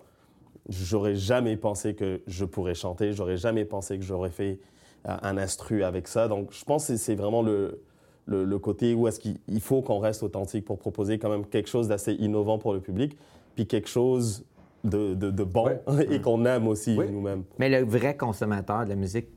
j'aurais 0.69 1.15
jamais 1.15 1.57
pensé 1.57 1.95
que 1.95 2.21
je 2.27 2.45
pourrais 2.45 2.75
chanter, 2.75 3.11
j'aurais 3.11 3.37
jamais 3.37 3.65
pensé 3.65 3.97
que 3.97 4.05
j'aurais 4.05 4.29
fait 4.29 4.59
un 5.05 5.37
instru 5.37 5.83
avec 5.83 6.07
ça. 6.07 6.27
Donc, 6.27 6.49
je 6.51 6.63
pense 6.65 6.87
que 6.87 6.97
c'est 6.97 7.15
vraiment 7.15 7.41
le, 7.41 7.81
le, 8.27 8.59
côté 8.59 8.93
où 8.93 9.07
est-ce 9.07 9.19
qu'il 9.19 9.61
faut 9.61 9.81
qu'on 9.81 9.99
reste 9.99 10.23
authentique 10.23 10.65
pour 10.65 10.77
proposer 10.77 11.17
quand 11.17 11.29
même 11.29 11.45
quelque 11.45 11.69
chose 11.69 11.87
d'assez 11.87 12.13
innovant 12.13 12.57
pour 12.57 12.73
le 12.73 12.81
public, 12.81 13.17
puis 13.55 13.67
quelque 13.67 13.89
chose 13.89 14.45
de, 14.83 15.13
de, 15.13 15.43
bon 15.43 15.69
et 16.09 16.21
qu'on 16.21 16.45
aime 16.45 16.67
aussi 16.67 16.97
nous-mêmes. 16.97 17.43
Mais 17.57 17.69
le 17.69 17.85
vrai 17.85 18.15
consommateur 18.15 18.83
de 18.83 18.89
la 18.89 18.95
musique, 18.95 19.27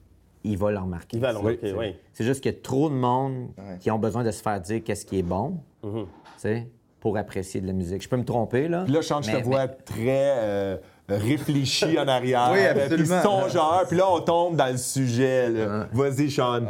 il 0.43 0.57
va 0.57 0.71
le 0.71 0.79
remarquer. 0.79 1.17
Il 1.17 1.21
va 1.21 1.33
le 1.33 1.39
remarquer, 1.39 1.73
oui. 1.73 1.95
C'est 2.13 2.25
juste 2.25 2.41
qu'il 2.43 2.53
y 2.53 2.55
a 2.55 2.59
trop 2.61 2.89
de 2.89 2.95
monde 2.95 3.49
qui 3.81 3.91
ont 3.91 3.99
besoin 3.99 4.25
de 4.25 4.31
se 4.31 4.43
faire 4.43 4.61
dire 4.61 4.83
qu'est-ce 4.85 5.07
qui 5.07 5.19
est 5.19 5.23
bon, 5.23 5.59
tu 5.83 5.89
sais, 6.37 6.69
pour 7.01 7.17
apprécier 7.17 7.61
de 7.61 7.67
la 7.67 7.73
musique. 7.73 8.03
Je 8.03 8.09
peux 8.09 8.17
me 8.17 8.25
tromper, 8.25 8.69
là. 8.69 8.85
Puis 8.85 8.93
là, 8.93 9.03
chante, 9.03 9.25
je 9.25 9.37
te 9.37 9.43
vois 9.43 9.69
très 9.69 10.35
euh, 10.39 10.77
réfléchi 11.17 11.99
en 11.99 12.09
arrière. 12.09 12.51
Oui, 12.53 12.65
absolument. 12.65 13.21
Puis 13.21 13.31
songeur, 13.31 13.85
puis 13.89 13.97
là, 13.97 14.11
on 14.11 14.21
tombe 14.21 14.57
dans 14.57 14.71
le 14.71 14.79
sujet. 14.79 15.49
Vas-y, 15.93 16.31
Sean. 16.31 16.63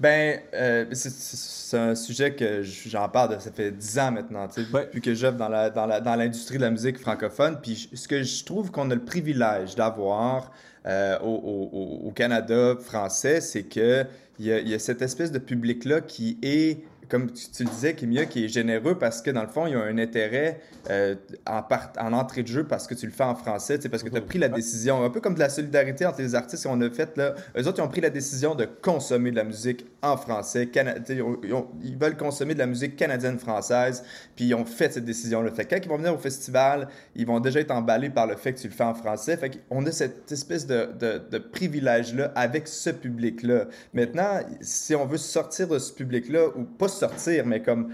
Ben, 0.00 0.40
euh, 0.54 0.86
c'est 0.92 1.76
un 1.76 1.94
sujet 1.94 2.34
que 2.34 2.62
j'en 2.62 3.06
parle, 3.10 3.38
ça 3.38 3.50
fait 3.50 3.70
dix 3.70 3.98
ans 3.98 4.10
maintenant, 4.10 4.48
tu 4.48 4.64
sais, 4.64 4.68
depuis 4.72 5.02
que 5.02 5.12
j'œuvre 5.12 5.36
dans 5.36 6.16
l'industrie 6.16 6.56
dans, 6.56 6.60
de 6.60 6.64
la 6.64 6.70
musique 6.70 6.98
francophone. 6.98 7.58
Puis 7.62 7.90
ce 7.92 8.08
que 8.08 8.22
je 8.22 8.44
trouve 8.44 8.70
qu'on 8.70 8.90
a 8.90 8.94
le 8.94 9.04
privilège 9.04 9.74
d'avoir 9.74 10.52
euh, 10.86 11.18
au, 11.20 12.10
Canada 12.16 12.76
français, 12.80 13.42
c'est 13.42 13.64
qu'il 13.64 14.06
y, 14.38 14.50
a, 14.50 14.60
y 14.60 14.72
a 14.72 14.78
cette 14.78 15.02
espèce 15.02 15.32
de 15.32 15.38
public-là 15.38 16.00
qui 16.00 16.38
est 16.42 16.82
comme 17.10 17.32
tu, 17.32 17.64
le 17.64 17.68
disais, 17.68 17.94
Kimia, 17.94 18.24
qui 18.24 18.44
est 18.44 18.48
généreux 18.48 18.96
parce 18.98 19.20
que 19.20 19.30
dans 19.30 19.42
le 19.42 19.48
fond, 19.48 19.66
il 19.66 19.72
y 19.72 19.76
a 19.76 19.80
un 19.80 19.98
intérêt 19.98 20.60
euh, 20.88 21.16
en, 21.46 21.62
en 21.98 22.12
entrée 22.12 22.42
de 22.42 22.48
jeu 22.48 22.64
parce 22.64 22.86
que 22.86 22.94
tu 22.94 23.06
le 23.06 23.12
fais 23.12 23.24
en 23.24 23.34
français, 23.34 23.78
parce 23.90 24.02
que 24.02 24.08
tu 24.08 24.16
as 24.16 24.20
pris 24.20 24.38
la 24.38 24.48
décision, 24.48 25.04
un 25.04 25.10
peu 25.10 25.20
comme 25.20 25.34
de 25.34 25.40
la 25.40 25.48
solidarité 25.48 26.06
entre 26.06 26.22
les 26.22 26.34
artistes 26.34 26.66
qu'on 26.66 26.80
a 26.80 26.88
fait 26.88 27.16
là. 27.16 27.34
Eux 27.58 27.66
autres, 27.66 27.78
ils 27.78 27.82
ont 27.82 27.88
pris 27.88 28.00
la 28.00 28.10
décision 28.10 28.54
de 28.54 28.64
consommer 28.64 29.32
de 29.32 29.36
la 29.36 29.44
musique 29.44 29.86
en 30.02 30.16
français. 30.16 30.68
ils, 30.72 31.96
veulent 31.98 32.16
consommer 32.16 32.54
de 32.54 32.60
la 32.60 32.66
musique 32.66 32.96
canadienne-française, 32.96 34.04
puis 34.36 34.46
ils 34.46 34.54
ont 34.54 34.64
fait 34.64 34.92
cette 34.92 35.04
décision-là. 35.04 35.50
Fait 35.50 35.64
que 35.64 35.74
quand 35.74 35.80
ils 35.82 35.88
vont 35.88 35.98
venir 35.98 36.14
au 36.14 36.18
festival, 36.18 36.88
ils 37.16 37.26
vont 37.26 37.40
déjà 37.40 37.60
être 37.60 37.72
emballés 37.72 38.10
par 38.10 38.28
le 38.28 38.36
fait 38.36 38.52
que 38.52 38.60
tu 38.60 38.68
le 38.68 38.74
fais 38.74 38.84
en 38.84 38.94
français. 38.94 39.36
Fait 39.36 39.50
qu'on 39.68 39.84
a 39.84 39.90
cette 39.90 40.30
espèce 40.30 40.66
de, 40.66 40.88
de, 40.98 41.20
de 41.28 41.38
privilège-là 41.38 42.32
avec 42.36 42.68
ce 42.68 42.90
public-là. 42.90 43.66
Maintenant, 43.94 44.40
si 44.60 44.94
on 44.94 45.06
veut 45.06 45.18
sortir 45.18 45.66
de 45.66 45.78
ce 45.78 45.92
public-là, 45.92 46.48
ou 46.56 46.64
pas 46.64 46.88
sortir, 47.00 47.46
mais 47.46 47.60
comme 47.60 47.92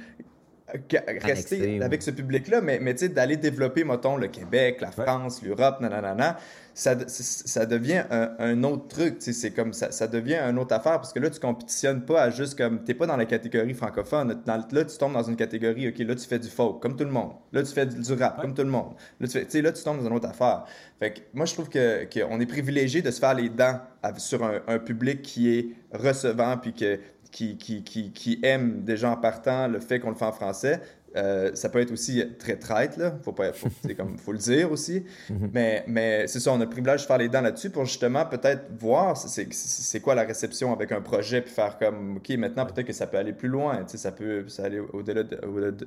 rester 1.23 1.81
avec 1.83 2.03
ce 2.03 2.11
public-là, 2.11 2.61
mais, 2.61 2.79
mais 2.81 2.95
d'aller 2.95 3.37
développer, 3.37 3.85
mettons, 3.85 4.17
le 4.17 4.29
Québec, 4.29 4.81
la 4.81 4.91
France, 4.91 5.43
l'Europe, 5.43 5.81
nanana, 5.81 6.39
ça, 6.75 6.95
ça 7.07 7.65
devient 7.67 8.05
un, 8.11 8.63
autre 8.65 8.89
truc. 8.89 9.17
C'est 9.21 9.53
comme 9.53 9.73
ça, 9.73 9.93
ça 9.93 10.07
devient 10.09 10.37
une 10.37 10.59
autre 10.59 10.75
affaire 10.75 10.97
parce 10.97 11.13
que 11.13 11.21
là, 11.21 11.31
tu 11.31 11.41
compétitionnes 11.41 12.05
pas 12.05 12.23
à 12.23 12.31
juste 12.31 12.59
comme. 12.59 12.85
T'es 12.85 12.95
pas 12.95 13.07
dans 13.07 13.17
la 13.17 13.25
catégorie 13.25 13.75
francophone. 13.75 14.43
là, 14.47 14.85
tu 14.85 14.99
tombes 14.99 15.15
dans 15.15 15.23
une 15.23 15.37
catégorie, 15.37 15.89
OK, 15.89 15.99
là, 15.99 16.15
tu 16.15 16.27
fais 16.27 16.39
du 16.39 16.49
folk, 16.49 16.83
comme 16.83 16.97
tout 16.97 17.05
le 17.05 17.11
monde. 17.11 17.33
Là, 17.53 17.63
tu 17.63 17.73
fais 17.73 17.87
du 17.87 18.13
rap, 18.13 18.41
comme 18.41 18.53
tout 18.53 18.63
le 18.63 18.71
monde. 18.71 18.95
Là, 19.21 19.29
tu, 19.29 19.39
fais, 19.39 19.63
là, 19.63 19.73
tu 19.73 19.83
tombes 19.83 19.99
dans 19.99 20.07
une 20.07 20.15
autre 20.15 20.29
affaire. 20.29 20.65
Fait 20.99 21.13
que 21.13 21.21
moi, 21.33 21.47
je 21.47 21.55
trouve 21.55 21.67
qu'on 21.67 21.71
que 21.71 22.43
est 22.43 22.47
privilégié 22.47 23.03
de 23.03 23.11
se 23.11 23.21
faire 23.21 23.35
les 23.35 23.49
dents 23.49 23.81
sur 24.19 24.45
un, 24.45 24.61
un 24.67 24.79
public 24.79 25.23
qui 25.23 25.57
est 25.57 25.69
recevant 25.93 26.59
puis 26.59 26.73
que 26.75 26.99
qui, 27.37 27.59
qui, 27.59 27.85
qui, 27.85 28.13
qui 28.13 28.39
aiment 28.43 28.83
déjà 28.83 29.11
en 29.11 29.17
partant 29.19 29.69
le 29.69 29.79
fait 29.79 30.01
qu'on 30.01 30.09
le 30.09 30.17
fait 30.17 30.25
en 30.25 30.33
français. 30.33 30.81
Euh, 31.17 31.51
ça 31.55 31.69
peut 31.69 31.81
être 31.81 31.93
aussi 31.93 32.23
très 32.39 32.57
traite, 32.57 32.97
là. 32.97 33.15
Faut 33.23 33.33
pas, 33.33 33.53
faut, 33.53 33.69
comme, 33.97 34.19
faut 34.19 34.33
le 34.33 34.39
dire 34.39 34.71
aussi. 34.71 35.05
Mhm. 35.31 35.51
Mais, 35.53 35.85
mais 35.87 36.27
c'est 36.27 36.41
ça, 36.41 36.53
on 36.53 36.61
a 36.61 36.65
le 36.65 36.69
privilège 36.69 37.03
de 37.03 37.07
faire 37.07 37.19
les 37.19 37.29
dents 37.29 37.41
là-dessus 37.41 37.71
pour 37.71 37.85
justement 37.87 38.27
peut-être 38.27 38.65
voir 38.79 39.17
c'est 39.17 40.01
quoi 40.01 40.15
la 40.15 40.25
réception 40.25 40.73
avec 40.73 40.93
un 40.93 41.01
projet, 41.01 41.41
puis 41.41 41.51
faire 41.51 41.79
comme, 41.79 42.19
OK, 42.19 42.29
maintenant 42.31 42.67
peut-être 42.67 42.87
que 42.87 42.93
ça 42.93 43.07
peut 43.07 43.17
aller 43.17 43.33
plus 43.33 43.49
loin, 43.49 43.79
tu 43.79 43.93
sais, 43.93 43.99
ça 43.99 44.13
peut 44.13 44.47
ça 44.49 44.65
aller 44.65 44.79
au-delà 44.79 45.23
de, 45.23 45.41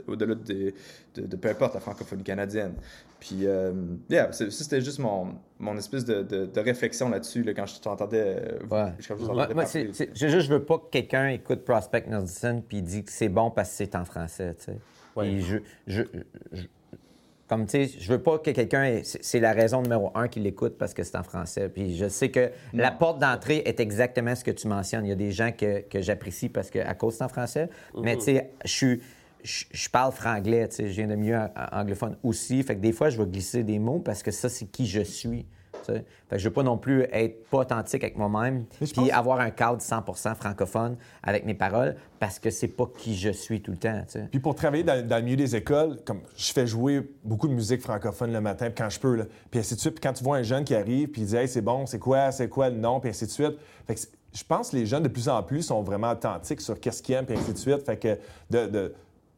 au-delà 0.08 0.36
de, 0.36 0.74
de, 1.16 1.36
peu 1.36 1.50
importe 1.50 1.76
la 1.76 1.80
francophonie 1.80 2.24
canadienne. 2.24 2.74
Puis, 3.20 3.46
euh, 3.46 3.74
yeah, 4.10 4.32
ça 4.32 4.50
c'était 4.50 4.82
juste 4.82 5.00
mon, 5.00 5.36
mon 5.60 5.78
espèce 5.78 6.06
de, 6.06 6.24
de 6.24 6.60
réflexion 6.60 7.10
là-dessus 7.10 7.44
là, 7.44 7.54
quand 7.54 7.66
je 7.66 7.80
t'entendais. 7.80 8.38
Euh, 8.40 8.60
ouais. 8.72 8.94
Je, 9.00 10.28
juste, 10.28 10.40
je 10.40 10.54
veux 10.54 10.64
pas 10.64 10.78
que 10.78 10.90
quelqu'un 10.90 11.28
écoute 11.28 11.66
Prospect 11.66 12.06
Nordison 12.08 12.64
puis 12.68 12.82
dit 12.82 13.04
que 13.04 13.12
c'est 13.12 13.30
bon 13.30 13.52
parce 13.52 13.70
que 13.70 13.76
c'est 13.76 13.96
en 13.96 14.06
français, 14.06 14.56
tu 14.58 14.66
sais. 14.66 14.78
Je, 15.18 15.58
je, 15.88 16.04
comme 17.48 17.66
tu 17.66 17.88
sais, 17.88 18.00
je 18.00 18.12
veux 18.12 18.22
pas 18.22 18.38
que 18.38 18.52
quelqu'un. 18.52 19.02
C'est 19.04 19.40
la 19.40 19.54
raison 19.54 19.82
numéro 19.82 20.12
un 20.14 20.28
qu'il 20.28 20.44
l'écoute 20.44 20.78
parce 20.78 20.94
que 20.94 21.04
c'est 21.04 21.18
en 21.18 21.24
français. 21.24 21.68
Puis 21.68 21.98
je 21.98 22.08
sais 22.08 22.30
que 22.30 22.52
la 22.74 22.92
porte 22.92 23.20
d'entrée 23.20 23.64
est 23.66 23.80
exactement 23.80 24.36
ce 24.36 24.44
que 24.44 24.52
tu 24.52 24.68
mentionnes. 24.68 25.06
Il 25.06 25.10
y 25.10 25.14
a 25.14 25.16
des 25.16 25.32
gens 25.32 25.52
que, 25.52 25.82
que 25.82 26.00
j'apprécie 26.00 26.50
parce 26.50 26.70
que 26.70 26.80
à 26.80 26.94
cause 26.94 27.16
c'est 27.16 27.24
en 27.24 27.30
français. 27.30 27.70
Mais 27.96 28.14
mhm. 28.14 28.20
tu 28.20 28.26
sais, 28.26 28.50
je 28.64 28.72
suis 28.72 29.02
je, 29.44 29.90
parle 29.90 30.12
franglais, 30.12 30.68
tu 30.68 30.76
sais, 30.76 30.90
je 30.90 30.94
viens 30.94 31.08
de 31.08 31.16
milieu 31.16 31.40
anglophone 31.72 32.18
aussi. 32.24 32.62
Fait 32.64 32.76
que 32.76 32.82
des 32.82 32.92
fois, 32.92 33.10
je 33.10 33.18
vais 33.18 33.30
glisser 33.30 33.64
des 33.64 33.80
mots 33.80 34.00
parce 34.00 34.22
que 34.24 34.32
ça, 34.32 34.50
c'est 34.50 34.66
qui 34.66 34.86
je 34.86 35.02
suis. 35.02 35.46
Fait 35.86 36.04
que 36.30 36.38
je 36.38 36.48
veux 36.48 36.54
pas 36.54 36.64
non 36.64 36.78
plus 36.78 37.06
être 37.12 37.48
pas 37.50 37.60
authentique 37.60 38.04
avec 38.04 38.18
moi-même 38.18 38.66
puis 38.80 39.12
avoir 39.12 39.40
un 39.40 39.50
cadre 39.50 39.82
100% 39.82 40.36
francophone 40.36 40.98
avec 41.24 41.46
mes 41.46 41.54
paroles 41.54 41.96
parce 42.20 42.40
que 42.40 42.50
c'est 42.50 42.68
pas 42.68 42.88
qui 42.98 43.16
je 43.16 43.30
suis 43.30 43.62
tout 43.62 43.72
le 43.72 43.78
temps. 43.78 44.04
Puis 44.30 44.40
pour 44.40 44.56
travailler 44.56 44.84
dans, 44.84 45.18
le 45.18 45.22
milieu 45.22 45.38
des 45.38 45.56
écoles, 45.56 45.98
comme 46.06 46.22
je 46.36 46.52
fais 46.52 46.68
jouer 46.68 47.10
beaucoup 47.24 47.48
de 47.48 47.54
musique 47.54 47.82
francophone 47.82 48.32
le 48.32 48.42
matin 48.42 48.70
quand 48.76 48.90
je 48.90 49.00
peux, 49.00 49.16
là, 49.16 49.26
puis 49.50 49.60
ainsi 49.60 49.76
de 49.76 49.80
suite. 49.80 49.96
Puis 49.96 50.02
quand 50.02 50.14
tu 50.14 50.24
vois 50.24 50.38
un 50.38 50.44
jeune 50.44 50.64
qui 50.64 50.76
arrive 50.76 51.10
puis 51.10 51.22
il 51.22 51.28
dit 51.28 51.36
hey, 51.36 51.48
c'est 51.48 51.62
bon, 51.62 51.86
c'est 51.86 52.00
quoi, 52.00 52.32
c'est 52.32 52.50
quoi 52.50 52.70
le 52.70 52.78
nom, 52.78 53.00
puis 53.00 53.10
ainsi 53.10 53.26
de 53.26 53.32
suite. 53.32 53.58
Fait 53.88 53.96
que 53.96 54.02
je 54.34 54.44
pense 54.44 54.70
que 54.70 54.76
les 54.76 54.86
jeunes 54.86 55.04
de 55.04 55.08
plus 55.08 55.28
en 55.28 55.42
plus 55.42 55.64
sont 55.64 55.82
vraiment 55.82 56.12
authentiques 56.12 56.62
sur 56.62 56.80
qu'est-ce 56.80 57.02
qu'ils 57.02 57.16
aiment, 57.16 57.26
puis 57.26 57.36
ainsi 57.36 57.54
de 57.54 57.58
suite. 57.58 57.84
Fait 57.86 57.98
que 57.98 58.18
de 58.50 58.94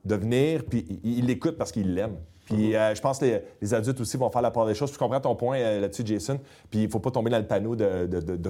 de 0.06 0.16
venir, 0.16 0.64
puis 0.66 1.00
il 1.04 1.26
l'écoute 1.26 1.58
parce 1.58 1.72
qu'il 1.72 1.94
l'aime. 1.94 2.18
Puis 2.54 2.76
euh, 2.76 2.94
je 2.94 3.02
pense 3.02 3.20
que 3.20 3.42
les, 3.62 3.74
adultes 3.74 4.00
aussi 4.02 4.18
vont 4.18 4.30
faire 4.30 4.42
la 4.42 4.52
part 4.52 4.66
des 4.66 4.74
choses. 4.74 4.92
Je 4.92 4.98
comprends 4.98 5.20
ton 5.20 5.36
point 5.36 5.58
euh, 5.58 5.82
là-dessus, 5.82 6.04
Jason. 6.06 6.40
Puis 6.70 6.82
il 6.82 6.86
ne 6.86 6.92
faut 6.92 7.00
pas 7.00 7.12
tomber 7.12 7.30
dans 7.30 7.38
le 7.38 7.46
panneau 7.46 7.76
de, 7.76 8.08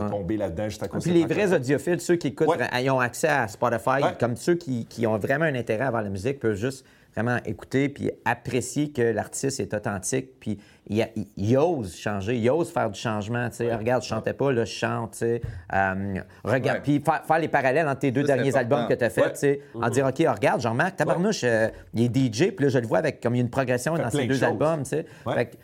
tomber 0.09 0.37
là-dedans 0.37 0.69
juste 0.69 0.83
à 0.83 0.87
cause 0.87 1.03
Puis 1.03 1.13
les 1.13 1.25
vrais 1.25 1.53
audiophiles, 1.53 2.01
ceux 2.01 2.15
qui 2.15 2.27
écoutent, 2.27 2.49
ils 2.79 2.89
ont 2.89 2.99
accès 2.99 3.27
à 3.27 3.47
Spotify, 3.47 4.01
comme 4.19 4.35
ceux 4.35 4.55
qui, 4.55 4.85
qui, 4.85 5.05
ont 5.07 5.17
vraiment 5.17 5.45
un 5.45 5.55
intérêt 5.55 5.85
à 5.85 5.91
voir 5.91 6.03
la 6.03 6.09
musique, 6.09 6.39
peuvent 6.39 6.55
juste 6.55 6.85
vraiment 7.13 7.37
écouter 7.45 7.89
puis 7.89 8.11
apprécier 8.25 8.91
que 8.91 9.01
l'artiste 9.01 9.59
est 9.59 9.73
authentique 9.73 10.39
puis 10.39 10.59
il, 10.87 11.57
ose 11.57 11.95
changer, 11.95 12.37
il 12.37 12.49
ose 12.49 12.71
faire 12.71 12.89
du 12.89 12.99
changement. 12.99 13.49
Tu 13.49 13.57
sais, 13.57 13.73
regarde, 13.73 14.03
je 14.03 14.07
chantais 14.07 14.33
pas, 14.33 14.51
là, 14.51 14.65
je 14.65 14.73
chante. 14.73 15.11
Tu 15.11 15.17
sais, 15.19 15.41
euh, 15.73 16.15
regarde, 16.43 16.81
puis 16.83 17.01
faire, 17.01 17.39
les 17.39 17.47
parallèles 17.47 17.87
entre 17.87 17.99
tes 17.99 18.11
deux 18.11 18.23
derniers 18.23 18.55
albums 18.55 18.87
que 18.87 18.93
tu 18.93 19.03
as 19.03 19.09
fait, 19.09 19.31
tu 19.33 19.39
sais, 19.39 19.61
en 19.73 19.89
dire 19.89 20.05
ok, 20.05 20.17
regarde, 20.17 20.61
Jean-Marc, 20.61 20.97
tabarnouche, 20.97 21.43
euh, 21.43 21.69
il 21.93 22.03
est 22.03 22.33
DJ, 22.33 22.51
puis 22.51 22.65
là 22.65 22.69
je 22.69 22.79
le 22.79 22.87
vois 22.87 22.97
avec 22.97 23.21
comme 23.21 23.35
il 23.35 23.39
y 23.39 23.41
a 23.41 23.43
une 23.43 23.49
progression 23.49 23.95
dans 23.95 24.09
ces 24.09 24.25
deux 24.25 24.43
albums. 24.43 24.83
Tu 24.83 24.89
sais, 24.89 25.05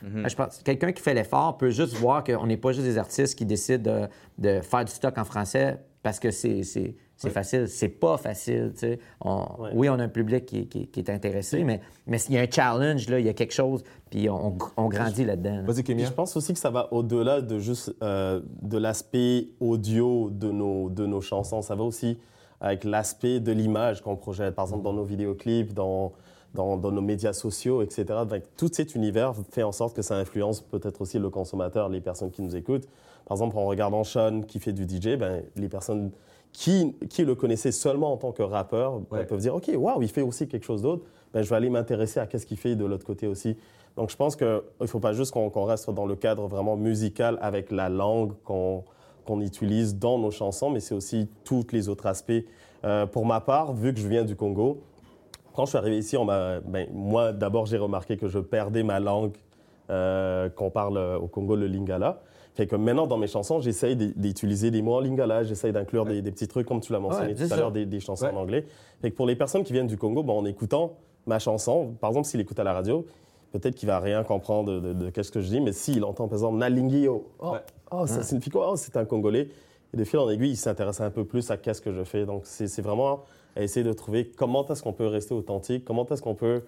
je 0.03 0.35
pense 0.35 0.61
quelqu'un 0.63 0.91
qui 0.91 1.01
fait 1.01 1.13
l'effort 1.13 1.57
peut 1.57 1.71
juste 1.71 1.95
voir 1.95 2.23
qu'on 2.23 2.47
n'est 2.47 2.57
pas 2.57 2.71
juste 2.71 2.85
des 2.85 2.97
artistes 2.97 3.37
qui 3.37 3.45
décident 3.45 3.91
de, 3.91 4.07
de 4.37 4.61
faire 4.61 4.85
du 4.85 4.91
stock 4.91 5.17
en 5.17 5.25
français 5.25 5.77
parce 6.03 6.19
que 6.19 6.31
c'est 6.31 6.95
c'est 7.17 7.31
facile. 7.31 7.67
C'est 7.67 7.89
pas 7.89 8.17
facile. 8.17 8.73
Oui, 9.73 9.89
on 9.89 9.99
a 9.99 10.03
un 10.03 10.07
public 10.07 10.45
qui, 10.45 10.89
est 10.95 11.09
intéressé, 11.09 11.63
mais, 11.63 11.81
mais 12.05 12.19
il 12.29 12.35
y 12.35 12.37
a 12.37 12.41
un 12.41 12.49
challenge, 12.49 13.09
là, 13.09 13.19
il 13.19 13.25
y 13.25 13.29
a 13.29 13.33
quelque 13.33 13.53
chose, 13.53 13.83
puis 14.09 14.29
on, 14.29 14.51
grandit 14.87 15.25
là-dedans. 15.25 15.63
Je 15.67 16.13
pense 16.13 16.37
aussi 16.37 16.53
que 16.53 16.59
ça 16.59 16.69
va 16.69 16.93
au-delà 16.93 17.41
de 17.41 17.59
juste 17.59 17.93
euh, 18.03 18.41
de 18.61 18.77
l'aspect 18.77 19.49
audio 19.59 20.29
de 20.29 20.51
nos, 20.51 20.89
de 20.89 21.05
nos 21.05 21.21
chansons. 21.21 21.61
Ça 21.61 21.75
va 21.75 21.83
aussi 21.83 22.17
avec 22.61 22.83
l'aspect 22.83 23.39
de 23.39 23.51
l'image 23.51 24.01
qu'on 24.01 24.15
projette, 24.15 24.55
par 24.55 24.65
exemple 24.65 24.83
dans 24.83 24.93
nos 24.93 25.03
vidéoclips, 25.03 25.73
dans, 25.73 26.13
dans, 26.53 26.77
nos 26.77 27.01
médias 27.01 27.33
sociaux, 27.33 27.81
etc. 27.81 28.05
tout 28.55 28.69
cet 28.71 28.95
univers 28.95 29.33
fait 29.51 29.63
en 29.63 29.71
sorte 29.71 29.95
que 29.95 30.01
ça 30.01 30.15
influence 30.15 30.61
peut-être 30.61 31.01
aussi 31.01 31.19
le 31.19 31.29
consommateur, 31.29 31.89
les 31.89 32.01
personnes 32.01 32.31
qui 32.31 32.41
nous 32.41 32.55
écoutent. 32.55 32.87
Par 33.25 33.35
exemple, 33.35 33.57
en 33.57 33.65
regardant 33.65 34.03
Sean 34.03 34.41
qui 34.41 34.59
fait 34.59 34.73
du 34.73 34.83
DJ, 34.83 35.17
ben, 35.17 35.43
les 35.55 35.69
personnes 35.69 36.11
qui, 36.57 36.95
qui 37.11 37.23
le 37.23 37.35
connaissaient 37.35 37.71
seulement 37.71 38.11
en 38.11 38.17
tant 38.17 38.31
que 38.31 38.41
rappeur 38.41 39.01
peuvent 39.05 39.39
dire 39.39 39.53
OK, 39.53 39.69
waouh, 39.75 40.01
il 40.01 40.09
fait 40.09 40.23
aussi 40.23 40.47
quelque 40.47 40.65
chose 40.65 40.81
d'autre. 40.81 41.05
Ben, 41.31 41.43
je 41.43 41.49
vais 41.49 41.55
aller 41.55 41.69
m'intéresser 41.69 42.19
à 42.19 42.25
qu'est-ce 42.25 42.47
qu'il 42.47 42.57
fait 42.57 42.75
de 42.75 42.83
l'autre 42.83 43.05
côté 43.05 43.27
aussi. 43.27 43.55
Donc, 43.95 44.09
je 44.09 44.15
pense 44.15 44.35
qu'il 44.35 44.61
ne 44.81 44.87
faut 44.87 44.99
pas 44.99 45.13
juste 45.13 45.31
qu'on 45.31 45.65
reste 45.65 45.91
dans 45.91 46.07
le 46.07 46.15
cadre 46.15 46.47
vraiment 46.47 46.75
musical 46.75 47.37
avec 47.41 47.69
la 47.69 47.89
langue 47.89 48.33
qu'on 48.43 49.41
utilise 49.41 49.99
dans 49.99 50.17
nos 50.17 50.31
chansons, 50.31 50.71
mais 50.71 50.79
c'est 50.79 50.95
aussi 50.95 51.29
tous 51.43 51.67
les 51.73 51.89
autres 51.89 52.07
aspects. 52.07 52.43
Euh, 52.83 53.05
pour 53.05 53.27
ma 53.27 53.39
part, 53.39 53.73
vu 53.73 53.93
que 53.93 53.99
je 53.99 54.07
viens 54.07 54.23
du 54.23 54.35
Congo, 54.35 54.81
quand 55.53 55.65
je 55.65 55.69
suis 55.69 55.77
arrivé 55.77 55.99
ici, 55.99 56.17
on 56.17 56.25
ben, 56.25 56.87
moi, 56.91 57.33
d'abord, 57.33 57.67
j'ai 57.67 57.77
remarqué 57.77 58.17
que 58.17 58.27
je 58.27 58.39
perdais 58.39 58.81
ma 58.81 58.99
langue 58.99 59.37
euh, 59.91 60.49
qu'on 60.49 60.71
parle 60.71 60.97
au 60.97 61.27
Congo, 61.27 61.55
le 61.55 61.67
lingala. 61.67 62.23
Fait 62.57 62.65
que 62.65 62.75
maintenant, 62.75 63.05
dans 63.05 63.19
mes 63.19 63.27
chansons, 63.27 63.61
j'essaye 63.61 63.95
d'utiliser 63.95 64.71
des 64.71 64.81
mots 64.81 64.95
en 64.95 64.99
lingala, 64.99 65.43
j'essaye 65.43 65.71
d'inclure 65.71 66.05
des, 66.05 66.23
petits 66.23 66.47
trucs, 66.47 66.67
comme 66.67 66.81
tu 66.81 66.91
l'as 66.91 66.99
mentionné 66.99 67.35
tout 67.35 67.53
à 67.53 67.55
l'heure, 67.55 67.71
des, 67.71 67.99
chansons 67.99 68.25
en 68.25 68.35
anglais. 68.35 68.65
Fait 68.99 69.11
que 69.11 69.15
pour 69.15 69.27
les 69.27 69.35
personnes 69.35 69.63
qui 69.63 69.73
viennent 69.73 69.85
du 69.85 69.95
Congo, 69.95 70.25
en 70.27 70.43
écoutant 70.43 70.95
ma 71.27 71.37
chanson, 71.37 71.93
par 72.01 72.09
exemple, 72.09 72.25
s'il 72.25 72.39
écoute 72.39 72.57
à 72.57 72.63
la 72.63 72.73
radio, 72.73 73.05
peut-être 73.51 73.75
qu'il 73.75 73.85
va 73.85 73.99
rien 73.99 74.23
comprendre 74.23 74.79
de, 74.79 75.09
qu'est-ce 75.11 75.31
que 75.31 75.39
je 75.39 75.49
dis, 75.49 75.61
mais 75.61 75.71
s'il 75.71 76.03
entend, 76.03 76.27
par 76.27 76.39
exemple, 76.39 76.57
Nalingio, 76.57 77.27
oh, 77.39 77.57
oh 77.91 78.07
ça 78.07 78.23
signifie 78.23 78.49
quoi? 78.49 78.71
Oh, 78.71 78.75
c'est 78.75 78.97
un 78.97 79.05
Congolais. 79.05 79.49
Et 79.93 79.97
de 79.97 80.03
fil 80.03 80.17
en 80.17 80.27
aiguille, 80.27 80.49
il 80.49 80.57
s'intéresse 80.57 80.99
un 80.99 81.11
peu 81.11 81.25
plus 81.25 81.51
à 81.51 81.57
qu'est-ce 81.57 81.81
que 81.81 81.93
je 81.93 82.03
fais. 82.03 82.25
Donc, 82.25 82.41
c'est 82.45 82.81
vraiment 82.81 83.19
à 83.55 83.61
essayer 83.61 83.85
de 83.85 83.93
trouver 83.93 84.31
comment 84.35 84.67
est-ce 84.67 84.81
qu'on 84.81 84.93
peut 84.93 85.05
rester 85.05 85.35
authentique, 85.35 85.85
comment 85.85 86.07
est-ce 86.07 86.23
qu'on 86.23 86.33
peut 86.33 86.63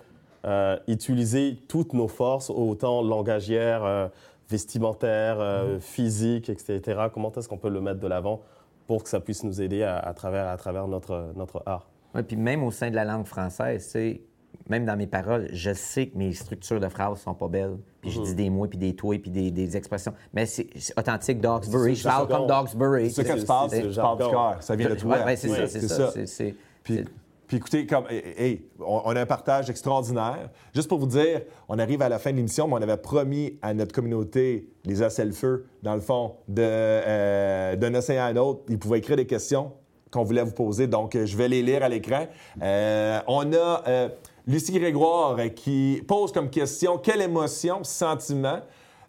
euh, 0.46 0.78
utiliser 0.88 1.58
toutes 1.68 1.94
nos 1.94 2.08
forces, 2.08 2.50
autant 2.50 3.02
langagières, 3.02 3.84
euh, 3.84 4.08
vestimentaires, 4.50 5.40
euh, 5.40 5.80
physiques, 5.80 6.50
etc. 6.50 7.08
Comment 7.14 7.32
est-ce 7.32 7.48
qu'on 7.48 7.58
peut 7.58 7.70
le 7.70 7.82
mettre 7.82 8.00
de 8.00 8.08
l'avant 8.08 8.42
pour 8.88 9.04
que 9.04 9.10
ça 9.10 9.20
puisse 9.20 9.44
nous 9.44 9.62
aider 9.62 9.84
à, 9.84 10.14
travers, 10.16 10.48
à 10.48 10.58
travers 10.58 10.88
notre, 10.88 11.32
notre 11.36 11.62
art? 11.66 11.90
Oui, 12.16 12.24
puis 12.24 12.36
même 12.36 12.64
au 12.64 12.72
sein 12.72 12.90
de 12.90 12.96
la 12.96 13.06
langue 13.06 13.26
française, 13.26 13.86
c'est 13.88 14.22
même 14.68 14.86
dans 14.86 14.96
mes 14.96 15.08
paroles, 15.08 15.50
je 15.52 15.74
sais 15.74 16.08
que 16.08 16.18
mes 16.18 16.34
structures 16.34 16.80
de 16.80 16.88
phrases 16.90 17.22
sont 17.22 17.34
pas 17.34 17.48
belles. 17.48 17.78
Puis 18.02 18.12
je 18.12 18.20
mhm. 18.20 18.26
dis 18.26 18.36
des 18.36 18.50
mots, 18.50 18.68
puis 18.68 18.78
des 18.78 18.96
toi, 18.96 19.18
puis 19.20 19.32
des, 19.32 19.52
des, 19.52 19.76
expressions. 19.76 20.14
Mais 20.34 20.46
c'est 20.46 20.68
authentique 20.98 21.42
Dogsbury. 21.42 21.96
Je 21.96 22.04
parle 22.04 22.28
comme 22.28 22.48
Dogsbury. 22.48 23.12
C'est 23.12 23.24
ce 23.24 23.34
que 23.34 23.40
tu 23.40 23.46
parles, 23.46 23.70
c'est 23.70 23.88
du 23.88 23.96
cœur. 23.96 24.58
Ça 24.62 24.76
vient 24.76 24.90
de 24.90 24.96
toi. 24.96 25.18
Oui, 25.26 25.38
c'est 25.38 25.50
ça, 25.50 25.68
c'est 25.68 26.28
ça. 26.28 26.44
Puis, 26.84 27.06
puis 27.50 27.58
écoutez, 27.58 27.88
comme, 27.88 28.04
hey, 28.12 28.62
on, 28.80 29.16
a 29.16 29.22
un 29.22 29.26
partage 29.26 29.72
extraordinaire. 29.72 30.52
Juste 30.72 30.88
pour 30.88 31.00
vous 31.00 31.08
dire, 31.08 31.42
on 31.68 31.80
arrive 31.80 32.04
à 32.04 32.08
la 32.08 32.20
fin 32.20 32.30
de 32.30 32.36
l'émission, 32.36 32.68
mais 32.68 32.76
on 32.76 32.82
avait 32.84 32.96
promis 32.96 33.58
à 33.64 33.74
notre 33.74 33.92
communauté, 33.92 34.70
les 34.86 35.00
le 35.00 35.32
feu 35.32 35.66
dans 35.82 35.96
le 35.96 36.00
fond, 36.00 36.36
euh, 36.60 37.76
d'un 37.76 37.96
océan 37.96 38.22
à 38.22 38.26
un 38.28 38.36
autre, 38.36 38.62
ils 38.70 38.78
pouvaient 38.78 39.00
écrire 39.00 39.18
des 39.18 39.26
questions 39.26 39.72
qu'on 40.12 40.24
voulait 40.24 40.44
vous 40.44 40.52
poser. 40.52 40.86
Donc, 40.86 41.18
je 41.18 41.36
vais 41.36 41.48
les 41.48 41.64
lire 41.64 41.82
à 41.82 41.90
l'écran. 41.90 42.28
Euh, 42.62 43.20
on 43.26 43.52
a 43.52 43.84
euh, 43.88 44.10
Lucie 44.46 44.72
Grégoire 44.72 45.36
qui 45.56 46.04
pose 46.08 46.32
comme 46.32 46.52
question 46.52 47.00
quelle 47.00 47.24
émotion, 47.24 47.84
sentiment, 47.84 48.60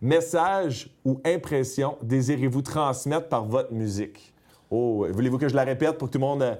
message 0.00 0.88
ou 1.04 1.20
impression 1.26 1.98
désirez-vous 2.00 2.62
transmettre 2.62 3.28
par 3.28 3.44
votre 3.44 3.74
musique? 3.74 4.32
Oh, 4.70 5.06
voulez-vous 5.10 5.36
que 5.36 5.48
je 5.48 5.54
la 5.54 5.64
répète 5.64 5.98
pour 5.98 6.08
que 6.08 6.14
tout 6.14 6.18
le 6.18 6.24
monde. 6.24 6.58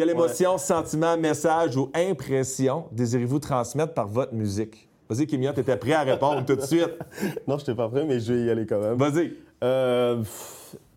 Quelle 0.00 0.08
émotion, 0.08 0.56
sentiment, 0.56 1.14
message 1.18 1.76
ou 1.76 1.90
impression 1.92 2.86
désirez-vous 2.90 3.38
transmettre 3.38 3.92
par 3.92 4.08
votre 4.08 4.32
musique? 4.32 4.88
Vas-y, 5.10 5.26
Kimia, 5.26 5.52
tu 5.52 5.60
étais 5.60 5.76
prêt 5.76 5.92
à 5.92 6.04
répondre 6.04 6.42
tout 6.46 6.56
de 6.56 6.62
suite. 6.62 6.88
non, 7.46 7.58
je 7.58 7.64
n'étais 7.64 7.74
pas 7.74 7.86
prêt, 7.86 8.06
mais 8.06 8.18
je 8.18 8.32
vais 8.32 8.46
y 8.46 8.50
aller 8.50 8.64
quand 8.64 8.80
même. 8.80 8.94
Vas-y. 8.94 9.34
Euh, 9.62 10.24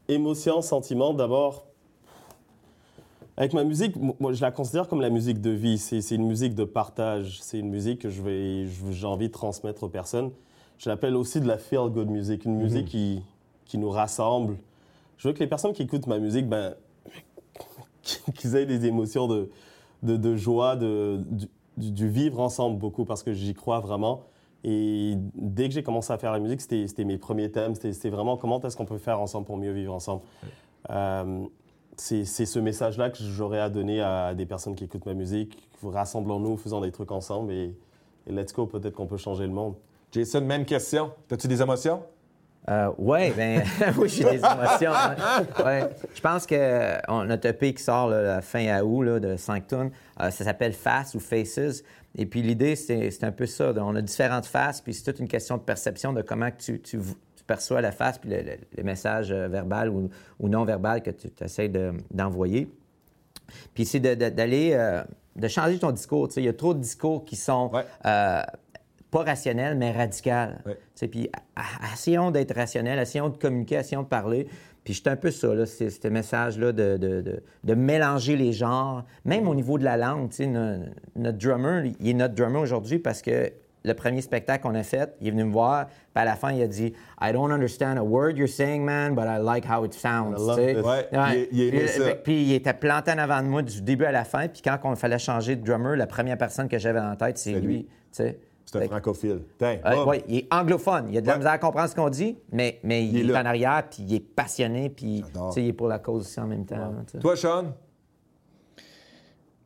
émotion, 0.07 0.61
sentiment, 0.61 1.13
d'abord, 1.13 1.65
avec 3.35 3.51
ma 3.51 3.65
musique, 3.65 3.93
moi, 4.21 4.31
je 4.31 4.41
la 4.41 4.51
considère 4.51 4.87
comme 4.87 5.01
la 5.01 5.09
musique 5.09 5.41
de 5.41 5.49
vie. 5.49 5.79
C'est 5.79 5.99
une 6.11 6.25
musique 6.25 6.55
de 6.55 6.63
partage. 6.63 7.39
C'est 7.41 7.59
une 7.59 7.71
musique 7.71 8.03
que 8.03 8.09
j'ai 8.09 9.05
envie 9.05 9.27
de 9.27 9.33
transmettre 9.33 9.83
aux 9.83 9.89
personnes. 9.89 10.31
Je 10.77 10.89
l'appelle 10.89 11.17
aussi 11.17 11.41
de 11.41 11.47
la 11.49 11.57
feel 11.57 11.89
good 11.89 12.09
music, 12.09 12.45
une 12.45 12.55
musique 12.55 12.85
mhm. 12.85 12.89
qui, 12.89 13.23
qui 13.65 13.77
nous 13.77 13.89
rassemble. 13.89 14.55
Je 15.17 15.27
veux 15.27 15.33
que 15.33 15.39
les 15.39 15.47
personnes 15.47 15.73
qui 15.73 15.81
écoutent 15.81 16.07
ma 16.07 16.19
musique, 16.19 16.47
ben, 16.47 16.75
qu'ils 18.35 18.55
aient 18.55 18.65
des 18.65 18.85
émotions 18.85 19.27
de, 19.27 19.49
de, 20.03 20.17
de 20.17 20.35
joie, 20.35 20.75
de, 20.75 21.21
du, 21.77 22.09
vivre 22.09 22.39
ensemble 22.39 22.77
beaucoup, 22.77 23.05
parce 23.05 23.23
que 23.23 23.33
j'y 23.33 23.53
crois 23.53 23.79
vraiment. 23.79 24.25
Et 24.63 25.15
dès 25.35 25.67
que 25.67 25.73
j'ai 25.73 25.83
commencé 25.83 26.13
à 26.13 26.17
faire 26.17 26.31
la 26.31 26.39
musique, 26.39 26.61
c'était 26.61 27.03
mes 27.03 27.17
premiers 27.17 27.51
thèmes. 27.51 27.75
C'était 27.75 28.09
vraiment 28.09 28.37
comment 28.37 28.61
est-ce 28.61 28.77
qu'on 28.77 28.85
peut 28.85 28.97
faire 28.97 29.19
ensemble 29.19 29.45
pour 29.45 29.57
mieux 29.57 29.71
vivre 29.71 29.93
ensemble. 29.93 30.21
Euh, 30.89 31.45
c'est 31.97 32.25
ce 32.25 32.59
message-là 32.59 33.09
que 33.09 33.17
j'aurais 33.19 33.59
à 33.59 33.69
donner 33.69 34.01
à 34.01 34.33
des 34.33 34.45
personnes 34.45 34.75
qui 34.75 34.85
écoutent 34.85 35.05
ma 35.05 35.13
musique. 35.13 35.57
Rassemblons-nous, 35.83 36.57
faisons 36.57 36.81
des 36.81 36.91
trucs 36.91 37.11
ensemble 37.11 37.51
et, 37.51 37.75
let's 38.27 38.53
go, 38.53 38.65
peut-être 38.65 38.95
qu'on 38.95 39.05
peut 39.05 39.17
changer 39.17 39.45
le 39.45 39.53
monde. 39.53 39.75
Jason, 40.11 40.41
même 40.41 40.65
question. 40.65 41.11
As-tu 41.29 41.47
des 41.47 41.61
émotions? 41.61 42.03
Euh, 42.69 42.91
ouais, 42.97 43.31
ben, 43.35 43.63
oui, 43.97 44.07
j'ai 44.07 44.23
des 44.23 44.37
émotions. 44.37 44.93
Hein. 44.93 45.15
Ouais. 45.63 45.89
Je 46.15 46.21
pense 46.21 46.45
que 46.45 47.25
notre 47.25 47.47
EP 47.47 47.73
qui 47.73 47.83
sort 47.83 48.09
la 48.09 48.41
fin 48.41 48.81
août 48.81 49.01
là, 49.01 49.19
de 49.19 49.35
5 49.35 49.67
tonnes, 49.67 49.91
euh, 50.21 50.31
ça 50.31 50.45
s'appelle 50.45 50.73
Face 50.73 51.13
ou 51.15 51.19
Faces. 51.19 51.83
Et 52.15 52.25
puis 52.25 52.41
l'idée, 52.41 52.75
c'est 52.75 53.23
un 53.23 53.31
peu 53.31 53.45
ça. 53.45 53.73
On 53.77 53.95
a 53.95 54.01
différentes 54.01 54.45
faces, 54.45 54.81
puis 54.81 54.93
c'est 54.93 55.03
toute 55.03 55.19
une 55.19 55.27
question 55.27 55.57
de 55.57 55.63
perception 55.63 56.13
de 56.13 56.21
comment 56.21 56.49
tu, 56.57 56.79
tu, 56.79 56.99
perçois 57.45 57.81
la 57.81 57.91
face 57.91 58.19
puis 58.19 58.29
le, 58.29 58.83
message 58.83 59.31
euh, 59.31 59.49
verbal 59.49 59.89
ou, 59.89 60.09
non 60.39 60.63
verbal 60.63 61.03
que 61.03 61.11
tu 61.11 61.27
essaies 61.41 61.69
d'envoyer. 62.11 62.69
puis 63.73 63.85
c'est 63.85 63.99
d'aller, 63.99 64.71
euh, 64.73 65.03
de, 65.35 65.47
changer 65.49 65.77
ton 65.79 65.91
discours. 65.91 66.29
Il 66.37 66.43
y 66.43 66.47
a 66.47 66.53
trop 66.53 66.73
de 66.73 66.79
discours 66.79 67.25
qui 67.25 67.35
sont 67.35 67.71
pas 69.13 69.23
rationnels, 69.23 69.77
mais 69.77 69.91
radicaux. 69.91 70.55
Puis 71.11 71.29
essayons 71.93 72.31
d'être 72.31 72.55
rationnels, 72.55 72.97
essayons 72.99 73.29
de 73.29 73.37
communiquer, 73.37 73.75
essayons 73.75 74.01
de 74.01 74.07
parler. 74.07 74.47
Puis 74.83 74.95
c'est 74.95 75.07
un 75.07 75.15
peu 75.15 75.31
ça, 75.31 75.53
là, 75.53 75.65
c'est 75.65 75.89
ce 75.89 76.07
message-là 76.07 76.73
de, 76.73 76.97
de, 76.97 77.41
de, 77.63 77.73
mélanger 77.73 78.35
les 78.35 78.51
genres, 78.51 79.05
même 79.23 79.47
au 79.47 79.55
niveau 79.55 79.77
de 79.77 79.85
la 79.85 79.95
langue. 79.95 80.29
Notre, 80.39 80.89
notre 81.15 81.37
drummer, 81.37 81.85
il 82.01 82.09
est 82.09 82.13
notre 82.13 82.33
drummer 82.33 82.59
aujourd'hui 82.59 82.99
parce 82.99 83.21
que 83.21 83.53
le 83.85 83.93
premier 83.93 84.21
spectacle 84.21 84.63
qu'on 84.63 84.75
a 84.75 84.83
fait, 84.83 85.15
il 85.21 85.27
est 85.27 85.31
venu 85.31 85.45
me 85.45 85.51
voir, 85.51 85.87
puis 85.87 86.21
à 86.21 86.25
la 86.25 86.35
fin, 86.35 86.51
il 86.51 86.61
a 86.61 86.67
dit 86.67 86.93
I 87.21 87.31
don't 87.31 87.51
understand 87.51 87.97
a 87.97 88.03
word 88.03 88.37
you're 88.37 88.49
saying, 88.49 88.83
man, 88.83 89.13
but 89.13 89.25
I 89.25 89.39
like 89.39 89.65
how 89.65 89.85
it 89.85 89.93
sounds. 89.93 90.41
Ouais, 90.41 90.75
Il, 91.51 92.17
puis, 92.23 92.43
il 92.43 92.53
était 92.53 92.73
planté 92.73 93.11
en 93.11 93.17
avant 93.19 93.41
de 93.41 93.47
moi 93.47 93.61
du 93.61 93.81
début 93.81 94.05
à 94.05 94.11
la 94.11 94.23
fin, 94.23 94.47
puis 94.47 94.61
quand 94.61 94.79
il 94.83 94.95
fallait 94.95 95.19
changer 95.19 95.55
de 95.55 95.63
drummer, 95.63 95.95
la 95.95 96.07
première 96.07 96.37
personne 96.37 96.67
que 96.67 96.79
j'avais 96.79 96.99
en 96.99 97.15
tête, 97.15 97.37
c'est 97.37 97.53
lui. 97.53 97.87
C'est 98.65 98.83
un 98.83 98.87
francophile. 98.87 99.41
oui, 100.07 100.23
il 100.27 100.37
est 100.37 100.53
anglophone. 100.53 101.07
Il 101.11 101.17
a 101.17 101.21
de 101.21 101.27
la 101.27 101.37
misère 101.37 101.51
à 101.51 101.57
comprendre 101.57 101.89
ce 101.89 101.95
qu'on 101.95 102.09
dit, 102.09 102.37
mais, 102.51 102.79
mais 102.83 103.05
il, 103.05 103.29
est, 103.29 103.33
en 103.33 103.45
arrière, 103.45 103.83
puis 103.89 104.03
il 104.03 104.15
est 104.15 104.19
passionné, 104.19 104.89
puis 104.89 105.23
il 105.57 105.67
est 105.67 105.73
pour 105.73 105.87
la 105.87 105.99
cause 105.99 106.21
aussi 106.23 106.39
en 106.39 106.47
même 106.47 106.65
temps. 106.65 106.93
Toi, 107.19 107.35
Sean? 107.35 107.73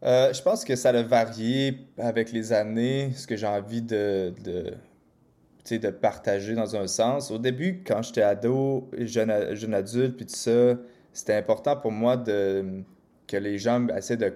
Euh, 0.04 0.32
je 0.32 0.42
pense 0.42 0.64
que 0.64 0.76
ça 0.76 0.90
a 0.90 1.04
varié 1.04 1.88
avec 1.98 2.32
les 2.32 2.54
années, 2.54 3.12
ce 3.16 3.26
que 3.26 3.36
j'ai 3.36 3.48
envie 3.48 3.82
de, 3.82 4.34
de, 4.44 5.78
de 5.78 5.90
partager 5.90 6.54
dans 6.54 6.76
un 6.76 6.88
sens. 6.88 7.32
Au 7.32 7.40
début, 7.40 7.84
quand 7.86 8.04
j'étais 8.04 8.22
ado, 8.22 8.90
jeune, 8.98 9.56
jeune 9.56 9.74
adulte, 9.74 10.18
puis 10.18 10.26
tout 10.26 10.36
ça, 10.36 10.76
c'était 11.14 11.34
important 11.34 11.76
pour 11.76 11.92
moi 11.92 12.16
de, 12.16 12.84
que 13.26 13.38
les 13.38 13.58
gens 13.58 13.88
essaient 13.88 14.18
de, 14.18 14.34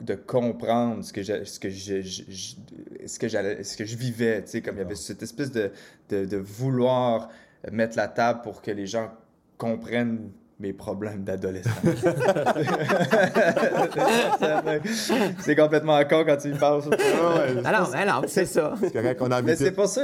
de 0.00 0.14
comprendre 0.14 1.04
ce 1.04 1.12
que 1.12 1.22
je, 1.22 1.44
ce 1.44 1.60
que 1.60 1.70
je, 1.70 2.02
ce 3.06 3.18
que 3.18 3.28
ce 3.28 3.76
que 3.76 3.84
je 3.84 3.96
vivais, 3.96 4.42
tu 4.42 4.50
sais, 4.50 4.62
comme 4.62 4.76
il 4.76 4.80
y 4.80 4.82
avait 4.82 4.94
cette 4.94 5.22
espèce 5.22 5.52
de, 5.52 5.70
de, 6.10 6.24
de 6.24 6.36
vouloir 6.36 7.28
mettre 7.70 7.96
la 7.96 8.08
table 8.08 8.40
pour 8.42 8.62
que 8.62 8.70
les 8.70 8.86
gens 8.86 9.10
comprennent 9.56 10.30
mes 10.60 10.72
problèmes 10.72 11.24
d'adolescent. 11.24 11.70
c'est 15.40 15.56
complètement 15.56 16.00
con 16.04 16.24
quand 16.24 16.36
tu 16.36 16.50
y 16.50 16.58
penses. 16.58 16.84
Ah 17.64 17.72
non, 17.72 17.88
non, 18.06 18.22
c'est 18.28 18.46
ça. 18.46 18.74
C'est 18.80 18.92
correct 18.92 19.18
qu'on 19.18 19.32
a 19.32 19.42
Mais 19.42 19.56
c'est 19.56 19.72
pas 19.72 19.88
ça. 19.88 20.02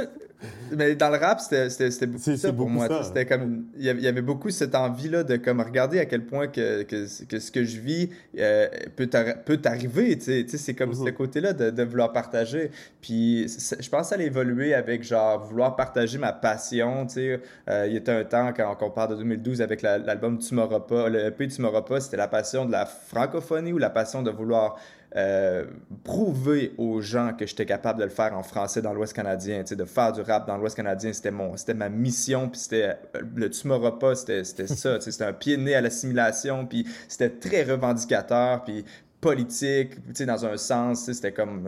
Mais 0.71 0.95
dans 0.95 1.09
le 1.09 1.17
rap, 1.17 1.39
c'était 1.39 2.07
beaucoup 2.07 2.35
ça 2.35 2.53
pour 2.53 2.69
moi. 2.69 2.87
C'était 3.03 3.25
comme 3.25 3.65
il 3.77 3.85
y 3.85 4.07
avait 4.07 4.21
beaucoup 4.21 4.49
cette 4.49 4.75
envie 4.75 5.09
là 5.09 5.23
de 5.23 5.37
comme 5.37 5.61
regarder 5.61 5.99
à 5.99 6.05
quel 6.05 6.25
point 6.25 6.47
que, 6.47 6.83
que, 6.83 7.07
ce 7.07 7.51
que 7.51 7.63
je 7.63 7.79
vis 7.79 8.09
euh, 8.37 8.67
peut 8.95 9.07
t'arriver, 9.07 10.17
c'est 10.19 10.73
comme 10.73 10.93
ce 10.93 11.01
mm-hmm. 11.01 11.13
côté-là 11.13 11.53
de, 11.53 11.69
de, 11.69 11.83
vouloir 11.83 12.11
partager. 12.11 12.71
Puis 13.01 13.47
je 13.47 13.89
pense 13.89 14.11
à 14.11 14.17
l'évoluer 14.17 14.73
avec 14.73 15.03
genre 15.03 15.43
vouloir 15.45 15.75
partager 15.75 16.17
ma 16.17 16.33
passion, 16.33 17.07
euh, 17.17 17.87
il 17.87 17.93
y 17.93 18.09
a 18.09 18.17
un 18.17 18.23
temps 18.23 18.53
quand, 18.55 18.77
on 18.81 18.89
parle 18.89 19.11
de 19.11 19.15
2012 19.17 19.61
avec 19.61 19.81
l'album 19.81 20.37
Tu 20.39 20.55
m'auras 20.55 20.79
pas, 20.79 21.09
le 21.09 21.25
EP 21.25 21.47
Tu 21.47 21.61
m'auras 21.61 21.81
pas, 21.81 21.99
c'était 21.99 22.17
la 22.17 22.27
passion 22.27 22.65
de 22.65 22.71
la 22.71 22.85
francophonie 22.85 23.73
ou 23.73 23.77
la 23.77 23.89
passion 23.89 24.21
de 24.21 24.31
vouloir 24.31 24.77
euh, 25.15 25.65
prouver 26.03 26.73
aux 26.77 27.01
gens 27.01 27.33
que 27.37 27.45
j'étais 27.45 27.65
capable 27.65 27.99
de 27.99 28.05
le 28.05 28.09
faire 28.09 28.33
en 28.33 28.43
français 28.43 28.81
dans 28.81 28.93
l'Ouest 28.93 29.13
canadien, 29.13 29.63
de 29.69 29.85
faire 29.85 30.13
du 30.13 30.21
rap 30.21 30.47
dans 30.47 30.57
l'Ouest 30.57 30.75
canadien, 30.75 31.11
c'était 31.11 31.31
mon, 31.31 31.57
c'était 31.57 31.73
ma 31.73 31.89
mission, 31.89 32.47
puis 32.47 32.59
c'était 32.59 32.95
euh, 33.15 33.21
le 33.35 33.49
tu 33.49 33.67
c'était, 34.15 34.43
c'était 34.45 34.67
ça, 34.67 35.01
c'était 35.01 35.23
un 35.25 35.33
pied 35.33 35.57
né 35.57 35.75
à 35.75 35.81
l'assimilation, 35.81 36.65
puis 36.65 36.87
c'était 37.09 37.29
très 37.29 37.63
revendicateur, 37.63 38.63
puis 38.63 38.85
politique, 39.21 39.95
tu 39.95 40.15
sais, 40.15 40.25
dans 40.25 40.45
un 40.45 40.57
sens, 40.57 41.03
c'était 41.05 41.31
comme, 41.31 41.67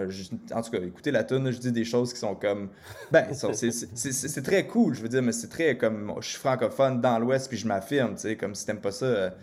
en 0.52 0.62
tout 0.62 0.72
cas, 0.72 0.80
écoutez 0.80 1.12
la 1.12 1.24
tune, 1.24 1.52
je 1.52 1.60
dis 1.60 1.72
des 1.72 1.86
choses 1.86 2.12
qui 2.12 2.20
sont 2.20 2.34
comme, 2.34 2.70
ben, 3.12 3.28
c'est, 3.34 4.42
très 4.44 4.66
cool, 4.66 4.96
je 4.96 5.02
veux 5.02 5.10
dire, 5.10 5.22
mais 5.22 5.32
c'est 5.32 5.50
très 5.50 5.78
comme, 5.78 6.16
je 6.20 6.30
suis 6.30 6.40
francophone 6.40 7.00
dans 7.00 7.20
l'Ouest, 7.20 7.50
puis 7.50 7.58
je 7.58 7.68
m'affirme, 7.68 8.16
tu 8.16 8.22
sais, 8.22 8.36
comme 8.36 8.56
si 8.56 8.66
t'aimes 8.66 8.82
pas 8.82 8.92
ça, 8.92 9.36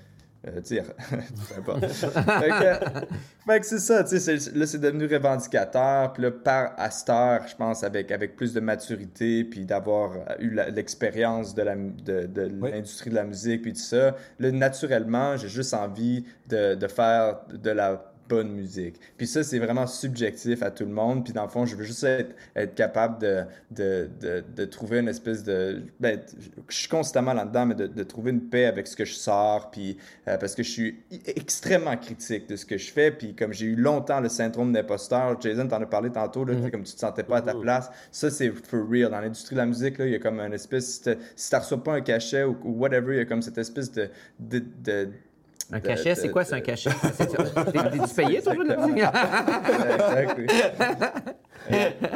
euh, 0.46 0.50
euh, 0.56 0.60
tire. 0.60 0.84
fait 3.46 3.60
que, 3.60 3.66
c'est 3.66 3.78
ça, 3.78 4.04
tu 4.04 4.18
sais, 4.18 4.36
là, 4.54 4.66
c'est 4.66 4.78
devenu 4.78 5.06
revendicateur. 5.06 6.12
Puis 6.12 6.22
là, 6.22 6.30
par 6.30 6.72
Astor, 6.78 7.46
je 7.46 7.56
pense, 7.56 7.84
avec, 7.84 8.10
avec 8.10 8.36
plus 8.36 8.54
de 8.54 8.60
maturité, 8.60 9.44
puis 9.44 9.64
d'avoir 9.64 10.12
eu 10.38 10.50
l'expérience 10.72 11.54
de 11.54 11.62
l'industrie 11.62 13.10
de, 13.10 13.14
de, 13.14 13.20
la 13.20 13.24
musique, 13.24 13.62
puis 13.62 13.72
tout 13.72 13.80
ça, 13.80 14.16
là, 14.38 14.50
naturellement, 14.50 15.36
j'ai 15.36 15.48
juste 15.48 15.74
envie 15.74 16.24
de, 16.48 16.74
de 16.74 16.86
faire 16.86 17.40
de 17.52 17.70
la 17.70 18.09
bonne 18.30 18.52
musique. 18.52 18.94
Puis 19.16 19.26
ça, 19.26 19.42
c'est 19.42 19.58
vraiment 19.58 19.86
subjectif 19.88 20.62
à 20.62 20.70
tout 20.70 20.84
le 20.84 20.92
monde. 20.92 21.24
Puis 21.24 21.32
dans 21.32 21.42
le 21.42 21.48
fond, 21.48 21.66
je 21.66 21.74
veux 21.74 21.84
juste 21.84 22.04
être, 22.04 22.34
être 22.54 22.76
capable 22.76 23.20
de, 23.20 23.44
de, 23.72 24.08
de, 24.20 24.44
de, 24.56 24.64
trouver 24.64 25.00
une 25.00 25.08
espèce 25.08 25.42
de... 25.42 25.82
Ben, 25.98 26.20
je 26.68 26.76
suis 26.76 26.88
constamment 26.88 27.34
là-dedans, 27.34 27.66
mais 27.66 27.74
de, 27.74 28.02
trouver 28.04 28.30
une 28.30 28.48
paix 28.48 28.66
avec 28.66 28.86
ce 28.86 28.94
que 28.94 29.04
je 29.04 29.14
sors. 29.14 29.70
Puis 29.72 29.98
euh, 30.28 30.38
parce 30.38 30.54
que 30.54 30.62
je 30.62 30.70
suis 30.70 31.02
extrêmement 31.26 31.96
critique 31.96 32.48
de 32.48 32.54
ce 32.54 32.64
que 32.64 32.78
je 32.78 32.92
fais. 32.92 33.10
Puis 33.10 33.34
comme 33.34 33.52
j'ai 33.52 33.66
eu 33.66 33.76
longtemps 33.76 34.20
le 34.20 34.28
syndrome 34.28 34.72
d'imposteur, 34.72 35.40
Jason 35.40 35.66
t'en 35.66 35.82
a 35.82 35.86
parlé 35.86 36.10
tantôt, 36.10 36.44
là, 36.44 36.54
mm-hmm. 36.54 36.70
comme 36.70 36.84
tu 36.84 36.94
te 36.94 37.00
sentais 37.00 37.24
pas 37.24 37.38
à 37.38 37.42
ta 37.42 37.54
place. 37.54 37.90
Ça, 38.12 38.30
c'est 38.30 38.50
for 38.50 38.88
real. 38.88 39.10
Dans 39.10 39.20
l'industrie 39.20 39.56
de 39.56 39.60
la 39.60 39.66
musique, 39.66 39.98
là, 39.98 40.06
il 40.06 40.12
y 40.12 40.14
a 40.14 40.20
comme 40.20 40.38
une 40.38 40.52
espèce... 40.52 41.02
Si 41.34 41.50
tu 41.50 41.56
reçois 41.56 41.82
pas 41.82 41.94
un 41.94 42.00
cachet 42.00 42.44
ou, 42.44 42.56
whatever, 42.64 43.14
il 43.14 43.18
y 43.18 43.22
a 43.22 43.24
comme 43.24 43.42
cette 43.42 43.58
espèce 43.58 43.90
de, 43.90 44.08
de 44.38 45.08
un 45.72 45.80
cachet, 45.80 46.14
c'est 46.14 46.30
quoi, 46.30 46.44
c'est 46.44 46.54
un 46.54 46.60
cachet? 46.60 46.90
T'es-tu 47.18 48.14
payé, 48.14 48.42
toi, 48.42 48.54
de 48.54 48.68
la 48.68 48.86
musique? 48.86 49.04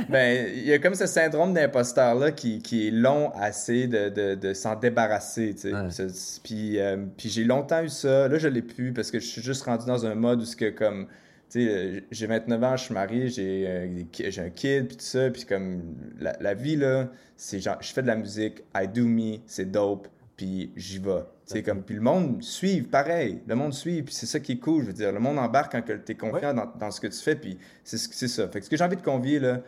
ben, 0.08 0.48
il 0.54 0.64
y 0.64 0.72
a 0.72 0.78
comme 0.78 0.94
ce 0.94 1.06
syndrome 1.06 1.54
d'imposteur-là 1.54 2.32
qui, 2.32 2.60
qui, 2.60 2.88
est 2.88 2.90
long 2.90 3.30
assez 3.32 3.86
de, 3.86 4.08
de, 4.08 4.34
de 4.34 4.54
s'en 4.54 4.74
débarrasser, 4.74 5.54
tu 5.54 5.72
sais. 5.90 6.06
Puis, 6.42 6.80
euh, 6.80 6.96
puis 7.16 7.28
j'ai 7.28 7.44
longtemps 7.44 7.82
eu 7.82 7.88
ça. 7.88 8.28
Là, 8.28 8.38
je 8.38 8.48
l'ai 8.48 8.62
plus 8.62 8.92
parce 8.92 9.10
que 9.10 9.20
je 9.20 9.26
suis 9.26 9.42
juste 9.42 9.62
rendu 9.64 9.86
dans 9.86 10.06
un 10.06 10.14
mode 10.14 10.40
où 10.40 10.44
ce 10.44 10.56
que, 10.56 10.70
comme... 10.70 11.06
Sais, 11.50 12.02
j'ai 12.10 12.26
29 12.26 12.64
ans, 12.64 12.76
je 12.76 12.84
suis 12.84 12.94
marié, 12.94 13.28
j'ai 13.28 13.64
euh, 13.68 14.44
un 14.44 14.50
kid, 14.50 14.88
puis 14.88 14.96
tout 14.96 15.04
ça. 15.04 15.30
Puis 15.30 15.44
comme, 15.44 15.82
la, 16.18 16.36
la 16.40 16.54
vie, 16.54 16.74
là, 16.74 17.08
c'est 17.36 17.60
genre, 17.60 17.76
je 17.80 17.92
fais 17.92 18.02
de 18.02 18.08
la 18.08 18.16
musique, 18.16 18.64
I 18.74 18.88
do 18.88 19.04
me, 19.04 19.36
c'est 19.46 19.70
dope, 19.70 20.08
puis 20.36 20.72
j'y 20.76 20.98
vais. 20.98 21.24
C'est 21.44 21.62
comme, 21.62 21.82
puis 21.82 21.94
le 21.94 22.00
monde 22.00 22.42
suit, 22.42 22.82
pareil. 22.82 23.42
Le 23.46 23.54
monde 23.54 23.74
suit, 23.74 24.02
puis 24.02 24.14
c'est 24.14 24.26
ça 24.26 24.40
qui 24.40 24.52
est 24.52 24.58
cool. 24.58 24.82
Je 24.82 24.86
veux 24.88 24.92
dire, 24.94 25.12
le 25.12 25.20
monde 25.20 25.38
embarque 25.38 25.72
quand 25.72 25.82
tu 25.82 26.12
es 26.12 26.14
confiant 26.14 26.54
dans, 26.54 26.66
dans, 26.66 26.90
ce 26.90 27.00
que 27.00 27.06
tu 27.06 27.18
fais, 27.18 27.36
puis 27.36 27.58
c'est 27.82 27.98
ça. 27.98 28.48
Fait 28.48 28.60
que 28.60 28.64
ce 28.64 28.70
que 28.70 28.76
j'ai 28.76 28.84
envie 28.84 28.96
de 28.96 29.02
convier, 29.02 29.38
là, 29.38 29.60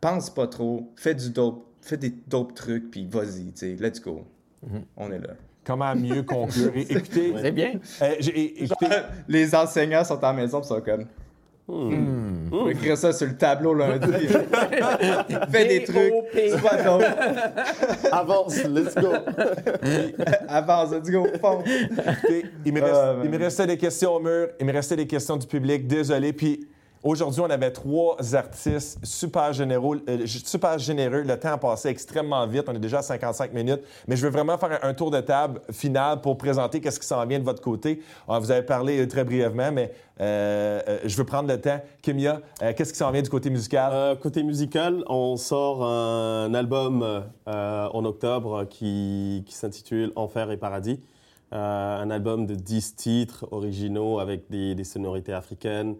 pense 0.00 0.30
pas 0.30 0.46
trop, 0.46 0.92
fais 0.96 1.14
du 1.14 1.30
dope, 1.30 1.66
fais 1.80 1.96
des 1.96 2.10
dope 2.28 2.54
trucs, 2.54 2.90
puis 2.90 3.06
vas-y, 3.06 3.52
tu 3.52 3.52
sais, 3.54 3.76
let's 3.80 4.00
go. 4.00 4.24
Mm-hmm. 4.64 4.82
On 4.96 5.12
est 5.12 5.18
là. 5.18 5.34
Comment 5.64 5.94
mieux 5.94 6.22
conclure? 6.24 6.72
écoutez. 6.76 7.34
C'est 7.40 7.52
bien. 7.52 7.80
Euh, 8.02 8.14
écoutez... 8.20 8.86
les 9.28 9.54
enseignants 9.54 10.04
sont 10.04 10.22
à 10.22 10.28
la 10.28 10.32
maison, 10.34 10.60
puis 10.60 10.68
sont 10.68 10.80
comme. 10.80 11.06
Hmm. 11.66 12.50
On 12.52 12.64
va 12.64 12.72
écrire 12.72 12.96
ça 12.98 13.10
sur 13.12 13.26
le 13.26 13.36
tableau 13.36 13.72
lundi. 13.72 14.06
Fais 15.50 15.64
des 15.66 15.84
trucs. 15.84 16.12
Sois 16.58 16.82
donc. 16.82 17.02
Avance, 18.12 18.64
let's 18.64 18.94
go. 18.94 19.12
Avance, 20.46 20.92
let's 20.92 21.10
go. 21.10 21.26
il, 22.66 22.72
me 22.72 22.82
ah, 22.82 23.16
il 23.24 23.30
me 23.30 23.38
restait 23.38 23.66
des 23.66 23.78
questions 23.78 24.14
au 24.14 24.20
mur, 24.20 24.48
il 24.60 24.66
me 24.66 24.72
restait 24.72 24.96
des 24.96 25.06
questions 25.06 25.38
du 25.38 25.46
public. 25.46 25.86
Désolé. 25.86 26.34
Puis 26.34 26.68
Aujourd'hui, 27.04 27.42
on 27.42 27.50
avait 27.50 27.70
trois 27.70 28.16
artistes 28.34 28.98
super 29.04 29.52
généreux, 29.52 30.02
euh, 30.08 30.26
super 30.26 30.78
généreux. 30.78 31.20
Le 31.20 31.38
temps 31.38 31.52
a 31.52 31.58
passé 31.58 31.90
extrêmement 31.90 32.46
vite. 32.46 32.64
On 32.66 32.74
est 32.74 32.78
déjà 32.78 33.00
à 33.00 33.02
55 33.02 33.52
minutes. 33.52 33.82
Mais 34.08 34.16
je 34.16 34.22
veux 34.22 34.32
vraiment 34.32 34.56
faire 34.56 34.78
un, 34.82 34.94
tour 34.94 35.10
de 35.10 35.20
table 35.20 35.60
final 35.70 36.22
pour 36.22 36.38
présenter 36.38 36.80
qu'est-ce 36.80 36.98
qui 36.98 37.06
s'en 37.06 37.26
vient 37.26 37.38
de 37.38 37.44
votre 37.44 37.60
côté. 37.60 38.00
Ah, 38.26 38.38
vous 38.38 38.50
avez 38.50 38.62
parlé 38.62 39.02
euh, 39.02 39.06
très 39.06 39.22
brièvement, 39.22 39.70
mais 39.70 39.92
euh, 40.18 40.80
je 41.04 41.14
veux 41.18 41.24
prendre 41.24 41.46
le 41.46 41.60
temps. 41.60 41.78
Kimia, 42.00 42.40
qu'est-ce 42.74 42.94
qui 42.94 42.98
s'en 42.98 43.10
vient 43.10 43.20
du 43.20 43.28
côté 43.28 43.50
musical? 43.50 44.18
côté 44.20 44.42
musical, 44.42 45.04
on 45.06 45.36
sort 45.36 45.84
un 45.84 46.54
album 46.54 47.22
en 47.46 48.04
octobre 48.06 48.64
qui, 48.64 49.44
s'intitule 49.50 50.10
Enfer 50.16 50.50
et 50.50 50.56
Paradis. 50.56 51.00
un 51.52 52.10
album 52.10 52.46
de 52.46 52.54
10 52.54 52.96
titres 52.96 53.46
originaux 53.50 54.20
avec 54.20 54.48
des 54.48 54.84
sonorités 54.84 55.34
africaines. 55.34 55.96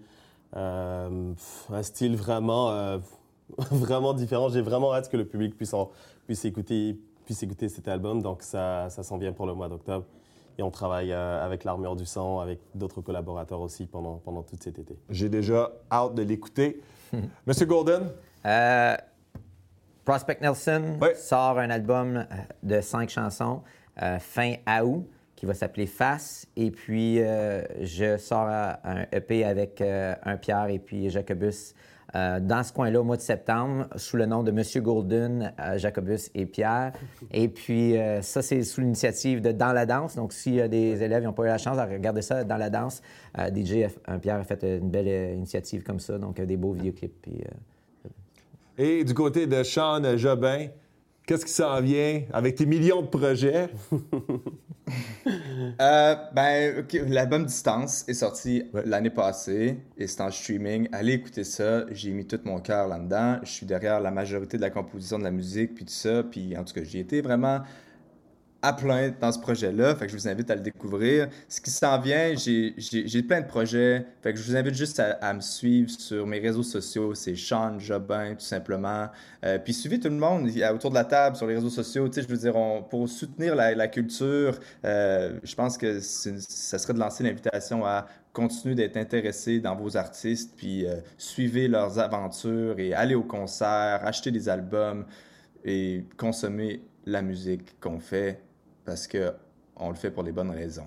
Euh, 0.57 1.33
un 1.73 1.83
style 1.83 2.17
vraiment, 2.17 2.71
euh, 2.71 2.99
vraiment 3.71 4.15
différent. 4.15 4.49
J'ai 4.49 4.63
vraiment 4.63 4.95
hâte 4.95 5.11
que 5.11 5.17
le 5.17 5.25
public 5.25 5.57
puisse, 5.57 5.75
puisse, 6.27 6.45
écouter, 6.45 6.99
puisse 7.25 7.43
écouter 7.43 7.69
cet 7.69 7.89
album. 7.89 8.23
Donc 8.23 8.43
ça, 8.43 8.89
ça 8.91 9.03
s'en 9.03 9.19
vient 9.19 9.33
pour 9.33 9.47
le 9.47 9.55
mois 9.55 9.69
d'octobre. 9.69 10.05
Et 10.57 10.63
on 10.63 10.71
travaille 10.71 11.13
euh, 11.13 11.45
avec 11.45 11.65
l'Armure 11.65 11.97
du 11.97 12.07
Sang, 12.07 12.39
avec 12.39 12.61
d'autres 12.75 13.01
collaborateurs 13.01 13.61
aussi 13.61 13.87
pendant, 13.87 14.19
pendant 14.19 14.43
tout 14.43 14.57
cet 14.61 14.79
été. 14.79 14.97
J'ai 15.11 15.29
déjà 15.29 15.73
hâte 15.91 16.15
de 16.15 16.23
l'écouter. 16.23 16.81
Monsieur 17.47 17.67
Golden? 17.67 18.11
Prospect 20.05 20.43
Nelson 20.43 20.99
sort 21.17 21.59
un 21.59 21.71
album 21.71 22.27
de 22.63 22.81
cinq 22.83 23.09
chansons 23.09 23.63
fin 24.21 24.57
août 24.83 25.09
qui 25.37 25.47
va 25.47 25.55
s'appeler 25.55 25.87
Face. 25.87 26.47
Et 26.57 26.71
puis, 26.71 27.21
euh, 27.21 27.63
je 27.81 28.17
sors 28.17 28.49
un 28.49 29.07
EP 29.13 29.45
avec 29.45 29.81
euh, 29.81 30.15
un 30.25 30.37
Pierre 30.37 30.69
et 30.69 30.79
puis 30.79 31.11
Jacobus 31.11 31.75
euh, 32.15 32.39
dans 32.39 32.63
ce 32.63 32.73
coin-là 32.73 33.01
au 33.01 33.05
mois 33.05 33.17
de 33.17 33.23
septembre, 33.23 33.89
sous 33.97 34.17
le 34.17 34.27
nom 34.27 34.45
de 34.45 34.53
Monsieur 34.53 34.81
Golden, 34.81 35.53
Jacobus 35.77 36.31
et 36.35 36.47
Pierre. 36.47 36.93
Et 37.33 37.49
puis, 37.49 37.97
ça, 38.21 38.41
c'est 38.41 38.63
sous 38.63 38.81
l'initiative 38.81 39.41
de 39.41 39.51
Dans 39.51 39.73
la 39.73 39.85
danse. 39.85 40.15
Donc, 40.15 40.33
a 40.47 40.69
des 40.69 41.03
élèves 41.03 41.25
n'ont 41.25 41.33
pas 41.33 41.43
eu 41.43 41.47
la 41.47 41.59
chance 41.59 41.77
de 41.77 41.83
regarder 41.83 42.23
ça 42.23 42.45
dans 42.45 42.57
la 42.57 42.71
danse, 42.71 43.03
DJ 43.37 43.89
un 44.07 44.21
Pierre 44.21 44.37
a 44.37 44.45
fait 44.45 44.63
une 44.63 44.91
belle 44.91 45.35
initiative 45.35 45.83
comme 45.83 45.99
ça, 45.99 46.17
donc 46.19 46.41
des 46.41 46.57
beaux 46.57 46.73
vidéoclips. 46.73 47.21
Puis, 47.21 47.43
et 48.77 49.05
du 49.05 49.15
côté 49.15 49.47
de 49.47 49.63
Sean 49.63 50.17
Jobin, 50.17 50.67
Qu'est-ce 51.27 51.47
qui 51.47 51.53
s'en 51.53 51.81
vient 51.81 52.23
avec 52.35 52.57
tes 52.57 52.67
millions 52.67 53.01
de 53.01 53.07
projets? 53.07 53.71
euh, 55.81 56.15
ben, 56.35 56.85
l'album 57.09 57.47
Distance 57.47 58.05
est 58.07 58.13
sorti 58.13 58.65
l'année 58.85 59.09
passée 59.09 59.79
et 59.97 60.07
c'est 60.07 60.21
en 60.21 60.31
streaming. 60.31 60.87
Allez 60.93 61.15
écouter 61.15 61.45
ça. 61.45 61.87
J'ai 61.91 62.11
mis 62.11 62.27
tout 62.27 62.41
mon 62.45 62.61
cœur 62.61 62.89
là-dedans. 62.89 63.39
Je 63.43 63.49
suis 63.49 63.65
derrière 63.65 64.01
la 64.01 64.11
majorité 64.11 64.59
de 64.59 64.63
la 64.63 64.69
composition 64.69 65.19
de 65.19 65.25
la 65.25 65.31
musique 65.31 65.75
puis 65.75 65.87
tout 65.87 65.95
ça. 65.95 66.23
Puis 66.25 66.55
en 66.59 66.65
tout 66.65 66.75
cas, 66.75 66.85
j'y 66.85 66.99
étais 66.99 67.23
vraiment 67.23 67.61
à 68.65 68.73
plein 68.73 69.13
dans 69.21 69.31
ce 69.31 69.39
projet-là. 69.39 69.95
Fait 69.95 70.07
que 70.07 70.13
je 70.13 70.17
vous 70.17 70.27
invite 70.27 70.51
à 70.51 70.55
le 70.55 70.63
découvrir. 70.63 71.29
Ce 71.49 71.61
qui 71.61 71.71
s'en 71.71 72.01
vient, 72.01 72.35
j'ai 72.35 73.23
plein 73.23 73.43
de 73.43 73.47
projets. 73.47 74.07
Fait 74.23 74.33
que 74.33 74.39
je 74.39 74.45
vous 74.45 74.57
invite 74.57 74.75
juste 74.75 75.01
à, 75.01 75.35
me 75.35 75.41
suivre 75.41 75.91
sur 75.91 76.27
mes 76.27 76.39
réseaux 76.39 76.63
sociaux. 76.63 77.15
C'est 77.15 77.37
Sean 77.37 77.79
Jobin, 77.79 78.35
tout 78.35 78.45
simplement. 78.45 79.09
Euh, 79.45 79.59
puis 79.59 79.75
suivez 79.75 80.01
tout 80.01 80.09
le 80.09 80.15
monde 80.15 80.51
autour 80.73 80.91
de 80.91 80.95
la 80.95 81.05
table 81.05 81.37
sur 81.37 81.47
les 81.47 81.57
réseaux 81.57 81.69
sociaux. 81.69 82.09
Tu 82.09 82.15
sais, 82.15 82.23
je 82.23 82.29
veux 82.29 82.39
dire, 82.39 82.55
pour 82.89 83.07
soutenir 83.07 83.55
la, 83.55 83.89
culture, 83.89 84.59
euh, 84.87 85.39
je 85.43 85.55
pense 85.55 85.77
que 85.77 86.01
ça 86.01 86.79
serait 86.79 86.95
de 86.95 86.99
lancer 86.99 87.23
l'invitation 87.23 87.85
à 87.85 88.07
continuer 88.33 88.75
d'être 88.75 88.97
intéressé 88.97 89.61
dans 89.61 89.77
vos 89.77 89.97
artistes, 89.97 90.55
puis 90.57 90.87
euh, 90.87 90.97
suivez 91.19 91.69
leurs 91.69 91.99
aventures 91.99 92.81
et 92.81 92.93
allez 92.93 93.15
au 93.15 93.23
concert, 93.23 94.01
achetez 94.05 94.33
des 94.33 94.49
albums 94.49 95.05
et 95.65 96.05
consommer 96.17 96.83
la 97.07 97.23
musique 97.23 97.79
qu'on 97.81 98.01
fait 98.01 98.41
parce 98.85 99.09
qu'on 99.09 99.89
le 99.89 99.95
fait 99.95 100.11
pour 100.11 100.23
les 100.23 100.33
bonnes 100.33 100.51
raisons. 100.51 100.87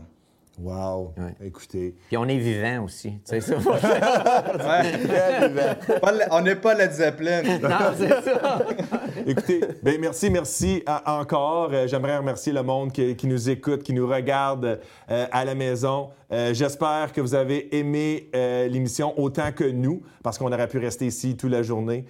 Wow! 0.60 1.14
Écoutez. 1.44 1.94
Puis 2.08 2.18
on 2.18 2.28
est 2.28 2.40
vivant 2.40 2.86
aussi. 2.86 3.12
Tu 3.12 3.20
sais 3.26 3.42
ça? 3.42 3.58
on 6.32 6.42
n'est 6.42 6.56
pas 6.56 6.74
la 6.74 6.90
Zeppelin. 6.90 7.44
non, 7.44 7.94
c'est 7.96 8.10
ça. 8.10 8.66
Écoutez, 9.28 9.62
ben 9.84 10.02
merci, 10.02 10.32
merci 10.32 10.84
encore. 11.06 11.70
Euh, 11.74 11.86
j'aimerais 11.86 12.18
remercier 12.18 12.54
le 12.54 12.64
monde 12.64 12.92
qui, 12.92 13.28
nous 13.28 13.52
écoute, 13.52 13.84
qui 13.84 13.94
nous 13.94 14.08
regarde 14.08 14.80
euh, 15.12 15.28
à 15.32 15.46
la 15.46 15.54
maison. 15.54 16.10
Euh, 16.32 16.56
j'espère 16.56 17.14
que 17.14 17.22
vous 17.22 17.36
avez 17.36 17.78
aimé 17.78 18.32
l'émission 18.34 19.14
autant 19.20 19.52
que 19.52 19.64
nous, 19.64 20.02
parce 20.24 20.40
qu'on 20.40 20.52
aurait 20.52 20.68
pu 20.68 20.80
rester 20.80 21.06
ici 21.06 21.38
toute 21.38 21.52
la 21.52 21.62
journée. 21.62 22.06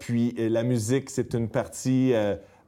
puis 0.00 0.34
la 0.36 0.64
musique, 0.64 1.10
c'est 1.10 1.32
une 1.34 1.48
partie 1.48 2.12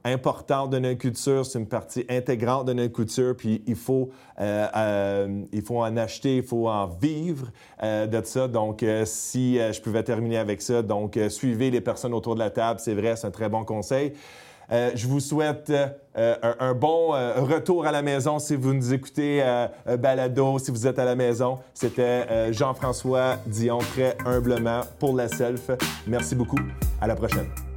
importante 0.05 0.69
de 0.69 0.79
notre 0.79 0.99
culture, 0.99 1.45
c'est 1.45 1.59
une 1.59 1.67
partie 1.67 2.05
intégrante 2.09 2.65
de 2.67 2.73
notre 2.73 2.93
culture, 2.93 3.35
puis 3.35 3.63
il 3.65 3.75
faut, 3.75 4.11
euh, 4.39 4.67
euh, 4.75 5.41
il 5.51 5.61
faut 5.63 5.81
en 5.81 5.97
acheter, 5.97 6.37
il 6.37 6.43
faut 6.43 6.69
en 6.69 6.87
vivre 6.87 7.47
euh, 7.83 8.05
de 8.05 8.23
ça. 8.23 8.47
Donc, 8.47 8.85
si 9.05 9.57
je 9.57 9.81
pouvais 9.81 10.03
terminer 10.03 10.37
avec 10.37 10.61
ça, 10.61 10.81
donc 10.81 11.19
suivez 11.29 11.71
les 11.71 11.81
personnes 11.81 12.13
autour 12.13 12.35
de 12.35 12.39
la 12.39 12.51
table, 12.51 12.79
c'est 12.79 12.93
vrai, 12.93 13.15
c'est 13.15 13.27
un 13.27 13.31
très 13.31 13.49
bon 13.49 13.65
conseil. 13.65 14.13
je 14.69 15.07
vous 15.07 15.19
souhaite 15.19 15.71
un, 16.15 16.73
bon 16.73 17.09
retour 17.09 17.85
à 17.85 17.91
la 17.91 18.01
maison 18.01 18.39
si 18.39 18.55
vous 18.55 18.73
nous 18.73 18.93
écoutez 18.93 19.43
balado, 19.99 20.59
si 20.59 20.71
vous 20.71 20.85
êtes 20.87 20.99
à 20.99 21.05
la 21.05 21.15
maison. 21.15 21.59
C'était 21.73 22.53
Jean-François 22.53 23.37
Dion, 23.47 23.79
très 23.79 24.15
humblement 24.25 24.81
pour 24.99 25.15
la 25.15 25.27
self. 25.27 25.71
Merci 26.07 26.35
beaucoup. 26.35 26.59
À 27.01 27.07
la 27.07 27.15
prochaine. 27.15 27.74